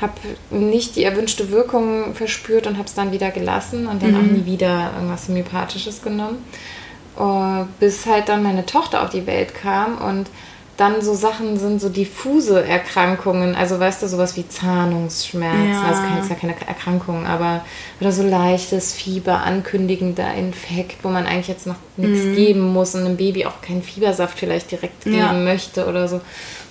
habe 0.00 0.12
nicht 0.50 0.96
die 0.96 1.04
erwünschte 1.04 1.50
Wirkung 1.50 2.14
verspürt 2.14 2.66
und 2.66 2.78
habe 2.78 2.88
es 2.88 2.94
dann 2.94 3.12
wieder 3.12 3.30
gelassen 3.30 3.86
und 3.86 4.02
dann 4.02 4.12
mhm. 4.12 4.16
auch 4.16 4.32
nie 4.32 4.46
wieder 4.46 4.92
irgendwas 4.96 5.28
Homöopathisches 5.28 6.02
genommen. 6.02 6.44
Uh, 7.18 7.66
bis 7.80 8.06
halt 8.06 8.28
dann 8.28 8.42
meine 8.42 8.64
Tochter 8.64 9.02
auf 9.02 9.10
die 9.10 9.26
Welt 9.26 9.54
kam 9.54 9.98
und 9.98 10.30
dann 10.80 11.02
so 11.02 11.14
Sachen 11.14 11.58
sind, 11.58 11.78
so 11.78 11.90
diffuse 11.90 12.64
Erkrankungen, 12.64 13.54
also 13.54 13.78
weißt 13.78 14.02
du, 14.02 14.08
sowas 14.08 14.34
wie 14.38 14.48
Zahnungsschmerzen, 14.48 15.72
ja. 15.72 15.82
also 15.82 16.00
keine, 16.00 16.26
ja 16.26 16.34
keine 16.34 16.54
Erkrankungen, 16.66 17.26
aber 17.26 17.62
oder 18.00 18.10
so 18.12 18.22
leichtes 18.22 18.94
Fieber, 18.94 19.42
ankündigender 19.42 20.32
Infekt, 20.32 21.04
wo 21.04 21.10
man 21.10 21.26
eigentlich 21.26 21.48
jetzt 21.48 21.66
noch 21.66 21.76
nichts 21.98 22.24
mhm. 22.24 22.34
geben 22.34 22.72
muss 22.72 22.94
und 22.94 23.04
einem 23.04 23.18
Baby 23.18 23.44
auch 23.44 23.60
keinen 23.60 23.82
Fiebersaft 23.82 24.38
vielleicht 24.38 24.70
direkt 24.70 25.04
geben 25.04 25.18
ja. 25.18 25.32
möchte 25.34 25.86
oder 25.86 26.08
so. 26.08 26.22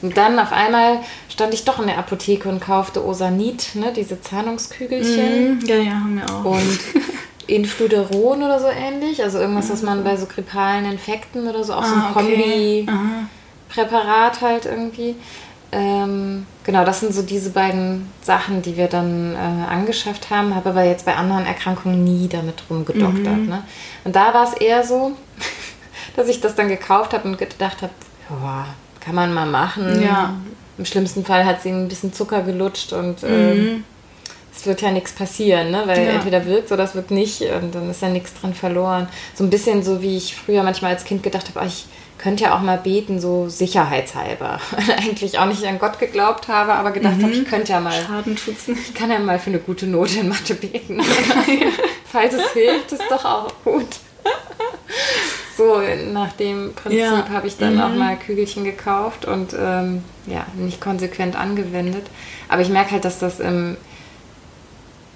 Und 0.02 0.18
dann 0.18 0.40
auf 0.40 0.54
einmal 0.54 1.02
stand 1.30 1.54
ich 1.54 1.64
doch 1.66 1.80
in 1.80 1.86
der 1.86 2.00
Apotheke 2.00 2.50
und 2.50 2.62
kaufte 2.62 3.06
Osanit, 3.06 3.76
ne, 3.76 3.94
diese 3.96 4.20
Zahnungskügelchen. 4.20 5.60
Mhm. 5.60 5.66
Ja, 5.68 5.76
ja, 5.76 5.92
haben 5.92 6.16
wir 6.16 6.34
auch. 6.34 6.46
Und 6.46 6.80
Influderon 7.46 8.42
oder 8.42 8.60
so 8.60 8.68
ähnlich, 8.68 9.22
also 9.22 9.38
irgendwas, 9.38 9.70
was 9.70 9.84
man 9.84 10.04
bei 10.04 10.18
so 10.18 10.26
grippalen 10.26 10.86
Infekten 10.86 11.48
oder 11.48 11.64
so, 11.64 11.74
auch 11.74 11.84
ah, 11.84 11.88
so 11.88 11.96
ein 11.96 12.14
Kombi. 12.14 12.88
Aha 12.90 13.28
Präparat 13.70 14.42
halt 14.42 14.66
irgendwie. 14.66 15.16
Ähm, 15.72 16.48
genau, 16.64 16.84
das 16.84 17.00
sind 17.00 17.14
so 17.14 17.22
diese 17.22 17.52
beiden 17.52 18.10
Sachen, 18.22 18.62
die 18.64 18.76
wir 18.76 18.88
dann 18.88 19.36
äh, 19.36 19.38
angeschafft 19.72 20.32
haben, 20.32 20.56
habe 20.56 20.70
aber 20.70 20.84
jetzt 20.84 21.06
bei 21.06 21.16
anderen 21.16 21.46
Erkrankungen 21.46 22.04
nie 22.04 22.28
damit 22.28 22.64
rumgedoktert. 22.70 23.38
Mhm. 23.38 23.50
Ne? 23.50 23.64
Und 24.04 24.16
da 24.16 24.34
war 24.34 24.46
es 24.46 24.54
eher 24.54 24.84
so, 24.84 25.12
dass 26.16 26.28
ich 26.28 26.42
das 26.42 26.56
dann 26.56 26.70
gekauft 26.70 27.14
habe 27.14 27.28
und 27.28 27.38
gedacht 27.38 27.84
habe, 27.84 27.94
kann 29.00 29.16
man 29.16 29.34
mal 29.34 29.46
machen. 29.46 30.02
Ja. 30.02 30.34
Im 30.78 30.86
schlimmsten 30.86 31.24
Fall 31.24 31.46
hat 31.46 31.62
sie 31.62 31.70
ein 31.70 31.88
bisschen 31.88 32.14
Zucker 32.14 32.42
gelutscht 32.42 32.94
und 32.94 33.24
ähm, 33.24 33.64
mhm. 33.64 33.84
es 34.56 34.66
wird 34.66 34.82
ja 34.82 34.92
nichts 34.92 35.12
passieren, 35.12 35.72
ne? 35.72 35.84
weil 35.86 36.04
ja. 36.04 36.12
entweder 36.14 36.46
wirkt 36.46 36.72
oder 36.72 36.84
es 36.84 36.96
wirkt 36.96 37.12
nicht 37.12 37.42
und 37.42 37.76
dann 37.76 37.90
ist 37.90 38.02
ja 38.02 38.10
nichts 38.10 38.34
dran 38.34 38.54
verloren. 38.54 39.08
So 39.36 39.44
ein 39.44 39.50
bisschen 39.50 39.84
so, 39.84 40.02
wie 40.02 40.18
ich 40.18 40.36
früher 40.36 40.64
manchmal 40.64 40.94
als 40.94 41.04
Kind 41.04 41.22
gedacht 41.22 41.50
habe, 41.50 41.60
oh, 41.64 41.68
ich 41.68 41.86
könnte 42.20 42.44
ja 42.44 42.56
auch 42.56 42.62
mal 42.62 42.78
beten, 42.78 43.20
so 43.20 43.50
sicherheitshalber. 43.50 44.60
Eigentlich 44.98 45.40
auch 45.40 45.46
nicht 45.46 45.66
an 45.66 45.80
Gott 45.80 46.00
geglaubt 46.00 46.48
habe, 46.48 46.74
aber 46.74 46.92
gedacht 46.92 47.18
mhm. 47.18 47.24
habe, 47.24 47.34
ich 47.34 47.46
könnte 47.46 47.72
ja 47.72 47.80
mal. 47.80 47.94
Schaden 48.06 48.36
tut's 48.36 48.68
nicht. 48.68 48.90
Ich 48.90 48.94
kann 48.94 49.10
ja 49.10 49.18
mal 49.20 49.40
für 49.40 49.50
eine 49.50 49.60
gute 49.60 49.88
Note 49.88 50.20
in 50.20 50.30
Mathe 50.30 50.54
beten. 50.54 51.02
Falls 52.06 52.34
es 52.34 52.52
hilft, 52.52 52.92
ist 52.92 53.04
doch 53.10 53.26
auch 53.26 53.52
gut. 53.64 53.88
so, 55.58 55.82
nach 56.12 56.34
dem 56.34 56.74
Prinzip 56.74 57.00
ja. 57.00 57.30
habe 57.30 57.48
ich 57.48 57.58
dann 57.58 57.76
mhm. 57.76 57.82
auch 57.82 57.96
mal 57.96 58.18
Kügelchen 58.18 58.66
gekauft 58.66 59.26
und 59.26 59.56
ähm, 59.58 60.04
ja, 60.28 60.46
nicht 60.56 60.82
konsequent 60.82 61.38
angewendet. 61.38 62.08
Aber 62.50 62.62
ich 62.62 62.70
merke 62.70 62.92
halt, 62.92 63.06
dass 63.06 63.20
das 63.20 63.40
im 63.40 63.78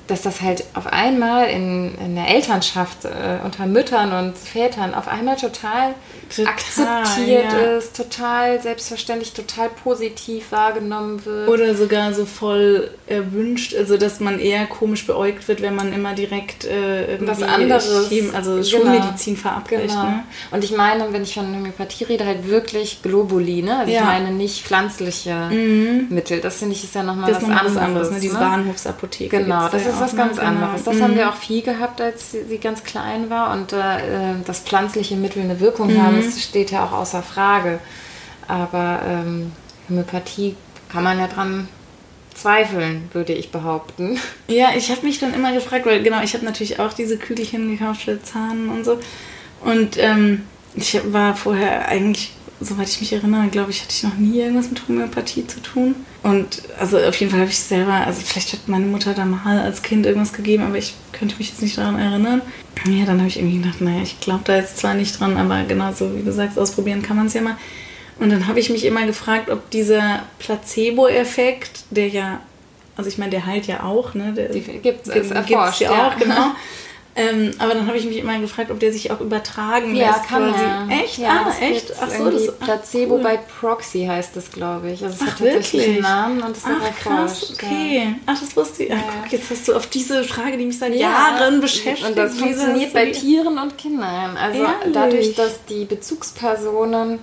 dass 0.08 0.22
das 0.22 0.42
halt 0.42 0.66
auf 0.74 0.88
einmal 0.88 1.50
in, 1.50 1.96
in 1.98 2.16
der 2.16 2.28
Elternschaft 2.28 3.06
äh, 3.06 3.40
unter 3.44 3.66
Müttern 3.66 4.12
und 4.12 4.38
Vätern 4.38 4.94
auf 4.94 5.08
einmal 5.08 5.38
total, 5.38 5.96
total 6.30 6.54
akzeptiert 6.54 7.54
ja. 7.54 7.78
ist, 7.78 7.96
total 7.96 8.62
selbstverständlich, 8.62 9.32
total 9.32 9.70
positiv 9.70 10.52
wahrgenommen 10.52 11.26
wird. 11.26 11.48
Oder 11.48 11.74
sogar 11.76 12.14
so 12.14 12.26
voll 12.26 12.92
erwünscht, 13.08 13.76
also 13.76 13.96
dass 13.96 14.20
man 14.20 14.40
eher 14.40 14.66
komisch 14.66 15.08
beäugt 15.08 15.48
wird, 15.48 15.62
wenn 15.62 15.76
man 15.76 15.94
immer 15.94 16.14
direkt 16.14 16.66
äh, 16.66 17.18
was 17.22 17.42
anderes, 17.42 18.10
Chem, 18.10 18.36
also 18.36 18.56
genau. 18.56 18.64
Schulmedizin 18.64 19.38
verabreicht. 19.38 19.88
Genau. 19.88 20.04
Ne? 20.04 20.24
Und 20.52 20.66
ich 20.66 20.76
meine, 20.76 21.14
wenn 21.14 21.24
ich 21.24 21.34
von 21.34 21.46
Homöopathie 21.46 22.04
rede, 22.06 22.26
halt 22.26 22.50
wirklich 22.50 23.02
Globuli, 23.02 23.62
ne? 23.62 23.80
Also 23.80 23.92
ja. 23.92 24.00
ich 24.00 24.06
meine 24.06 24.32
nicht 24.32 24.66
pflanzliche 24.66 25.50
mhm. 25.50 26.08
Mittel. 26.10 26.42
Das 26.42 26.58
finde 26.58 26.76
ich 26.76 26.84
ist 26.84 26.96
ja 26.96 27.04
nochmal 27.04 27.34
was, 27.34 27.42
noch 27.42 27.50
anderes. 27.50 27.78
anderes 27.78 28.12
ne? 28.12 28.20
Diese 28.20 28.34
ne? 28.34 28.40
Bahnhofsapotheke. 28.40 29.38
Genau, 29.38 29.70
das 29.70 29.86
ist 29.86 29.93
ist 29.96 30.02
was 30.02 30.16
ganz 30.16 30.40
anderes. 30.40 30.84
Das 30.84 30.96
mhm. 30.96 31.04
haben 31.04 31.16
wir 31.16 31.30
auch 31.30 31.36
viel 31.36 31.62
gehabt, 31.62 32.02
als 32.02 32.32
sie 32.32 32.58
ganz 32.58 32.84
klein 32.84 33.30
war. 33.30 33.54
Und 33.54 33.74
äh, 33.74 33.78
dass 34.46 34.60
pflanzliche 34.60 35.16
Mittel 35.16 35.44
eine 35.44 35.60
Wirkung 35.60 35.94
mhm. 35.94 36.02
haben, 36.02 36.16
das 36.18 36.42
steht 36.42 36.72
ja 36.72 36.86
auch 36.86 36.92
außer 36.92 37.24
Frage. 37.24 37.80
Aber 38.48 39.02
ähm, 39.08 39.52
Homöopathie 39.90 40.56
kann 40.90 41.04
man 41.04 41.20
ja 41.20 41.28
dran 41.28 41.68
zweifeln, 42.34 43.10
würde 43.14 43.34
ich 43.34 43.52
behaupten. 43.52 44.20
Ja, 44.48 44.70
ich 44.76 44.92
habe 44.92 45.06
mich 45.06 45.20
dann 45.20 45.34
immer 45.34 45.52
gefragt, 45.54 45.86
weil 45.86 46.04
genau, 46.04 46.22
ich 46.22 46.34
habe 46.34 46.46
natürlich 46.46 46.80
auch 46.80 46.94
diese 46.94 47.18
Kügelchen 47.18 47.72
gekauft 47.72 48.04
für 48.04 48.22
Zahn 48.22 48.70
und 48.70 48.84
so. 48.84 49.00
Und 49.62 49.98
ähm, 49.98 50.44
ich 50.76 51.00
war 51.12 51.36
vorher 51.36 51.88
eigentlich 51.88 52.34
soweit 52.60 52.90
ich 52.90 53.00
mich 53.00 53.14
erinnere, 53.14 53.48
glaube 53.48 53.72
ich, 53.72 53.82
hatte 53.82 53.94
ich 53.94 54.04
noch 54.04 54.16
nie 54.16 54.40
irgendwas 54.40 54.70
mit 54.70 54.88
Homöopathie 54.88 55.46
zu 55.48 55.60
tun. 55.62 55.96
Und 56.22 56.64
also 56.80 56.98
auf 56.98 57.16
jeden 57.16 57.32
Fall 57.32 57.42
habe 57.42 57.50
ich 57.50 57.60
selber, 57.60 57.94
also 57.94 58.22
vielleicht 58.22 58.54
hat 58.54 58.68
meine 58.68 58.86
Mutter 58.86 59.14
da 59.14 59.26
mal 59.26 59.60
als 59.60 59.82
Kind 59.82 60.06
irgendwas 60.06 60.34
gegeben, 60.34 60.64
aber 60.64 60.78
ich 60.78 60.94
könnte 61.12 61.36
mich 61.38 61.50
jetzt 61.50 61.62
nicht 61.62 61.78
daran 61.78 62.00
erinnern. 62.00 62.42
Ja, 62.86 63.06
dann 63.06 63.20
habe 63.20 63.28
ich 63.28 63.38
irgendwie 63.38 63.60
gedacht, 63.60 63.82
naja, 63.82 64.02
ich 64.04 64.20
glaube 64.20 64.44
da 64.46 64.56
jetzt 64.56 64.78
zwar 64.78 64.94
nicht 64.94 65.20
dran, 65.20 65.38
aber 65.38 65.64
genauso 65.64 66.16
wie 66.16 66.24
du 66.24 66.32
sagst, 66.32 66.58
ausprobieren 66.58 67.02
kann 67.02 67.18
man 67.18 67.28
es 67.28 67.34
ja 67.34 67.42
mal. 67.42 67.58
Und 68.20 68.32
dann 68.32 68.48
habe 68.48 68.60
ich 68.60 68.70
mich 68.70 68.86
immer 68.86 69.06
gefragt, 69.06 69.50
ob 69.50 69.70
dieser 69.72 70.24
Placebo-Effekt, 70.40 71.84
der 71.90 72.08
ja, 72.08 72.42
also 72.96 73.10
ich 73.10 73.18
meine, 73.18 73.32
der 73.32 73.46
heilt 73.46 73.68
ja 73.68 73.84
auch, 73.84 74.14
ne? 74.14 74.34
Der 74.34 74.48
gibt 74.50 75.08
es 75.08 75.30
ja, 75.30 75.44
ja 75.80 76.08
auch, 76.08 76.18
genau. 76.18 76.52
Ähm, 77.16 77.52
aber 77.60 77.76
dann 77.76 77.86
habe 77.86 77.96
ich 77.96 78.06
mich 78.06 78.18
immer 78.18 78.40
gefragt, 78.40 78.72
ob 78.72 78.80
der 78.80 78.92
sich 78.92 79.12
auch 79.12 79.22
übertragen 79.22 79.96
ja, 79.96 80.08
lässt. 80.08 80.28
Kann 80.28 80.52
quasi. 80.52 80.64
Er. 80.64 81.04
Echt? 81.04 81.18
Ja, 81.20 81.46
ah, 81.46 81.64
echt? 81.64 81.94
Ach 82.02 82.10
so, 82.10 82.32
das 82.32 82.58
Placebo 82.58 83.16
cool. 83.16 83.22
bei 83.22 83.38
Proxy 83.38 84.06
heißt 84.06 84.36
das, 84.36 84.52
glaube 84.52 84.90
ich. 84.90 85.04
Also 85.04 85.18
es 85.18 85.22
Ach, 85.22 85.34
hat 85.34 85.42
wirklich? 85.42 85.88
einen 85.88 86.02
Namen 86.02 86.42
und 86.42 86.58
ist 86.58 86.66
Ach, 86.66 87.00
krass, 87.00 87.54
okay. 87.54 88.04
Ja. 88.04 88.16
Ach, 88.26 88.40
das 88.40 88.58
wusste 88.58 88.86
ich. 88.86 88.94
Ach, 88.94 88.98
guck, 89.22 89.32
jetzt 89.32 89.50
hast 89.52 89.68
du 89.68 89.76
auf 89.76 89.86
diese 89.88 90.24
Frage, 90.24 90.58
die 90.58 90.66
mich 90.66 90.80
seit 90.80 90.96
Jahren 90.96 91.62
beschäftigt. 91.62 92.10
Und 92.10 92.18
das 92.18 92.36
funktioniert 92.36 92.94
bei 92.94 93.12
Tieren 93.12 93.60
und 93.60 93.78
Kindern. 93.78 94.36
Also 94.36 94.64
Ehrlich? 94.64 94.94
dadurch, 94.94 95.36
dass 95.36 95.64
die 95.66 95.86
Bezugspersonen 95.86 97.20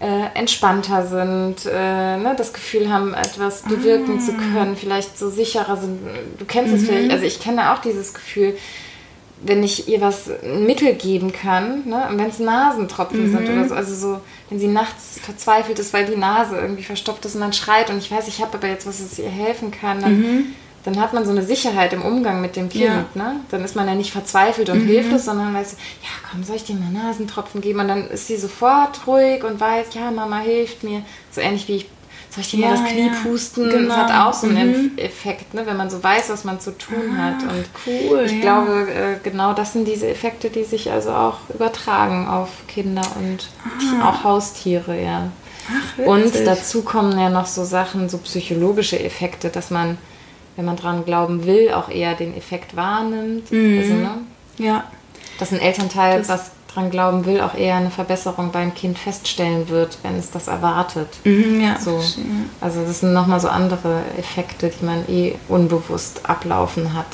äh, 0.00 0.36
entspannter 0.36 1.06
sind, 1.06 1.66
äh, 1.66 2.16
ne, 2.16 2.34
das 2.36 2.52
Gefühl 2.52 2.90
haben, 2.90 3.14
etwas 3.14 3.62
bewirken 3.62 4.18
ah. 4.18 4.24
zu 4.24 4.32
können, 4.32 4.76
vielleicht 4.76 5.16
so 5.16 5.30
sicherer 5.30 5.76
sind. 5.76 6.00
Du 6.38 6.44
kennst 6.46 6.74
es 6.74 6.82
mhm. 6.82 6.86
vielleicht, 6.86 7.10
also 7.12 7.24
ich 7.24 7.38
kenne 7.38 7.72
auch 7.72 7.78
dieses 7.78 8.12
Gefühl, 8.12 8.56
wenn 9.42 9.62
ich 9.62 9.88
ihr 9.88 10.00
was 10.00 10.30
ein 10.42 10.66
Mittel 10.66 10.94
geben 10.94 11.32
kann, 11.32 11.86
ne? 11.86 12.06
und 12.10 12.18
wenn 12.18 12.28
es 12.28 12.38
Nasentropfen 12.38 13.28
mhm. 13.28 13.36
sind 13.36 13.48
oder 13.48 13.68
so, 13.68 13.74
also 13.74 13.94
so, 13.94 14.20
wenn 14.50 14.58
sie 14.58 14.68
nachts 14.68 15.18
verzweifelt 15.22 15.78
ist, 15.78 15.92
weil 15.92 16.06
die 16.06 16.16
Nase 16.16 16.56
irgendwie 16.56 16.82
verstopft 16.82 17.24
ist 17.24 17.34
und 17.34 17.40
dann 17.40 17.52
schreit 17.52 17.90
und 17.90 17.98
ich 17.98 18.10
weiß, 18.10 18.28
ich 18.28 18.40
habe 18.42 18.58
aber 18.58 18.68
jetzt 18.68 18.86
was, 18.86 19.02
was 19.02 19.18
ihr 19.18 19.30
helfen 19.30 19.70
kann, 19.70 20.00
dann, 20.00 20.20
mhm. 20.20 20.44
dann, 20.84 21.00
hat 21.00 21.14
man 21.14 21.24
so 21.24 21.30
eine 21.30 21.42
Sicherheit 21.42 21.92
im 21.94 22.02
Umgang 22.02 22.42
mit 22.42 22.56
dem 22.56 22.68
Kind. 22.68 22.84
Ja. 22.84 23.06
Ne? 23.14 23.36
Dann 23.50 23.64
ist 23.64 23.76
man 23.76 23.86
ja 23.86 23.94
nicht 23.94 24.12
verzweifelt 24.12 24.68
und 24.68 24.82
mhm. 24.82 24.88
hilflos, 24.88 25.24
sondern 25.24 25.54
weiß, 25.54 25.76
ja 26.02 26.28
komm, 26.30 26.44
soll 26.44 26.56
ich 26.56 26.64
dir 26.64 26.74
mal 26.74 26.90
Nasentropfen 26.90 27.62
geben? 27.62 27.80
Und 27.80 27.88
dann 27.88 28.10
ist 28.10 28.26
sie 28.26 28.36
sofort 28.36 29.06
ruhig 29.06 29.42
und 29.42 29.58
weiß, 29.58 29.94
ja, 29.94 30.10
Mama 30.10 30.40
hilft 30.40 30.84
mir. 30.84 31.02
So 31.30 31.40
ähnlich 31.40 31.66
wie 31.68 31.76
ich 31.76 31.86
soll 32.30 32.42
ich 32.42 32.50
dir 32.50 32.60
ja, 32.60 32.68
mal 32.68 32.76
das 32.76 32.92
Knie 32.92 33.06
ja. 33.06 33.12
pusten? 33.22 33.70
Genau. 33.70 33.88
Das 33.88 33.96
hat 33.96 34.26
auch 34.26 34.32
so 34.32 34.46
einen 34.46 34.92
mhm. 34.92 34.98
Effekt, 34.98 35.52
ne? 35.52 35.66
wenn 35.66 35.76
man 35.76 35.90
so 35.90 36.02
weiß, 36.02 36.30
was 36.30 36.44
man 36.44 36.60
zu 36.60 36.76
tun 36.78 37.16
ah, 37.18 37.22
hat. 37.24 37.42
Und 37.42 37.64
cool, 37.86 38.22
ich 38.24 38.32
ja. 38.32 38.40
glaube, 38.40 38.90
äh, 38.90 39.16
genau 39.22 39.52
das 39.52 39.72
sind 39.72 39.86
diese 39.86 40.08
Effekte, 40.08 40.48
die 40.48 40.62
sich 40.62 40.92
also 40.92 41.10
auch 41.10 41.38
übertragen 41.52 42.28
auf 42.28 42.48
Kinder 42.68 43.02
und 43.16 43.48
ah. 44.00 44.08
auch 44.08 44.24
Haustiere, 44.24 45.00
ja. 45.02 45.32
Ach, 45.68 46.06
und 46.06 46.34
dazu 46.46 46.82
kommen 46.82 47.18
ja 47.18 47.30
noch 47.30 47.46
so 47.46 47.64
Sachen, 47.64 48.08
so 48.08 48.18
psychologische 48.18 48.98
Effekte, 48.98 49.50
dass 49.50 49.70
man, 49.70 49.98
wenn 50.56 50.64
man 50.64 50.76
dran 50.76 51.04
glauben 51.04 51.46
will, 51.46 51.72
auch 51.72 51.88
eher 51.88 52.14
den 52.14 52.36
Effekt 52.36 52.76
wahrnimmt. 52.76 53.50
Mhm. 53.50 53.78
Also, 53.78 53.94
ne? 53.94 54.10
Ja. 54.58 54.84
Dass 55.38 55.52
ein 55.52 55.60
Elternteil 55.60 56.18
das 56.18 56.28
was 56.28 56.50
dran 56.72 56.90
glauben 56.90 57.26
will, 57.26 57.40
auch 57.40 57.54
eher 57.54 57.76
eine 57.76 57.90
Verbesserung 57.90 58.52
beim 58.52 58.74
Kind 58.74 58.98
feststellen 58.98 59.68
wird, 59.68 59.98
wenn 60.02 60.16
es 60.16 60.30
das 60.30 60.48
erwartet. 60.48 61.08
Mhm, 61.24 61.60
ja, 61.60 61.78
so. 61.78 62.02
Also 62.60 62.82
das 62.84 63.00
sind 63.00 63.12
nochmal 63.12 63.40
so 63.40 63.48
andere 63.48 64.02
Effekte, 64.18 64.70
die 64.70 64.84
man 64.84 65.04
eh 65.08 65.34
unbewusst 65.48 66.28
ablaufen 66.28 66.94
hat. 66.94 67.06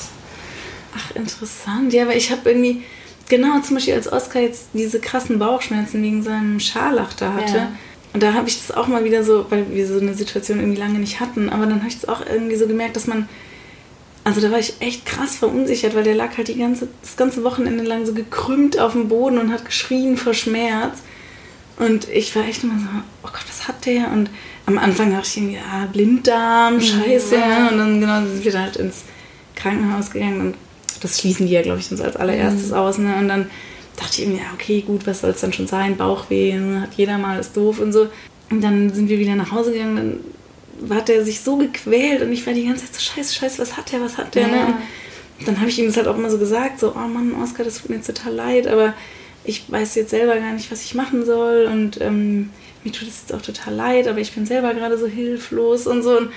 Ach, 0.95 1.15
interessant. 1.15 1.93
Ja, 1.93 2.03
aber 2.03 2.15
ich 2.15 2.31
habe 2.31 2.49
irgendwie, 2.49 2.83
genau, 3.29 3.59
zum 3.61 3.75
Beispiel 3.75 3.93
als 3.93 4.11
Oscar 4.11 4.41
jetzt 4.41 4.67
diese 4.73 4.99
krassen 4.99 5.39
Bauchschmerzen 5.39 6.01
wegen 6.01 6.23
seinem 6.23 6.59
Scharlach 6.59 7.13
da 7.13 7.33
hatte. 7.33 7.57
Ja. 7.57 7.71
Und 8.13 8.23
da 8.23 8.33
habe 8.33 8.47
ich 8.47 8.57
das 8.65 8.75
auch 8.75 8.87
mal 8.87 9.03
wieder 9.03 9.23
so, 9.23 9.45
weil 9.49 9.69
wir 9.71 9.87
so 9.87 9.99
eine 9.99 10.13
Situation 10.13 10.59
irgendwie 10.59 10.79
lange 10.79 10.99
nicht 10.99 11.19
hatten, 11.19 11.49
aber 11.49 11.65
dann 11.65 11.79
habe 11.79 11.89
ich 11.89 11.99
das 11.99 12.09
auch 12.09 12.25
irgendwie 12.25 12.55
so 12.55 12.67
gemerkt, 12.67 12.95
dass 12.95 13.05
man 13.05 13.29
also 14.27 14.41
da 14.41 14.51
war 14.51 14.59
ich 14.59 14.73
echt 14.81 15.05
krass 15.05 15.37
verunsichert, 15.37 15.95
weil 15.95 16.03
der 16.03 16.13
lag 16.13 16.35
halt 16.35 16.49
die 16.49 16.57
ganze, 16.57 16.89
das 17.01 17.15
ganze 17.15 17.45
Wochenende 17.45 17.85
lang 17.85 18.05
so 18.05 18.13
gekrümmt 18.13 18.77
auf 18.77 18.91
dem 18.91 19.07
Boden 19.07 19.37
und 19.37 19.53
hat 19.53 19.63
geschrien 19.63 20.17
vor 20.17 20.33
Schmerz. 20.33 20.97
Und 21.77 22.09
ich 22.09 22.35
war 22.35 22.45
echt 22.45 22.61
immer 22.61 22.77
so, 22.77 22.87
oh 23.23 23.29
Gott, 23.31 23.45
was 23.47 23.69
hat 23.69 23.85
der? 23.85 24.11
Und 24.11 24.29
am 24.65 24.77
Anfang 24.79 25.11
dachte 25.11 25.29
ich 25.29 25.37
irgendwie, 25.37 25.55
ja, 25.55 25.87
Blinddarm, 25.93 26.73
mhm. 26.73 26.81
scheiße. 26.81 27.35
Ja. 27.35 27.69
Und 27.69 27.77
dann 27.77 28.01
genau 28.01 28.19
sind 28.19 28.43
wir 28.43 28.51
da 28.51 28.63
halt 28.63 28.75
ins 28.75 29.05
Krankenhaus 29.55 30.11
gegangen 30.11 30.41
und 30.41 30.55
das 30.99 31.21
schließen 31.21 31.47
die 31.47 31.53
ja, 31.53 31.61
glaube 31.61 31.79
ich, 31.79 31.87
dann 31.87 31.97
so 31.97 32.03
als 32.03 32.17
allererstes 32.17 32.71
mhm. 32.71 32.75
aus. 32.75 32.97
Ne? 32.97 33.15
Und 33.15 33.29
dann 33.29 33.49
dachte 33.95 34.11
ich 34.11 34.23
irgendwie, 34.23 34.41
ja, 34.41 34.51
okay, 34.53 34.81
gut, 34.81 35.07
was 35.07 35.21
soll 35.21 35.29
es 35.29 35.39
dann 35.39 35.53
schon 35.53 35.67
sein? 35.67 35.95
Bauchweh, 35.95 36.53
ne? 36.53 36.81
hat 36.81 36.95
jeder 36.97 37.17
mal, 37.17 37.39
ist 37.39 37.55
doof 37.55 37.79
und 37.79 37.93
so. 37.93 38.09
Und 38.49 38.59
dann 38.59 38.93
sind 38.93 39.07
wir 39.07 39.19
wieder 39.19 39.35
nach 39.35 39.53
Hause 39.53 39.71
gegangen, 39.71 39.95
dann 39.95 40.19
hat 40.89 41.09
er 41.09 41.23
sich 41.25 41.41
so 41.41 41.57
gequält 41.57 42.21
und 42.21 42.31
ich 42.31 42.45
war 42.45 42.53
die 42.53 42.65
ganze 42.65 42.85
Zeit 42.85 42.95
so, 42.95 43.01
scheiße, 43.01 43.33
scheiße, 43.33 43.59
was 43.59 43.77
hat 43.77 43.91
der, 43.91 44.01
was 44.01 44.17
hat 44.17 44.35
der, 44.35 44.47
ne? 44.47 44.57
ja. 44.57 44.67
ne? 44.67 44.77
dann 45.45 45.59
habe 45.59 45.69
ich 45.69 45.77
ihm 45.79 45.85
das 45.85 45.97
halt 45.97 46.07
auch 46.07 46.17
immer 46.17 46.29
so 46.29 46.37
gesagt, 46.37 46.79
so, 46.79 46.93
oh 46.95 47.07
Mann, 47.07 47.35
Oskar, 47.41 47.63
das 47.63 47.79
tut 47.79 47.89
mir 47.89 47.97
jetzt 47.97 48.07
total 48.07 48.33
leid, 48.33 48.67
aber 48.67 48.93
ich 49.43 49.71
weiß 49.71 49.95
jetzt 49.95 50.09
selber 50.09 50.35
gar 50.35 50.53
nicht, 50.53 50.71
was 50.71 50.83
ich 50.83 50.95
machen 50.95 51.25
soll 51.25 51.69
und 51.71 52.01
ähm, 52.01 52.49
mir 52.83 52.91
tut 52.91 53.07
es 53.07 53.21
jetzt 53.21 53.33
auch 53.33 53.41
total 53.41 53.75
leid, 53.75 54.07
aber 54.07 54.19
ich 54.19 54.33
bin 54.33 54.45
selber 54.45 54.73
gerade 54.73 54.97
so 54.97 55.07
hilflos 55.07 55.87
und 55.87 56.03
so 56.03 56.17
und 56.17 56.31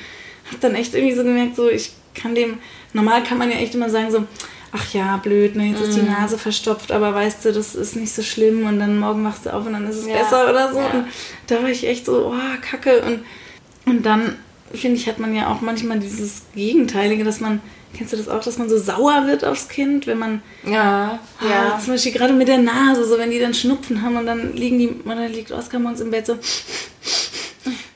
habe 0.47 0.59
dann 0.61 0.75
echt 0.75 0.95
irgendwie 0.95 1.15
so 1.15 1.23
gemerkt, 1.23 1.57
so, 1.57 1.69
ich 1.69 1.93
kann 2.15 2.35
dem, 2.35 2.59
normal 2.93 3.23
kann 3.23 3.39
man 3.39 3.51
ja 3.51 3.57
echt 3.57 3.75
immer 3.75 3.91
sagen, 3.91 4.11
so, 4.11 4.25
ach 4.73 4.93
ja, 4.93 5.17
blöd, 5.17 5.57
ne, 5.57 5.71
jetzt 5.71 5.81
mm. 5.81 5.85
ist 5.85 5.97
die 5.97 6.03
mhm. 6.03 6.13
Nase 6.13 6.39
verstopft, 6.39 6.93
aber 6.93 7.15
weißt 7.15 7.45
du, 7.45 7.53
das 7.53 7.75
ist 7.75 7.97
nicht 7.97 8.13
so 8.13 8.23
schlimm 8.23 8.67
und 8.67 8.79
dann 8.79 8.99
morgen 8.99 9.25
wachst 9.25 9.47
du 9.47 9.53
auf 9.53 9.67
und 9.67 9.73
dann 9.73 9.89
ist 9.89 9.97
es 9.97 10.07
ja. 10.07 10.19
besser 10.19 10.49
oder 10.49 10.73
so. 10.73 10.79
Ja. 10.79 10.91
Und 10.91 11.07
da 11.49 11.63
war 11.63 11.71
ich 11.71 11.87
echt 11.87 12.07
so, 12.07 12.33
oh, 12.33 12.61
kacke. 12.61 13.03
Und, 13.03 13.25
und 13.87 14.05
dann, 14.05 14.37
finde 14.73 14.97
ich, 14.97 15.09
hat 15.09 15.19
man 15.19 15.35
ja 15.35 15.53
auch 15.53 15.61
manchmal 15.61 15.99
dieses 15.99 16.43
Gegenteilige, 16.55 17.25
dass 17.25 17.41
man, 17.41 17.61
kennst 17.97 18.13
du 18.13 18.17
das 18.17 18.29
auch, 18.29 18.43
dass 18.43 18.59
man 18.59 18.69
so 18.69 18.79
sauer 18.79 19.27
wird 19.27 19.45
aufs 19.45 19.69
Kind, 19.69 20.07
wenn 20.07 20.19
man, 20.19 20.43
ja, 20.65 21.19
ah, 21.41 21.45
ja. 21.49 21.79
zum 21.83 21.95
Beispiel 21.95 22.13
gerade 22.13 22.33
mit 22.33 22.49
der 22.49 22.59
Nase, 22.59 23.05
so 23.07 23.19
wenn 23.19 23.31
die 23.31 23.41
dann 23.41 23.55
Schnupfen 23.55 24.03
haben 24.03 24.17
und 24.17 24.27
dann 24.27 24.55
liegen 24.55 24.79
die, 24.79 24.89
oder 25.05 25.29
liegt 25.29 25.53
Oskar 25.53 25.81
morgens 25.81 26.01
im 26.01 26.11
Bett 26.11 26.27
so, 26.27 26.39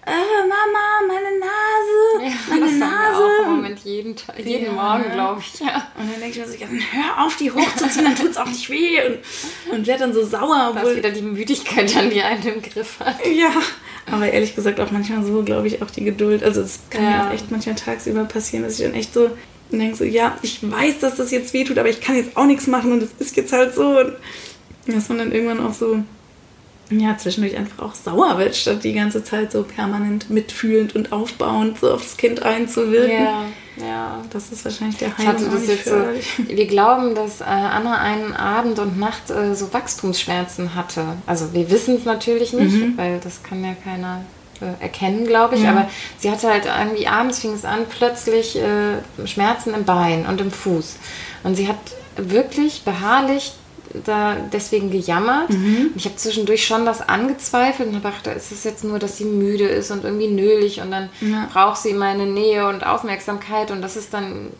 äh, 0.07 0.47
Mama, 0.47 1.01
meine 1.09 1.39
Nase, 1.39 2.25
ja, 2.25 2.39
meine 2.51 2.67
das 2.67 2.75
Nase. 2.75 3.25
Auch 3.25 3.47
im 3.47 3.57
Moment 3.57 3.79
jeden, 3.81 4.15
Tag, 4.15 4.39
jeden 4.39 4.67
ja, 4.67 4.73
Morgen, 4.73 5.13
glaube 5.13 5.41
ich. 5.41 5.61
Ja. 5.61 5.89
Und 5.99 6.13
dann 6.13 6.21
denke 6.21 6.39
ich 6.41 6.47
mir 6.47 6.47
so, 6.47 6.59
dann 6.59 6.81
hör 6.93 7.25
auf, 7.25 7.37
die 7.37 7.51
hochzuziehen, 7.51 8.05
dann 8.05 8.17
tut 8.17 8.33
es 8.33 8.37
auch 8.37 8.47
nicht 8.47 8.69
weh. 8.69 8.99
Und, 9.07 9.75
und 9.75 9.87
werde 9.87 10.01
dann 10.01 10.13
so 10.13 10.25
sauer. 10.25 10.75
Obwohl 10.75 10.91
das 10.91 10.97
wieder 10.97 11.11
die 11.11 11.23
Müdigkeit 11.23 11.95
dann, 11.95 12.11
die 12.11 12.23
einen 12.23 12.43
im 12.43 12.63
Griff 12.63 13.01
hat. 13.01 13.17
Ja, 13.27 13.53
aber 14.11 14.31
ehrlich 14.31 14.55
gesagt 14.55 14.79
auch 14.81 14.91
manchmal 14.91 15.25
so, 15.25 15.43
glaube 15.43 15.67
ich, 15.67 15.83
auch 15.83 15.91
die 15.91 16.05
Geduld. 16.05 16.45
Also 16.45 16.61
es 16.61 16.81
kann 16.91 17.05
ja. 17.05 17.29
auch 17.29 17.33
echt 17.33 17.51
manchmal 17.51 17.77
tagsüber 17.77 18.25
passieren, 18.25 18.65
dass 18.65 18.79
ich 18.79 18.85
dann 18.85 18.95
echt 18.95 19.15
so 19.15 19.31
denke, 19.71 19.97
so, 19.97 20.05
ja, 20.05 20.37
ich 20.43 20.59
weiß, 20.63 20.99
dass 21.01 21.17
das 21.17 21.31
jetzt 21.31 21.53
weh 21.55 21.65
tut, 21.65 21.79
aber 21.79 21.89
ich 21.89 22.01
kann 22.01 22.17
jetzt 22.17 22.37
auch 22.37 22.47
nichts 22.47 22.67
machen 22.67 22.93
und 22.93 23.03
es 23.03 23.11
ist 23.19 23.37
jetzt 23.37 23.53
halt 23.53 23.75
so. 23.75 23.99
Und 23.99 24.15
dass 24.87 25.09
man 25.09 25.19
dann 25.19 25.33
irgendwann 25.33 25.65
auch 25.65 25.73
so 25.73 26.01
ja, 26.91 27.17
zwischendurch 27.17 27.57
einfach 27.57 27.85
auch 27.85 27.95
sauer 27.95 28.39
wird, 28.39 28.55
statt 28.57 28.85
die 28.85 28.93
ganze 28.93 29.25
Zeit 29.25 29.53
so 29.53 29.63
permanent 29.63 30.31
mitfühlend 30.31 30.95
und 30.95 31.13
aufbauend 31.13 31.79
so 31.81 31.93
aufs 31.93 32.17
Kind 32.17 32.43
einzuwirken. 32.43 33.25
Ja, 33.25 33.45
ja. 33.77 34.23
Das 34.31 34.53
ist 34.53 34.65
wahrscheinlich 34.65 34.99
der 34.99 35.11
jetzt 35.19 35.87
so, 35.87 35.95
wir 36.49 36.67
glauben, 36.67 37.15
dass 37.15 37.41
äh, 37.41 37.45
Anna 37.45 37.99
einen 37.99 38.35
Abend 38.35 38.79
und 38.79 38.99
Nacht 38.99 39.31
äh, 39.31 39.55
so 39.55 39.73
Wachstumsschmerzen 39.73 40.75
hatte. 40.75 41.05
Also 41.27 41.53
wir 41.55 41.71
wissen 41.71 41.97
es 41.97 42.05
natürlich 42.05 42.53
nicht, 42.53 42.75
mhm. 42.75 42.99
weil 42.99 43.19
das 43.21 43.43
kann 43.43 43.65
ja 43.65 43.75
keiner 43.83 44.25
äh, 44.61 44.83
erkennen, 44.83 45.27
glaube 45.27 45.57
ich. 45.57 45.63
Ja. 45.63 45.71
Aber 45.71 45.89
sie 46.19 46.31
hatte 46.31 46.49
halt 46.49 46.67
irgendwie 46.67 47.07
abends 47.07 47.41
fing 47.41 47.55
es 47.55 47.65
an, 47.65 47.81
plötzlich 47.89 48.59
Schmerzen 49.25 49.75
im 49.75 49.85
Bein 49.85 50.27
und 50.27 50.41
im 50.41 50.51
Fuß. 50.51 50.97
Und 51.45 51.55
sie 51.57 51.67
hat 51.67 51.79
wirklich 52.17 52.83
beharrlich 52.85 53.55
da 54.05 54.37
deswegen 54.53 54.91
gejammert. 54.91 55.51
Mhm. 55.51 55.91
Ich 55.97 56.05
habe 56.05 56.17
zwischendurch 56.17 56.67
schon 56.67 56.85
das 56.85 57.01
angezweifelt 57.01 57.89
und 57.89 57.95
habe 57.95 58.15
gedacht, 58.17 58.37
ist 58.37 58.53
es 58.53 58.65
jetzt 58.65 58.85
nur, 58.85 58.99
dass 58.99 59.19
sie 59.19 59.25
müde 59.25 59.67
ist 59.67 59.91
und 59.91 60.05
irgendwie 60.05 60.29
nölig 60.29 60.81
und 60.81 60.91
dann 60.91 61.11
ja. 61.21 61.49
braucht 61.53 61.81
sie 61.81 61.93
meine 61.93 62.27
Nähe 62.27 62.69
und 62.69 62.85
Aufmerksamkeit 62.85 63.71
und 63.71 63.83
das 63.83 63.97
ist 63.97 64.13
dann 64.13 64.51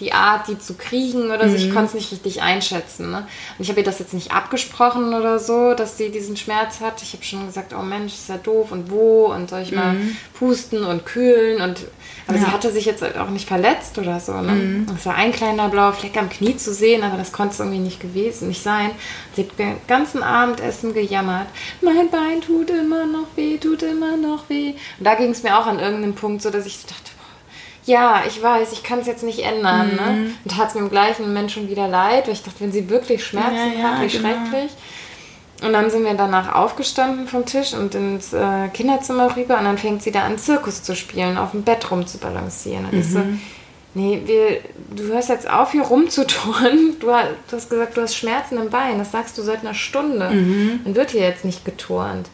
die 0.00 0.12
Art, 0.12 0.48
die 0.48 0.58
zu 0.58 0.74
kriegen 0.74 1.30
oder 1.30 1.48
so. 1.48 1.54
Ich 1.54 1.68
mhm. 1.68 1.74
konnte 1.74 1.88
es 1.88 1.94
nicht 1.94 2.12
richtig 2.12 2.42
einschätzen. 2.42 3.10
Ne? 3.10 3.18
Und 3.18 3.62
ich 3.62 3.68
habe 3.68 3.80
ihr 3.80 3.84
das 3.84 3.98
jetzt 3.98 4.14
nicht 4.14 4.32
abgesprochen 4.32 5.14
oder 5.14 5.38
so, 5.38 5.74
dass 5.74 5.96
sie 5.96 6.10
diesen 6.10 6.36
Schmerz 6.36 6.80
hat. 6.80 7.02
Ich 7.02 7.12
habe 7.12 7.24
schon 7.24 7.46
gesagt, 7.46 7.74
oh 7.78 7.82
Mensch, 7.82 8.14
ist 8.14 8.28
ja 8.28 8.38
doof 8.38 8.72
und 8.72 8.90
wo 8.90 9.26
und 9.26 9.50
soll 9.50 9.62
ich 9.62 9.72
mal 9.72 9.94
mhm. 9.94 10.16
pusten 10.34 10.84
und 10.84 11.04
kühlen 11.04 11.60
und 11.60 11.80
aber 12.26 12.38
ja. 12.38 12.44
sie 12.44 12.50
hatte 12.52 12.70
sich 12.70 12.84
jetzt 12.84 13.02
auch 13.16 13.30
nicht 13.30 13.48
verletzt 13.48 13.98
oder 13.98 14.20
so. 14.20 14.32
Ne? 14.40 14.52
Mhm. 14.52 14.86
Es 14.96 15.04
war 15.04 15.16
ein 15.16 15.32
kleiner 15.32 15.68
blauer 15.68 15.92
Fleck 15.92 16.16
am 16.16 16.28
Knie 16.28 16.56
zu 16.56 16.72
sehen, 16.72 17.02
aber 17.02 17.16
das 17.16 17.32
konnte 17.32 17.54
es 17.54 17.60
irgendwie 17.60 17.78
nicht 17.78 18.00
gewesen, 18.00 18.48
nicht 18.48 18.62
sein. 18.62 18.92
Sie 19.34 19.42
hat 19.42 19.58
den 19.58 19.76
ganzen 19.88 20.22
Abendessen 20.22 20.94
gejammert. 20.94 21.48
Mein 21.80 22.08
Bein 22.10 22.40
tut 22.40 22.70
immer 22.70 23.06
noch 23.06 23.26
weh, 23.36 23.58
tut 23.58 23.82
immer 23.82 24.16
noch 24.16 24.48
weh. 24.48 24.74
Und 24.98 25.04
da 25.04 25.14
ging 25.14 25.30
es 25.30 25.42
mir 25.42 25.58
auch 25.58 25.66
an 25.66 25.80
irgendeinem 25.80 26.14
Punkt 26.14 26.42
so, 26.42 26.50
dass 26.50 26.66
ich 26.66 26.84
dachte, 26.86 27.09
ja, 27.86 28.22
ich 28.26 28.42
weiß, 28.42 28.72
ich 28.72 28.82
kann 28.82 29.00
es 29.00 29.06
jetzt 29.06 29.22
nicht 29.22 29.40
ändern. 29.40 29.88
Ne? 29.88 30.12
Mhm. 30.12 30.22
Ne? 30.24 30.30
Und 30.44 30.52
tat 30.52 30.68
es 30.68 30.74
mir 30.74 30.80
im 30.80 30.90
gleichen 30.90 31.22
Moment 31.22 31.50
schon 31.50 31.68
wieder 31.68 31.88
leid, 31.88 32.26
weil 32.26 32.34
ich 32.34 32.42
dachte, 32.42 32.60
wenn 32.60 32.72
sie 32.72 32.88
wirklich 32.88 33.24
Schmerzen 33.24 33.78
ja, 33.78 33.92
hat, 33.92 34.02
wie 34.02 34.08
genau. 34.08 34.28
schrecklich. 34.28 34.72
Und 35.62 35.72
dann 35.74 35.90
sind 35.90 36.04
wir 36.04 36.14
danach 36.14 36.54
aufgestanden 36.54 37.28
vom 37.28 37.44
Tisch 37.44 37.74
und 37.74 37.94
ins 37.94 38.32
äh, 38.32 38.68
Kinderzimmer 38.72 39.36
rüber 39.36 39.58
und 39.58 39.64
dann 39.64 39.76
fängt 39.76 40.02
sie 40.02 40.10
da 40.10 40.22
an, 40.22 40.38
Zirkus 40.38 40.82
zu 40.82 40.96
spielen, 40.96 41.36
auf 41.36 41.50
dem 41.50 41.62
Bett 41.62 41.90
rumzubalancieren. 41.90 42.86
Und 42.86 42.92
mhm. 42.94 43.00
ich 43.00 43.10
so, 43.10 43.18
mhm. 43.18 43.40
nee, 43.94 44.22
wir, 44.24 44.60
du 44.96 45.12
hörst 45.12 45.28
jetzt 45.28 45.50
auf, 45.50 45.72
hier 45.72 45.82
rumzuturnen. 45.82 46.98
Du, 46.98 47.08
du, 47.08 47.56
hast 47.56 47.68
gesagt, 47.68 47.96
du 47.96 48.02
hast 48.02 48.14
Schmerzen 48.14 48.56
im 48.56 48.70
Bein. 48.70 48.98
Das 48.98 49.12
sagst 49.12 49.36
du 49.36 49.42
seit 49.42 49.60
einer 49.60 49.74
Stunde. 49.74 50.30
Mhm. 50.30 50.80
Dann 50.84 50.94
wird 50.94 51.10
hier 51.10 51.22
jetzt 51.22 51.44
nicht 51.44 51.64
geturnt. 51.64 52.28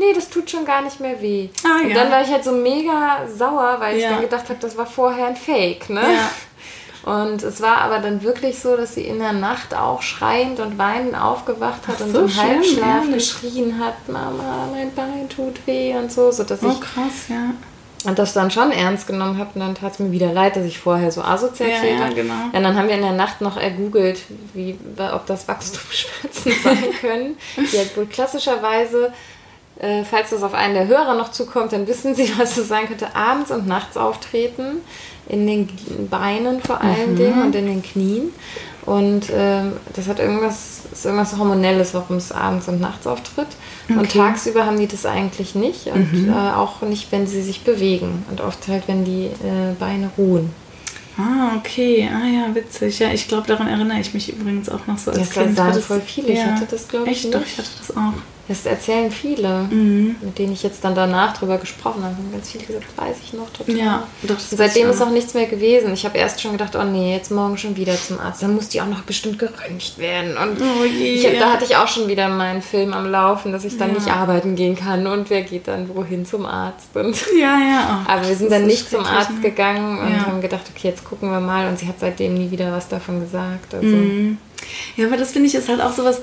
Nee, 0.00 0.14
das 0.14 0.30
tut 0.30 0.48
schon 0.48 0.64
gar 0.64 0.80
nicht 0.80 0.98
mehr 0.98 1.20
weh. 1.20 1.50
Ah, 1.62 1.82
und 1.82 1.90
ja. 1.90 1.94
dann 1.94 2.10
war 2.10 2.22
ich 2.22 2.30
halt 2.30 2.42
so 2.42 2.52
mega 2.52 3.26
sauer, 3.28 3.76
weil 3.80 3.98
ja. 3.98 4.06
ich 4.06 4.12
dann 4.14 4.22
gedacht 4.22 4.48
habe, 4.48 4.58
das 4.58 4.74
war 4.78 4.86
vorher 4.86 5.26
ein 5.26 5.36
Fake, 5.36 5.90
ne? 5.90 6.00
Ja. 6.00 6.30
Und 7.02 7.42
es 7.42 7.60
war 7.60 7.78
aber 7.82 7.98
dann 7.98 8.22
wirklich 8.22 8.58
so, 8.58 8.78
dass 8.78 8.94
sie 8.94 9.02
in 9.02 9.18
der 9.18 9.34
Nacht 9.34 9.74
auch 9.74 10.00
schreiend 10.00 10.58
und 10.58 10.78
weinend 10.78 11.14
aufgewacht 11.20 11.86
hat 11.86 11.96
Ach 11.98 12.04
und 12.04 12.12
so 12.12 12.20
im 12.20 12.34
Halbschlaf 12.34 13.04
ehrlich. 13.04 13.14
geschrien 13.14 13.78
hat, 13.78 14.08
Mama, 14.08 14.68
mein 14.72 14.94
Bein 14.94 15.28
tut 15.28 15.66
weh 15.66 15.94
und 15.94 16.10
so, 16.10 16.30
so 16.30 16.44
dass 16.44 16.62
oh, 16.62 16.70
ich 16.70 16.80
krass, 16.80 17.28
ja. 17.28 17.50
Und 18.04 18.18
das 18.18 18.32
dann 18.32 18.50
schon 18.50 18.72
ernst 18.72 19.06
genommen 19.06 19.38
habe 19.38 19.50
und 19.54 19.60
dann 19.60 19.74
tat 19.74 19.92
es 19.92 19.98
mir 19.98 20.12
wieder 20.12 20.32
leid, 20.32 20.56
dass 20.56 20.64
ich 20.64 20.78
vorher 20.78 21.12
so 21.12 21.20
asozial 21.20 21.68
ja, 21.68 21.84
ja, 21.84 22.08
genau. 22.08 22.34
Ja, 22.52 22.60
dann 22.60 22.74
haben 22.74 22.88
wir 22.88 22.94
in 22.94 23.02
der 23.02 23.12
Nacht 23.12 23.42
noch 23.42 23.58
ergoogelt, 23.58 24.22
wie, 24.54 24.78
ob 25.14 25.26
das 25.26 25.46
Wachstumsschmerzen 25.46 26.52
sein 26.64 26.84
können, 27.00 27.36
die 27.56 27.76
halt 27.76 27.94
wohl 27.98 28.06
klassischerweise 28.06 29.12
äh, 29.80 30.04
falls 30.04 30.30
das 30.30 30.42
auf 30.42 30.54
einen 30.54 30.74
der 30.74 30.86
Hörer 30.86 31.14
noch 31.14 31.30
zukommt, 31.30 31.72
dann 31.72 31.86
wissen 31.86 32.14
Sie, 32.14 32.30
was 32.38 32.56
es 32.56 32.68
sein 32.68 32.86
könnte. 32.86 33.14
Abends 33.14 33.50
und 33.50 33.66
nachts 33.66 33.96
auftreten 33.96 34.78
in 35.28 35.46
den 35.46 35.68
Beinen 36.10 36.60
vor 36.60 36.80
allen 36.80 37.12
mhm. 37.12 37.16
Dingen 37.16 37.42
und 37.42 37.54
in 37.54 37.66
den 37.66 37.82
Knien. 37.82 38.32
Und 38.84 39.26
ähm, 39.32 39.74
das 39.94 40.08
hat 40.08 40.18
irgendwas, 40.18 40.80
ist 40.90 41.04
irgendwas 41.04 41.36
Hormonelles, 41.36 41.94
warum 41.94 42.16
es 42.16 42.32
abends 42.32 42.66
und 42.66 42.80
nachts 42.80 43.06
auftritt. 43.06 43.46
Okay. 43.88 43.98
Und 43.98 44.10
tagsüber 44.10 44.66
haben 44.66 44.78
die 44.78 44.88
das 44.88 45.06
eigentlich 45.06 45.54
nicht 45.54 45.86
und 45.86 46.12
mhm. 46.12 46.30
äh, 46.30 46.52
auch 46.54 46.82
nicht, 46.82 47.12
wenn 47.12 47.26
sie 47.26 47.42
sich 47.42 47.62
bewegen 47.62 48.24
und 48.30 48.40
oft 48.40 48.66
halt, 48.68 48.88
wenn 48.88 49.04
die 49.04 49.26
äh, 49.26 49.74
Beine 49.78 50.10
ruhen. 50.18 50.52
Ah, 51.16 51.56
okay. 51.58 52.08
Ah 52.12 52.26
ja, 52.26 52.54
witzig. 52.54 52.98
Ja, 52.98 53.12
ich 53.12 53.28
glaube, 53.28 53.46
daran 53.46 53.68
erinnere 53.68 54.00
ich 54.00 54.14
mich 54.14 54.32
übrigens 54.32 54.68
auch 54.68 54.86
noch 54.86 54.98
so 54.98 55.10
als 55.10 55.20
das 55.20 55.30
Kind. 55.30 55.58
Das 55.58 55.84
voll 55.84 56.00
viele. 56.00 56.32
Ja. 56.32 56.34
Ich 56.34 56.44
hatte 56.46 56.66
das, 56.70 56.88
glaube 56.88 57.10
ich, 57.10 57.24
Echt? 57.24 57.34
Doch, 57.34 57.42
ich 57.44 57.58
hatte 57.58 57.68
das 57.78 57.96
auch. 57.96 58.14
Das 58.50 58.66
erzählen 58.66 59.12
viele, 59.12 59.68
mhm. 59.70 60.16
mit 60.20 60.36
denen 60.40 60.52
ich 60.52 60.64
jetzt 60.64 60.82
dann 60.82 60.96
danach 60.96 61.38
drüber 61.38 61.58
gesprochen 61.58 62.02
habe. 62.02 62.16
Haben 62.16 62.32
ganz 62.32 62.50
viele 62.50 62.64
gesagt, 62.64 62.86
weiß 62.96 63.18
ich 63.22 63.32
noch 63.32 63.48
total. 63.50 63.76
Ja, 63.76 64.08
doch, 64.24 64.40
seitdem 64.40 64.90
ist 64.90 65.00
auch 65.00 65.10
nichts 65.10 65.34
mehr 65.34 65.46
gewesen. 65.46 65.92
Ich 65.92 66.04
habe 66.04 66.18
erst 66.18 66.40
schon 66.40 66.50
gedacht, 66.50 66.74
oh 66.74 66.82
nee, 66.82 67.14
jetzt 67.14 67.30
morgen 67.30 67.56
schon 67.56 67.76
wieder 67.76 67.94
zum 67.94 68.18
Arzt. 68.18 68.42
Dann 68.42 68.56
muss 68.56 68.68
die 68.68 68.80
auch 68.80 68.88
noch 68.88 69.02
bestimmt 69.02 69.38
geröntgt 69.38 69.98
werden. 69.98 70.36
Und 70.36 70.60
oh 70.60 70.84
je, 70.84 71.14
ich, 71.14 71.38
da 71.38 71.52
hatte 71.52 71.64
ich 71.64 71.76
auch 71.76 71.86
schon 71.86 72.08
wieder 72.08 72.28
meinen 72.28 72.60
Film 72.60 72.92
am 72.92 73.08
Laufen, 73.08 73.52
dass 73.52 73.64
ich 73.64 73.78
dann 73.78 73.90
ja. 73.90 73.94
nicht 73.94 74.10
arbeiten 74.10 74.56
gehen 74.56 74.74
kann. 74.74 75.06
Und 75.06 75.30
wer 75.30 75.42
geht 75.42 75.68
dann 75.68 75.88
wohin 75.94 76.26
zum 76.26 76.44
Arzt? 76.44 76.88
Und 76.94 77.16
ja, 77.40 77.56
ja. 77.56 78.04
Oh, 78.04 78.10
aber 78.10 78.26
wir 78.26 78.34
sind 78.34 78.50
dann 78.50 78.66
nicht 78.66 78.90
zum 78.90 79.04
Arzt 79.04 79.30
ne? 79.30 79.42
gegangen 79.42 80.00
und 80.00 80.10
ja. 80.12 80.26
haben 80.26 80.40
gedacht, 80.40 80.64
okay, 80.74 80.88
jetzt 80.88 81.04
gucken 81.04 81.30
wir 81.30 81.38
mal. 81.38 81.68
Und 81.68 81.78
sie 81.78 81.86
hat 81.86 82.00
seitdem 82.00 82.34
nie 82.34 82.50
wieder 82.50 82.72
was 82.72 82.88
davon 82.88 83.20
gesagt. 83.20 83.74
Also. 83.74 83.86
Mhm. 83.86 84.38
Ja, 84.96 85.06
aber 85.06 85.16
das 85.16 85.30
finde 85.30 85.46
ich 85.46 85.54
ist 85.54 85.68
halt 85.68 85.80
auch 85.80 85.92
sowas 85.92 86.22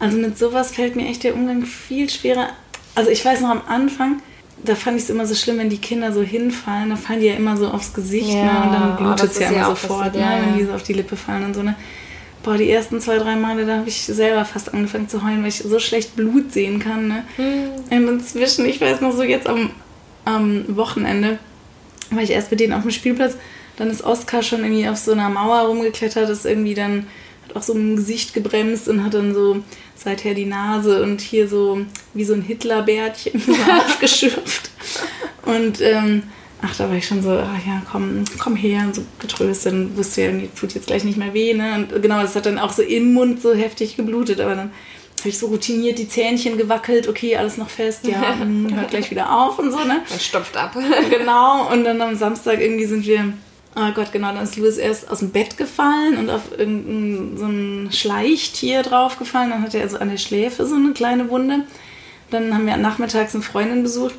also 0.00 0.16
mit 0.16 0.36
sowas 0.36 0.72
fällt 0.72 0.96
mir 0.96 1.06
echt 1.08 1.22
der 1.22 1.34
Umgang 1.34 1.64
viel 1.64 2.08
schwerer. 2.08 2.48
Also 2.94 3.10
ich 3.10 3.24
weiß 3.24 3.42
noch 3.42 3.50
am 3.50 3.62
Anfang, 3.68 4.20
da 4.64 4.74
fand 4.74 4.96
ich 4.96 5.04
es 5.04 5.10
immer 5.10 5.26
so 5.26 5.34
schlimm, 5.34 5.58
wenn 5.58 5.70
die 5.70 5.78
Kinder 5.78 6.12
so 6.12 6.22
hinfallen, 6.22 6.90
da 6.90 6.96
fallen 6.96 7.20
die 7.20 7.26
ja 7.26 7.34
immer 7.34 7.56
so 7.56 7.68
aufs 7.68 7.92
Gesicht 7.92 8.30
ja, 8.30 8.44
ne? 8.44 8.62
und 8.64 8.72
dann 8.72 8.96
blutet 8.96 9.30
es 9.30 9.38
ja 9.38 9.50
immer 9.50 9.66
sofort, 9.66 10.14
ne? 10.14 10.42
wenn 10.44 10.58
die 10.58 10.64
so 10.64 10.72
auf 10.72 10.82
die 10.82 10.94
Lippe 10.94 11.16
fallen 11.16 11.44
und 11.44 11.54
so. 11.54 11.62
Ne? 11.62 11.76
Boah, 12.42 12.56
die 12.56 12.70
ersten 12.70 13.00
zwei, 13.00 13.18
drei 13.18 13.36
Male, 13.36 13.66
da 13.66 13.78
habe 13.78 13.88
ich 13.88 14.02
selber 14.02 14.44
fast 14.46 14.72
angefangen 14.72 15.08
zu 15.08 15.22
heulen, 15.22 15.42
weil 15.42 15.50
ich 15.50 15.58
so 15.58 15.78
schlecht 15.78 16.16
Blut 16.16 16.52
sehen 16.52 16.78
kann. 16.78 17.08
Ne? 17.08 17.24
Hm. 17.36 17.70
Und 17.90 18.08
inzwischen, 18.08 18.64
ich 18.64 18.80
weiß 18.80 19.02
noch 19.02 19.12
so 19.12 19.22
jetzt 19.22 19.46
am, 19.46 19.70
am 20.24 20.64
Wochenende, 20.76 21.38
war 22.10 22.22
ich 22.22 22.30
erst 22.30 22.50
mit 22.50 22.60
denen 22.60 22.72
auf 22.72 22.82
dem 22.82 22.90
Spielplatz, 22.90 23.36
dann 23.76 23.90
ist 23.90 24.02
Oskar 24.02 24.42
schon 24.42 24.60
irgendwie 24.60 24.88
auf 24.88 24.96
so 24.96 25.12
einer 25.12 25.28
Mauer 25.28 25.60
rumgeklettert, 25.68 26.28
ist 26.28 26.46
irgendwie 26.46 26.74
dann 26.74 27.06
hat 27.48 27.56
auch 27.56 27.62
so 27.62 27.72
ein 27.72 27.96
Gesicht 27.96 28.34
gebremst 28.34 28.88
und 28.88 29.04
hat 29.04 29.14
dann 29.14 29.34
so 29.34 29.62
seither 30.02 30.34
die 30.34 30.46
Nase 30.46 31.02
und 31.02 31.20
hier 31.20 31.48
so 31.48 31.80
wie 32.14 32.24
so 32.24 32.34
ein 32.34 32.42
Hitlerbärtchen 32.42 33.40
so 33.46 33.52
aufgeschürft. 33.52 34.70
Und 35.44 35.80
ähm, 35.80 36.22
ach, 36.62 36.74
da 36.76 36.88
war 36.88 36.96
ich 36.96 37.06
schon 37.06 37.22
so, 37.22 37.30
ach 37.30 37.66
ja, 37.66 37.82
komm, 37.90 38.24
komm 38.38 38.56
her, 38.56 38.84
und 38.86 38.94
so 38.94 39.02
getröstet. 39.18 39.72
Und 39.72 39.96
wusste 39.96 40.22
ja, 40.22 40.32
tut 40.58 40.74
jetzt 40.74 40.86
gleich 40.86 41.04
nicht 41.04 41.18
mehr 41.18 41.34
weh, 41.34 41.54
ne? 41.54 41.74
Und 41.74 42.02
genau, 42.02 42.20
das 42.20 42.34
hat 42.34 42.46
dann 42.46 42.58
auch 42.58 42.72
so 42.72 42.82
im 42.82 43.12
Mund 43.12 43.42
so 43.42 43.54
heftig 43.54 43.96
geblutet, 43.96 44.40
aber 44.40 44.54
dann 44.54 44.70
habe 45.20 45.28
ich 45.28 45.38
so 45.38 45.48
routiniert 45.48 45.98
die 45.98 46.08
Zähnchen 46.08 46.56
gewackelt, 46.56 47.06
okay, 47.06 47.36
alles 47.36 47.58
noch 47.58 47.68
fest, 47.68 48.06
ja, 48.06 48.38
hm, 48.40 48.74
hört 48.74 48.90
gleich 48.90 49.10
wieder 49.10 49.36
auf 49.38 49.58
und 49.58 49.70
so, 49.70 49.78
ne? 49.78 50.02
Man 50.08 50.20
stopft 50.20 50.56
ab. 50.56 50.76
genau, 51.10 51.70
und 51.70 51.84
dann 51.84 52.00
am 52.00 52.16
Samstag 52.16 52.60
irgendwie 52.60 52.86
sind 52.86 53.06
wir, 53.06 53.32
oh 53.76 53.92
Gott, 53.94 54.12
genau, 54.12 54.32
dann 54.32 54.44
ist 54.44 54.56
Louis 54.56 54.76
erst 54.78 55.10
aus 55.10 55.20
dem 55.20 55.30
Bett 55.30 55.56
gefallen 55.56 56.16
und 56.18 56.30
auf 56.30 56.56
irgendein 56.56 57.36
so 57.36 57.44
ein 57.46 57.92
Schleichtier 57.92 58.82
draufgefallen, 58.82 59.50
dann 59.50 59.62
hat 59.62 59.74
er 59.74 59.82
also 59.82 59.98
an 59.98 60.10
der 60.10 60.16
Schläfe 60.16 60.66
so 60.66 60.74
eine 60.74 60.92
kleine 60.92 61.28
Wunde. 61.30 61.64
Dann 62.30 62.54
haben 62.54 62.66
wir 62.66 62.76
nachmittags 62.76 63.34
eine 63.34 63.42
Freundin 63.42 63.82
besucht 63.82 64.14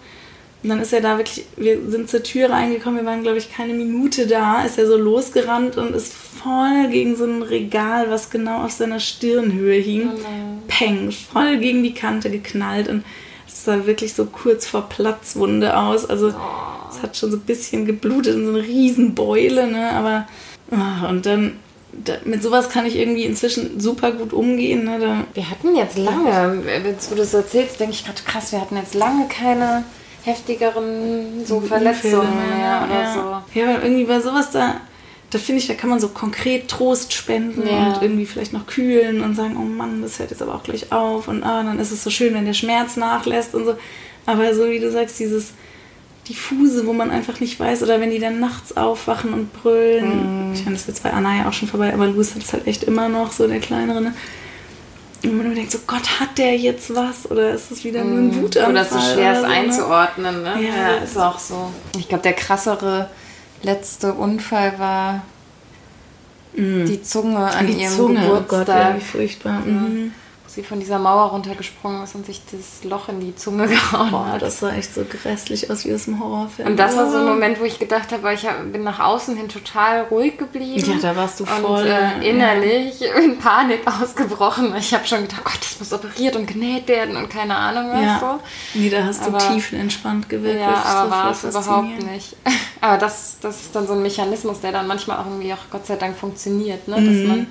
und 0.64 0.70
dann 0.70 0.80
ist 0.80 0.93
er 0.93 1.02
da 1.02 1.18
wirklich, 1.18 1.45
wir 1.58 1.89
sind 1.89 2.10
zur 2.10 2.22
Tür 2.22 2.52
reingekommen, 2.52 2.99
wir 2.99 3.06
waren, 3.06 3.24
glaube 3.24 3.39
ich, 3.39 3.52
keine 3.52 3.74
Minute 3.74 4.28
da, 4.28 4.64
ist 4.64 4.78
er 4.78 4.86
so 4.86 4.95
losgerannt 4.95 5.78
und 5.78 5.95
ist 5.95 6.14
voll 6.14 6.88
gegen 6.91 7.16
so 7.16 7.26
ein 7.26 7.41
Regal, 7.41 8.12
was 8.12 8.30
genau 8.30 8.64
auf 8.64 8.72
seiner 8.72 8.99
Stirnhöhe 8.99 9.80
hing. 9.80 10.12
Oh 10.14 10.62
Peng, 10.68 11.12
voll 11.12 11.58
gegen 11.58 11.84
die 11.84 11.95
Kante 11.95 12.30
geknallt 12.30 12.89
und 12.89 13.04
es 13.47 13.66
sah 13.66 13.86
wirklich 13.88 14.14
so 14.14 14.26
kurz 14.26 14.68
vor 14.68 14.88
Platzwunde 14.88 15.76
aus. 15.76 16.08
Also 16.08 16.30
oh. 16.30 16.81
Es 16.92 17.02
hat 17.02 17.18
schon 17.18 17.32
so 17.32 17.38
ein 17.38 17.42
bisschen 17.42 17.86
geblutet 17.86 18.36
in 18.36 18.46
so 18.46 18.54
eine 18.54 18.64
Riesenbeule, 18.64 19.68
ne? 19.68 19.92
Aber 19.92 20.28
oh, 20.72 21.10
und 21.10 21.26
dann 21.26 21.54
da, 21.94 22.14
mit 22.26 22.42
sowas 22.42 22.70
kann 22.70 22.86
ich 22.86 22.96
irgendwie 22.96 23.26
inzwischen 23.26 23.80
super 23.80 24.12
gut 24.12 24.34
umgehen. 24.34 24.86
Ne? 24.86 25.00
Da, 25.00 25.24
wir 25.34 25.50
hatten 25.50 25.76
jetzt 25.76 25.98
lange, 25.98 26.64
wenn 26.66 26.84
du 26.84 27.16
das 27.16 27.34
erzählst, 27.34 27.80
denke 27.80 27.94
ich 27.94 28.06
gerade 28.06 28.22
krass, 28.26 28.52
wir 28.52 28.62
hatten 28.62 28.78
jetzt 28.78 28.94
lange 28.94 29.28
keine 29.28 29.84
heftigeren 30.24 31.46
so 31.46 31.62
Verletzungen 31.62 32.34
mehr 32.58 32.86
oder 32.86 33.02
ja. 33.02 33.14
so. 33.14 33.60
Ja, 33.60 33.68
weil 33.68 33.84
irgendwie 33.84 34.06
bei 34.06 34.20
sowas 34.20 34.52
da, 34.52 34.76
da 35.32 35.39
finde 35.39 35.62
ich, 35.62 35.68
da 35.68 35.74
kann 35.74 35.89
man 35.89 36.00
so 36.00 36.10
konkret 36.10 36.68
Trost 36.68 37.14
spenden 37.14 37.68
ja. 37.68 37.88
und 37.88 38.02
irgendwie 38.02 38.26
vielleicht 38.26 38.54
noch 38.54 38.68
kühlen 38.68 39.22
und 39.22 39.36
sagen, 39.36 39.58
oh 39.58 39.66
Mann, 39.66 40.02
das 40.02 40.20
hört 40.20 40.32
jetzt 40.32 40.42
aber 40.42 40.56
auch 40.56 40.64
gleich 40.64 40.92
auf 40.92 41.28
und 41.28 41.44
ah, 41.44 41.64
dann 41.64 41.80
ist 41.80 41.92
es 41.92 42.04
so 42.04 42.10
schön, 42.10 42.34
wenn 42.34 42.46
der 42.46 42.54
Schmerz 42.54 42.98
nachlässt 42.98 43.56
und 43.56 43.66
so. 43.66 43.76
Aber 44.26 44.54
so 44.54 44.70
wie 44.70 44.80
du 44.80 44.92
sagst, 44.92 45.20
dieses 45.20 45.54
diffuse, 46.30 46.86
wo 46.86 46.94
man 46.94 47.12
einfach 47.12 47.40
nicht 47.40 47.60
weiß, 47.60 47.84
oder 47.84 48.00
wenn 48.00 48.12
die 48.12 48.20
dann 48.20 48.40
nachts 48.40 48.78
aufwachen 48.78 49.34
und 49.34 49.54
brüllen. 49.54 50.52
Mm. 50.52 50.54
Ich 50.54 50.62
meine, 50.62 50.74
das 50.74 50.82
ist 50.82 50.88
jetzt 50.88 51.04
bei 51.04 51.12
Anna 51.12 51.38
ja 51.38 51.50
auch 51.50 51.54
schon 51.54 51.68
vorbei, 51.68 51.94
aber 51.94 52.08
Louis 52.08 52.36
hat 52.36 52.44
es 52.44 52.54
halt 52.54 52.68
echt 52.68 52.84
immer 52.84 53.10
noch, 53.10 53.32
so 53.32 53.48
der 53.48 53.60
kleinere. 53.60 54.02
Ne? 54.02 54.14
Und 55.24 55.38
man 55.38 55.56
denkt 55.56 55.72
so, 55.72 55.80
Gott, 55.88 56.20
hat 56.20 56.38
der 56.38 56.56
jetzt 56.56 56.94
was? 56.96 57.30
Oder 57.30 57.52
ist 57.54 57.72
es 57.72 57.84
wieder 57.84 58.04
nur 58.04 58.20
ein 58.20 58.28
mhm. 58.28 58.42
Wutanfall? 58.42 58.72
Oder 58.72 58.82
ist 58.82 58.92
es 58.92 59.14
schwer, 59.14 59.34
es 59.34 59.42
so, 59.42 59.48
ne? 59.48 59.54
einzuordnen, 59.54 60.44
ne? 60.44 60.54
Ja, 60.62 60.76
ja 60.76 60.98
ist 61.04 61.18
auch 61.18 61.40
so. 61.40 61.72
Ich 61.98 62.08
glaube, 62.08 62.24
der 62.24 62.34
krassere 62.34 63.10
letzte 63.64 64.14
Unfall 64.14 64.78
war 64.78 65.24
mm. 66.56 66.86
die 66.86 67.02
Zunge 67.02 67.40
an 67.40 67.68
die 67.68 67.74
ihrem 67.74 67.96
Zunge. 67.96 68.22
Geburtstag. 68.22 68.46
Oh 68.52 68.58
Gott, 68.58 68.68
ja, 68.68 68.96
wie 68.96 69.02
furchtbar. 69.02 69.60
Mhm 69.62 70.14
sie 70.54 70.64
von 70.64 70.80
dieser 70.80 70.99
Mauer 70.99 71.30
runtergesprungen 71.30 72.04
ist 72.04 72.16
und 72.16 72.26
sich 72.26 72.41
das 72.52 72.84
Loch 72.84 73.10
in 73.10 73.20
die 73.20 73.36
Zunge 73.36 73.68
gehauen 73.70 74.12
Boah, 74.12 74.38
das 74.39 74.60
sah 74.60 74.72
echt 74.72 74.93
so 74.93 75.04
grässlich 75.04 75.70
aus 75.70 75.86
wie 75.86 75.93
aus 75.93 76.06
dem 76.06 76.20
Horrorfilm. 76.20 76.70
Und 76.70 76.78
das 76.78 76.95
war 76.95 77.10
so 77.10 77.18
ein 77.18 77.26
Moment, 77.26 77.60
wo 77.60 77.64
ich 77.64 77.80
gedacht 77.80 78.12
habe, 78.12 78.34
ich 78.34 78.45
bin 78.72 78.84
nach 78.84 78.99
außen 78.99 79.36
hin 79.36 79.49
total 79.49 80.02
ruhig 80.04 80.38
geblieben. 80.38 80.91
Ja, 80.91 80.97
da 81.02 81.16
warst 81.16 81.39
du 81.39 81.45
voll. 81.45 81.82
Und 81.82 81.86
äh, 81.88 82.30
innerlich 82.30 82.99
ja. 82.99 83.14
in 83.16 83.38
Panik 83.38 83.82
ausgebrochen. 84.02 84.76
Ich 84.78 84.93
habe 84.93 85.06
schon 85.08 85.22
gedacht, 85.24 85.43
Gott, 85.43 85.60
das 85.62 85.80
muss 85.80 85.93
operiert 85.93 86.36
und 86.36 86.45
genäht 86.47 86.88
werden 86.88 87.16
und 87.16 87.30
keine 87.30 87.56
Ahnung 87.56 87.91
was 87.91 88.02
ja. 88.04 88.20
so. 88.20 88.80
Nee, 88.80 88.89
da 88.89 89.04
hast 89.04 89.22
aber, 89.24 89.38
du 89.38 89.54
tiefenentspannt 89.54 90.30
gewirkt. 90.30 90.60
Ja, 90.60 90.84
aber 90.84 91.06
so 91.06 91.12
war 91.12 91.32
es 91.32 91.43
überhaupt 91.43 92.04
nicht. 92.04 92.36
Aber 92.84 92.97
das, 92.97 93.38
das 93.39 93.62
ist 93.62 93.76
dann 93.76 93.86
so 93.86 93.93
ein 93.93 94.02
Mechanismus, 94.02 94.60
der 94.60 94.72
dann 94.72 94.88
manchmal 94.88 95.20
auch 95.20 95.28
irgendwie 95.28 95.54
auch 95.54 95.70
Gott 95.70 95.86
sei 95.86 95.97
Dank 95.97 96.18
funktioniert, 96.18 96.88
ne? 96.88 96.95
dass 96.95 97.04
mhm. 97.04 97.28
man 97.28 97.47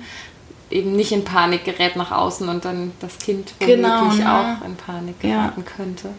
eben 0.71 0.95
nicht 0.95 1.11
in 1.11 1.23
Panik 1.23 1.65
gerät 1.65 1.95
nach 1.95 2.11
außen 2.11 2.47
und 2.49 2.65
dann 2.65 2.91
das 2.99 3.17
Kind 3.17 3.53
womöglich 3.59 3.77
genau, 3.77 4.11
ne? 4.13 4.59
auch 4.61 4.65
in 4.65 4.75
Panik 4.75 5.19
geraten 5.19 5.63
ja. 5.65 5.71
könnte. 5.75 6.09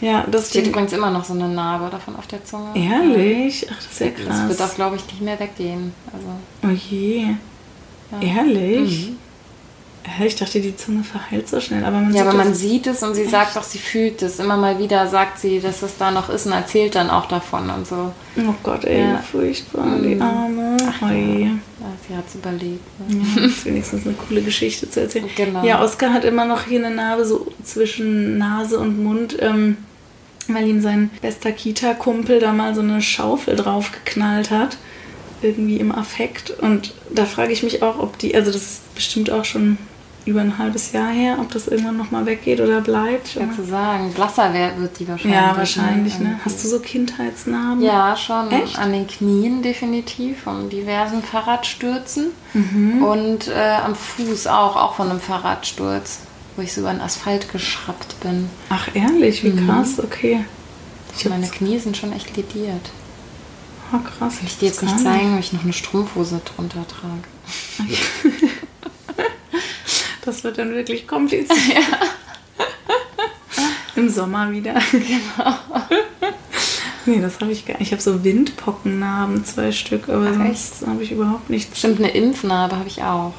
Ja, 0.00 0.24
das 0.30 0.48
steht 0.48 0.66
übrigens 0.66 0.92
immer 0.92 1.10
noch 1.10 1.24
so 1.24 1.34
eine 1.34 1.48
Narbe 1.48 1.90
davon 1.90 2.16
auf 2.16 2.26
der 2.26 2.42
Zunge. 2.44 2.70
Ehrlich? 2.74 3.66
Ach, 3.70 3.76
das 3.76 3.86
ist 3.86 4.00
ja 4.00 4.10
krass. 4.10 4.26
Das 4.26 4.48
wird 4.48 4.62
auch, 4.62 4.74
glaube 4.74 4.96
ich, 4.96 5.04
nicht 5.06 5.20
mehr 5.20 5.38
weggehen. 5.38 5.92
Also, 6.12 6.26
oh 6.64 6.90
je. 6.90 7.26
Ja. 8.10 8.20
Ehrlich? 8.20 9.10
Mhm. 9.10 9.18
Ich 10.24 10.34
dachte, 10.34 10.60
die 10.60 10.76
Zunge 10.76 11.04
verheilt 11.04 11.48
so 11.48 11.60
schnell, 11.60 11.84
aber 11.84 11.98
man 11.98 12.12
ja, 12.12 12.22
sieht 12.22 12.28
aber 12.28 12.32
man 12.36 12.54
sieht 12.54 12.86
es 12.86 13.02
und 13.02 13.14
sie 13.14 13.22
echt? 13.22 13.30
sagt 13.30 13.56
doch, 13.56 13.62
sie 13.62 13.78
fühlt 13.78 14.22
es. 14.22 14.38
Immer 14.38 14.56
mal 14.56 14.78
wieder 14.78 15.06
sagt 15.08 15.38
sie, 15.38 15.60
dass 15.60 15.82
es 15.82 15.96
da 15.98 16.10
noch 16.10 16.28
ist 16.30 16.46
und 16.46 16.52
erzählt 16.52 16.94
dann 16.94 17.10
auch 17.10 17.26
davon 17.26 17.70
und 17.70 17.86
so. 17.86 18.12
Oh 18.38 18.54
Gott, 18.62 18.84
ey, 18.84 19.00
ja. 19.00 19.18
furchtbar, 19.18 19.84
mhm. 19.84 20.02
die 20.02 20.20
Arme. 20.20 20.76
Ach, 20.86 21.02
ja. 21.02 21.16
ja. 21.16 21.50
sie 22.08 22.16
hat 22.16 22.24
es 22.28 22.34
überlebt. 22.34 22.82
Ne? 23.08 23.24
Ja, 23.36 23.46
ist 23.46 23.64
wenigstens 23.64 24.06
eine 24.06 24.14
coole 24.14 24.42
Geschichte 24.42 24.90
zu 24.90 25.00
erzählen. 25.00 25.28
Genau. 25.36 25.64
Ja, 25.64 25.82
Oskar 25.82 26.12
hat 26.12 26.24
immer 26.24 26.44
noch 26.44 26.64
hier 26.64 26.84
eine 26.84 26.94
Narbe 26.94 27.24
so 27.24 27.46
zwischen 27.62 28.38
Nase 28.38 28.78
und 28.78 29.02
Mund. 29.02 29.36
Ähm, 29.40 29.76
weil 30.48 30.66
ihm 30.66 30.80
sein 30.80 31.10
bester 31.22 31.52
Kita-Kumpel 31.52 32.40
da 32.40 32.52
mal 32.52 32.74
so 32.74 32.80
eine 32.80 33.02
Schaufel 33.02 33.54
draufgeknallt 33.54 34.50
hat 34.50 34.78
irgendwie 35.42 35.76
im 35.76 35.92
Affekt. 35.92 36.50
Und 36.50 36.92
da 37.10 37.24
frage 37.24 37.52
ich 37.52 37.62
mich 37.62 37.82
auch, 37.82 37.98
ob 37.98 38.18
die, 38.18 38.34
also 38.34 38.52
das 38.52 38.62
ist 38.62 38.94
bestimmt 38.94 39.30
auch 39.30 39.44
schon 39.44 39.78
über 40.30 40.40
ein 40.40 40.58
halbes 40.58 40.92
Jahr 40.92 41.10
her, 41.10 41.38
ob 41.40 41.50
das 41.50 41.66
irgendwann 41.66 41.96
nochmal 41.96 42.24
weggeht 42.24 42.60
oder 42.60 42.80
bleibt. 42.80 43.28
Schwer 43.28 43.50
zu 43.54 43.64
sagen. 43.64 44.12
Blasser 44.12 44.52
wird 44.54 44.98
die 44.98 45.08
wahrscheinlich. 45.08 45.40
Ja, 45.40 45.56
wahrscheinlich. 45.56 46.18
Ne? 46.18 46.40
Hast 46.44 46.62
du 46.62 46.68
so 46.68 46.78
Kindheitsnamen? 46.78 47.82
Ja, 47.82 48.16
schon. 48.16 48.50
Echt? 48.50 48.78
An 48.78 48.92
den 48.92 49.06
Knien 49.06 49.62
definitiv, 49.62 50.42
von 50.42 50.70
diversen 50.70 51.22
Fahrradstürzen. 51.22 52.28
Mhm. 52.54 53.02
Und 53.02 53.48
äh, 53.48 53.76
am 53.84 53.94
Fuß 53.96 54.46
auch, 54.46 54.76
auch 54.76 54.94
von 54.94 55.10
einem 55.10 55.20
Fahrradsturz, 55.20 56.20
wo 56.56 56.62
ich 56.62 56.72
so 56.72 56.82
über 56.82 56.92
den 56.92 57.00
Asphalt 57.00 57.52
geschraubt 57.52 58.20
bin. 58.20 58.48
Ach, 58.68 58.88
ehrlich? 58.94 59.42
Wie 59.42 59.50
mhm. 59.50 59.66
krass, 59.66 59.98
okay. 59.98 60.44
Ich 61.16 61.28
meine 61.28 61.48
Knie 61.48 61.78
sind 61.78 61.96
schon 61.96 62.12
echt 62.12 62.36
lediert. 62.36 62.90
Oh, 63.92 63.98
krass. 63.98 64.40
Will 64.40 64.46
ich 64.46 64.58
dir 64.58 64.66
jetzt 64.66 64.82
nicht 64.82 65.00
zeigen, 65.00 65.32
weil 65.32 65.40
ich 65.40 65.52
noch 65.52 65.64
eine 65.64 65.72
Strumpfhose 65.72 66.40
drunter 66.44 66.86
trage. 66.86 67.26
Okay. 67.80 68.46
Das 70.24 70.44
wird 70.44 70.58
dann 70.58 70.74
wirklich 70.74 71.06
kompliziert. 71.06 71.50
Ja. 71.74 71.98
Im 73.96 74.08
Sommer 74.08 74.50
wieder. 74.50 74.74
Genau. 74.92 75.54
nee, 77.06 77.20
das 77.20 77.40
habe 77.40 77.52
ich 77.52 77.66
gar 77.66 77.74
nicht. 77.74 77.88
Ich 77.88 77.92
habe 77.92 78.00
so 78.00 78.22
Windpockennarben, 78.22 79.44
zwei 79.44 79.72
Stück, 79.72 80.08
aber 80.08 80.28
Ach, 80.30 80.36
sonst 80.36 80.86
habe 80.86 81.02
ich 81.02 81.12
überhaupt 81.12 81.50
nichts. 81.50 81.78
Stimmt, 81.78 81.98
eine 81.98 82.10
Impfnarbe 82.10 82.76
habe 82.76 82.88
ich 82.88 83.02
auch. 83.02 83.34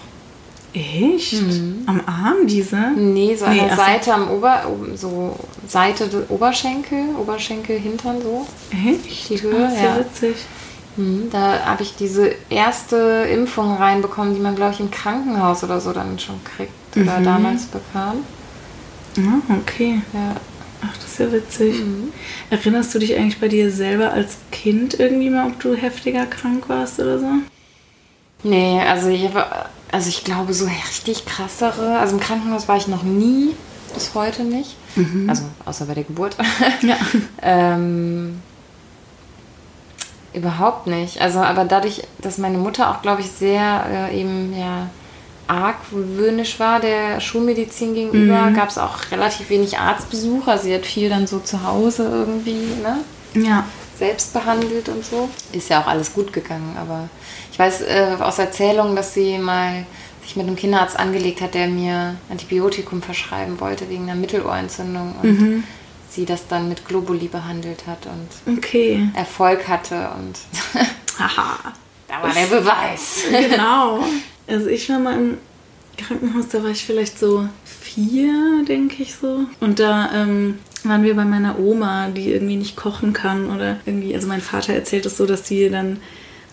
Echt? 0.74 1.34
Mhm. 1.42 1.84
Am 1.86 2.02
Arm 2.06 2.48
diese? 2.48 2.92
Nee, 2.96 3.36
so 3.36 3.46
an 3.46 3.54
nee, 3.56 3.62
der 3.66 3.76
Seite 3.76 4.14
am 4.14 4.30
Ober, 4.30 4.64
so 4.96 5.38
Seite 5.68 6.08
des 6.08 6.30
Oberschenkel, 6.30 7.16
Oberschenkel, 7.20 7.78
Hintern 7.78 8.22
so. 8.22 8.48
Echt? 8.72 9.30
Die 9.30 9.42
Höhe, 9.42 9.70
Ach, 9.70 9.84
ja. 9.84 10.00
witzig. 10.00 10.36
Mhm, 10.98 11.30
da 11.32 11.66
habe 11.66 11.84
ich 11.84 11.96
diese 11.96 12.32
erste 12.50 13.28
Impfung 13.32 13.78
reinbekommen, 13.78 14.34
die 14.34 14.42
man, 14.42 14.56
glaube 14.56 14.74
ich, 14.74 14.80
im 14.80 14.92
Krankenhaus 14.92 15.64
oder 15.64 15.80
so 15.80 15.94
dann 15.94 16.20
schon 16.20 16.44
kriegt 16.44 16.72
oder 16.96 17.20
mhm. 17.20 17.24
damals 17.24 17.66
bekam. 17.66 18.26
Ah, 19.18 19.54
okay. 19.60 20.02
Ja. 20.14 20.36
Ach, 20.84 20.98
das 20.98 21.06
ist 21.06 21.20
ja 21.20 21.32
witzig. 21.32 21.80
Mhm. 21.80 22.12
Erinnerst 22.50 22.94
du 22.94 23.00
dich 23.00 23.16
eigentlich 23.16 23.40
bei 23.40 23.48
dir 23.48 23.72
selber 23.72 24.12
als 24.12 24.38
Kind 24.52 25.00
irgendwie 25.00 25.30
mal, 25.30 25.48
ob 25.48 25.60
du 25.60 25.76
heftiger 25.76 26.26
krank 26.26 26.68
warst 26.68 27.00
oder 27.00 27.20
so? 27.20 27.28
Nee, 28.44 28.82
also 28.82 29.10
ich, 29.10 29.30
also 29.92 30.10
ich 30.10 30.24
glaube, 30.24 30.54
so 30.54 30.66
richtig 30.66 31.26
krassere. 31.26 32.00
Also 32.00 32.16
im 32.16 32.20
Krankenhaus 32.20 32.68
war 32.68 32.78
ich 32.78 32.88
noch 32.88 33.04
nie, 33.04 33.54
bis 33.94 34.16
heute 34.16 34.44
nicht. 34.44 34.76
Mhm. 34.96 35.30
Also 35.30 35.44
außer 35.66 35.86
bei 35.86 35.94
der 35.94 36.04
Geburt. 36.04 36.36
Ja. 36.82 36.98
ähm, 37.42 38.42
Überhaupt 40.34 40.88
nicht. 40.88 41.22
Also, 41.22 41.40
aber 41.40 41.66
dadurch, 41.66 42.04
dass 42.20 42.38
meine 42.38 42.58
Mutter 42.58 42.90
auch, 42.90 43.02
glaube 43.02 43.22
ich, 43.22 43.32
sehr 43.32 44.10
äh, 44.12 44.20
eben 44.20 44.58
ja 44.58 44.90
argwöhnisch 45.48 46.60
war 46.60 46.80
der 46.80 47.20
Schulmedizin 47.20 47.94
gegenüber, 47.94 48.44
mhm. 48.44 48.54
gab 48.54 48.70
es 48.70 48.78
auch 48.78 49.12
relativ 49.12 49.50
wenig 49.50 49.78
Arztbesucher. 49.78 50.58
Sie 50.58 50.74
hat 50.74 50.86
viel 50.86 51.10
dann 51.10 51.28
so 51.28 51.40
zu 51.40 51.64
Hause 51.66 52.08
irgendwie, 52.10 52.68
ne? 52.82 53.00
Ja. 53.34 53.66
Selbst 53.98 54.34
behandelt 54.34 54.88
und 54.88 55.06
so. 55.06 55.30
Ist 55.52 55.70
ja 55.70 55.82
auch 55.82 55.88
alles 55.88 56.14
gut 56.14 56.32
gegangen, 56.32 56.76
aber 56.80 57.10
ich 57.52 57.60
weiß 57.60 57.82
äh, 57.82 58.16
aus 58.20 58.40
Erzählungen, 58.40 58.96
dass 58.96 59.14
sie 59.14 59.38
mal 59.38 59.86
sich 60.24 60.36
mit 60.38 60.48
einem 60.48 60.56
Kinderarzt 60.56 60.98
angelegt 60.98 61.42
hat, 61.42 61.54
der 61.54 61.68
mir 61.68 62.16
Antibiotikum 62.30 63.02
verschreiben 63.02 63.60
wollte 63.60 63.90
wegen 63.90 64.04
einer 64.04 64.16
Mittelohrentzündung. 64.16 65.16
Und 65.22 65.40
mhm 65.40 65.64
sie 66.12 66.26
das 66.26 66.48
dann 66.48 66.70
mit 66.70 66.88
Globuli 66.88 67.28
behandelt 67.28 67.88
hat 67.88 68.06
und 68.06 68.58
okay. 68.58 69.10
Erfolg 69.16 69.68
hatte 69.68 70.10
und 70.18 70.36
haha, 71.20 71.74
da 72.08 72.22
war 72.22 72.34
der 72.34 72.48
Beweis. 72.48 73.24
genau. 73.32 74.04
Also 74.48 74.68
ich 74.68 74.90
war 74.90 75.00
mal 75.00 75.16
im 75.16 75.38
Krankenhaus, 75.96 76.50
da 76.50 76.62
war 76.62 76.72
ich 76.72 76.84
vielleicht 76.84 77.18
so 77.18 77.48
vier, 77.64 78.66
denke 78.68 79.02
ich 79.02 79.16
so. 79.16 79.46
Und 79.62 79.80
da 79.80 80.12
ähm, 80.14 80.60
waren 80.84 81.04
wir 81.04 81.16
bei 81.16 81.24
meiner 81.24 81.58
Oma, 81.58 82.10
die 82.10 82.34
irgendwie 82.34 82.58
nicht 82.58 82.76
kochen 82.76 83.14
kann 83.14 83.50
oder 83.50 83.80
irgendwie, 83.86 84.14
also 84.14 84.28
mein 84.28 84.42
Vater 84.42 84.74
erzählt 84.74 85.06
es 85.06 85.16
so, 85.16 85.26
dass 85.26 85.48
sie 85.48 85.70
dann 85.70 86.00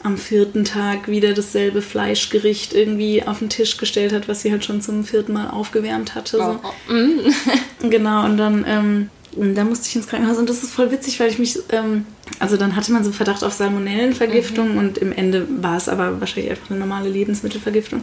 am 0.02 0.16
vierten 0.16 0.64
Tag 0.64 1.08
wieder 1.08 1.32
dasselbe 1.34 1.82
Fleischgericht 1.82 2.72
irgendwie 2.72 3.24
auf 3.24 3.40
den 3.40 3.48
Tisch 3.48 3.78
gestellt 3.78 4.12
hat, 4.12 4.28
was 4.28 4.42
sie 4.42 4.52
halt 4.52 4.64
schon 4.64 4.80
zum 4.80 5.04
vierten 5.04 5.32
Mal 5.32 5.50
aufgewärmt 5.50 6.14
hatte. 6.14 6.36
So. 6.36 6.60
Oh, 6.62 6.72
oh. 6.88 6.92
Mm. 6.92 7.90
genau, 7.90 8.24
und 8.24 8.36
dann, 8.36 8.64
ähm, 8.66 9.10
da 9.38 9.64
musste 9.64 9.88
ich 9.88 9.96
ins 9.96 10.06
Krankenhaus 10.06 10.38
und 10.38 10.48
das 10.48 10.62
ist 10.62 10.72
voll 10.72 10.90
witzig, 10.90 11.20
weil 11.20 11.30
ich 11.30 11.38
mich, 11.38 11.58
ähm, 11.70 12.06
also 12.38 12.56
dann 12.56 12.76
hatte 12.76 12.92
man 12.92 13.04
so 13.04 13.12
Verdacht 13.12 13.44
auf 13.44 13.52
Salmonellenvergiftung 13.52 14.72
mhm. 14.72 14.78
und 14.78 14.98
im 14.98 15.12
Ende 15.12 15.46
war 15.62 15.76
es 15.76 15.88
aber 15.88 16.20
wahrscheinlich 16.20 16.50
einfach 16.50 16.70
eine 16.70 16.80
normale 16.80 17.08
Lebensmittelvergiftung. 17.08 18.02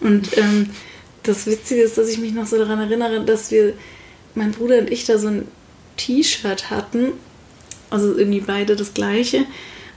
Und 0.00 0.36
ähm, 0.36 0.70
das 1.22 1.46
Witzige 1.46 1.82
ist, 1.82 1.96
dass 1.98 2.08
ich 2.08 2.18
mich 2.18 2.32
noch 2.32 2.46
so 2.46 2.58
daran 2.58 2.80
erinnere, 2.80 3.24
dass 3.24 3.50
wir, 3.50 3.74
mein 4.34 4.50
Bruder 4.50 4.78
und 4.78 4.90
ich 4.90 5.04
da 5.04 5.16
so 5.18 5.28
ein 5.28 5.46
T-Shirt 5.96 6.70
hatten, 6.70 7.12
also 7.90 8.16
irgendwie 8.16 8.40
beide 8.40 8.74
das 8.74 8.94
gleiche. 8.94 9.44